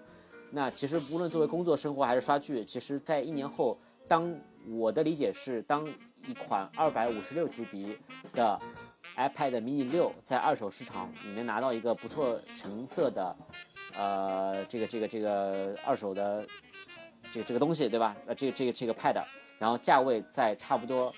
[0.51, 3.79] 那其实无论作为工作、生活还是刷剧，其实在一年后，
[4.09, 4.35] 当
[4.69, 5.87] 我的理解是，当
[6.27, 7.99] 一款二百五十六 GB
[8.33, 8.59] 的
[9.17, 13.37] iPad Mini 六在二手市场你能拿到一个不错成色的，
[13.95, 16.47] 呃，这个这个这个二手的
[17.31, 18.17] 这个这个东西，对吧？
[18.27, 19.23] 呃，这个这个这个 Pad，
[19.59, 21.13] 然后价位在差不多，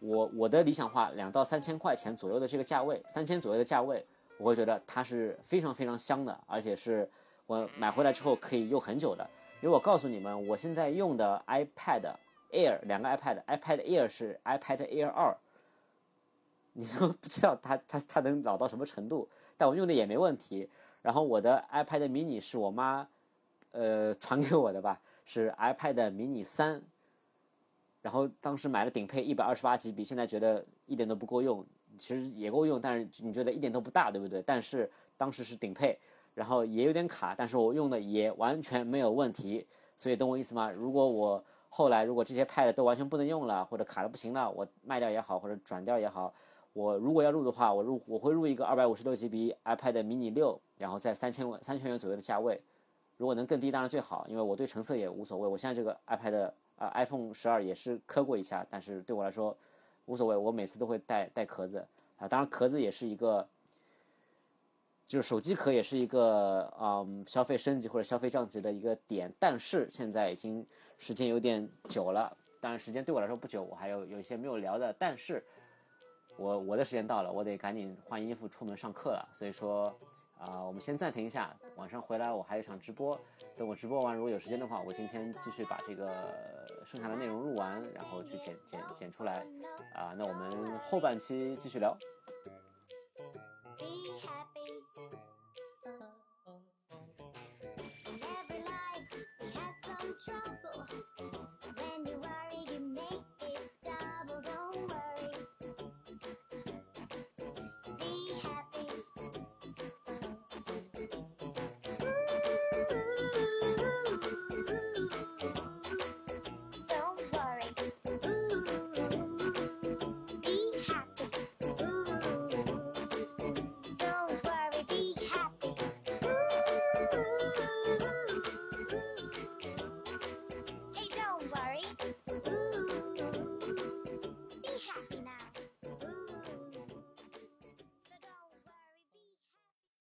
[0.00, 4.04] 我我的理想化两到三千块钱左右的这个价位，三千左右的价位，
[4.36, 7.08] 我会觉得它是非常非常香的，而且是。
[7.48, 9.26] 我买回来之后可以用很久的，
[9.62, 12.14] 因为我告诉你们，我现在用的 iPad
[12.52, 15.34] Air 两个 iPad，iPad Air 是 iPad Air 二，
[16.74, 19.26] 你都不知道它它它能老到什么程度，
[19.56, 20.68] 但我用的也没问题。
[21.00, 23.08] 然后我的 iPad Mini 是我妈
[23.70, 26.82] 呃传给我的吧，是 iPad Mini 三，
[28.02, 31.64] 然后当时买了顶配一百二十八 GB，现在觉得一点都不够用，
[31.96, 34.42] 其实也够用，但是你觉得一点都不大，对不对？
[34.42, 35.98] 但是当时是顶配。
[36.38, 39.66] 然后也有点卡，但是我用的也完全没有问题，
[39.96, 40.70] 所以懂我意思吗？
[40.70, 46.32] 如果我后来如果这些 Pad 都完全不能用了，或者卡的不行了，我卖掉也好，或者转掉也好，
[46.74, 52.62] 我如果要入的话，我入我会入一个二百五十六 GB iPad mini 六，然后在三千三千元左右的价位，
[53.16, 55.48] 如果能更低当然最好，因为我对成色也无所谓。
[55.48, 59.56] 我现在这个 iPad 啊 iPhone 十二也是磕过一下，但是对我来说
[60.06, 61.84] 无所谓，我每次都会带带壳子
[62.16, 63.44] 啊，当然壳子也是一个。
[65.08, 70.64] 就是手机壳也是一个嗯消费升级或者消费降级的一个点，但是现在已经
[70.98, 72.30] 时间有点久了，
[72.60, 75.42] 当然时间对我来说不久，我还有有一些没有聊的，但是
[76.36, 79.98] 我我的时间到了，我得赶紧换衣服出门上课了，所以说
[80.36, 83.18] 啊我们先暂停一下，晚上回来我还有一场直播，
[83.56, 86.12] 等我直播完如果有时间的话，我今天继续把这个
[86.84, 89.46] 剩下的内容录完，然后去剪剪剪出来
[89.94, 91.96] 啊，那我们后半期继续聊。
[100.28, 100.57] stop.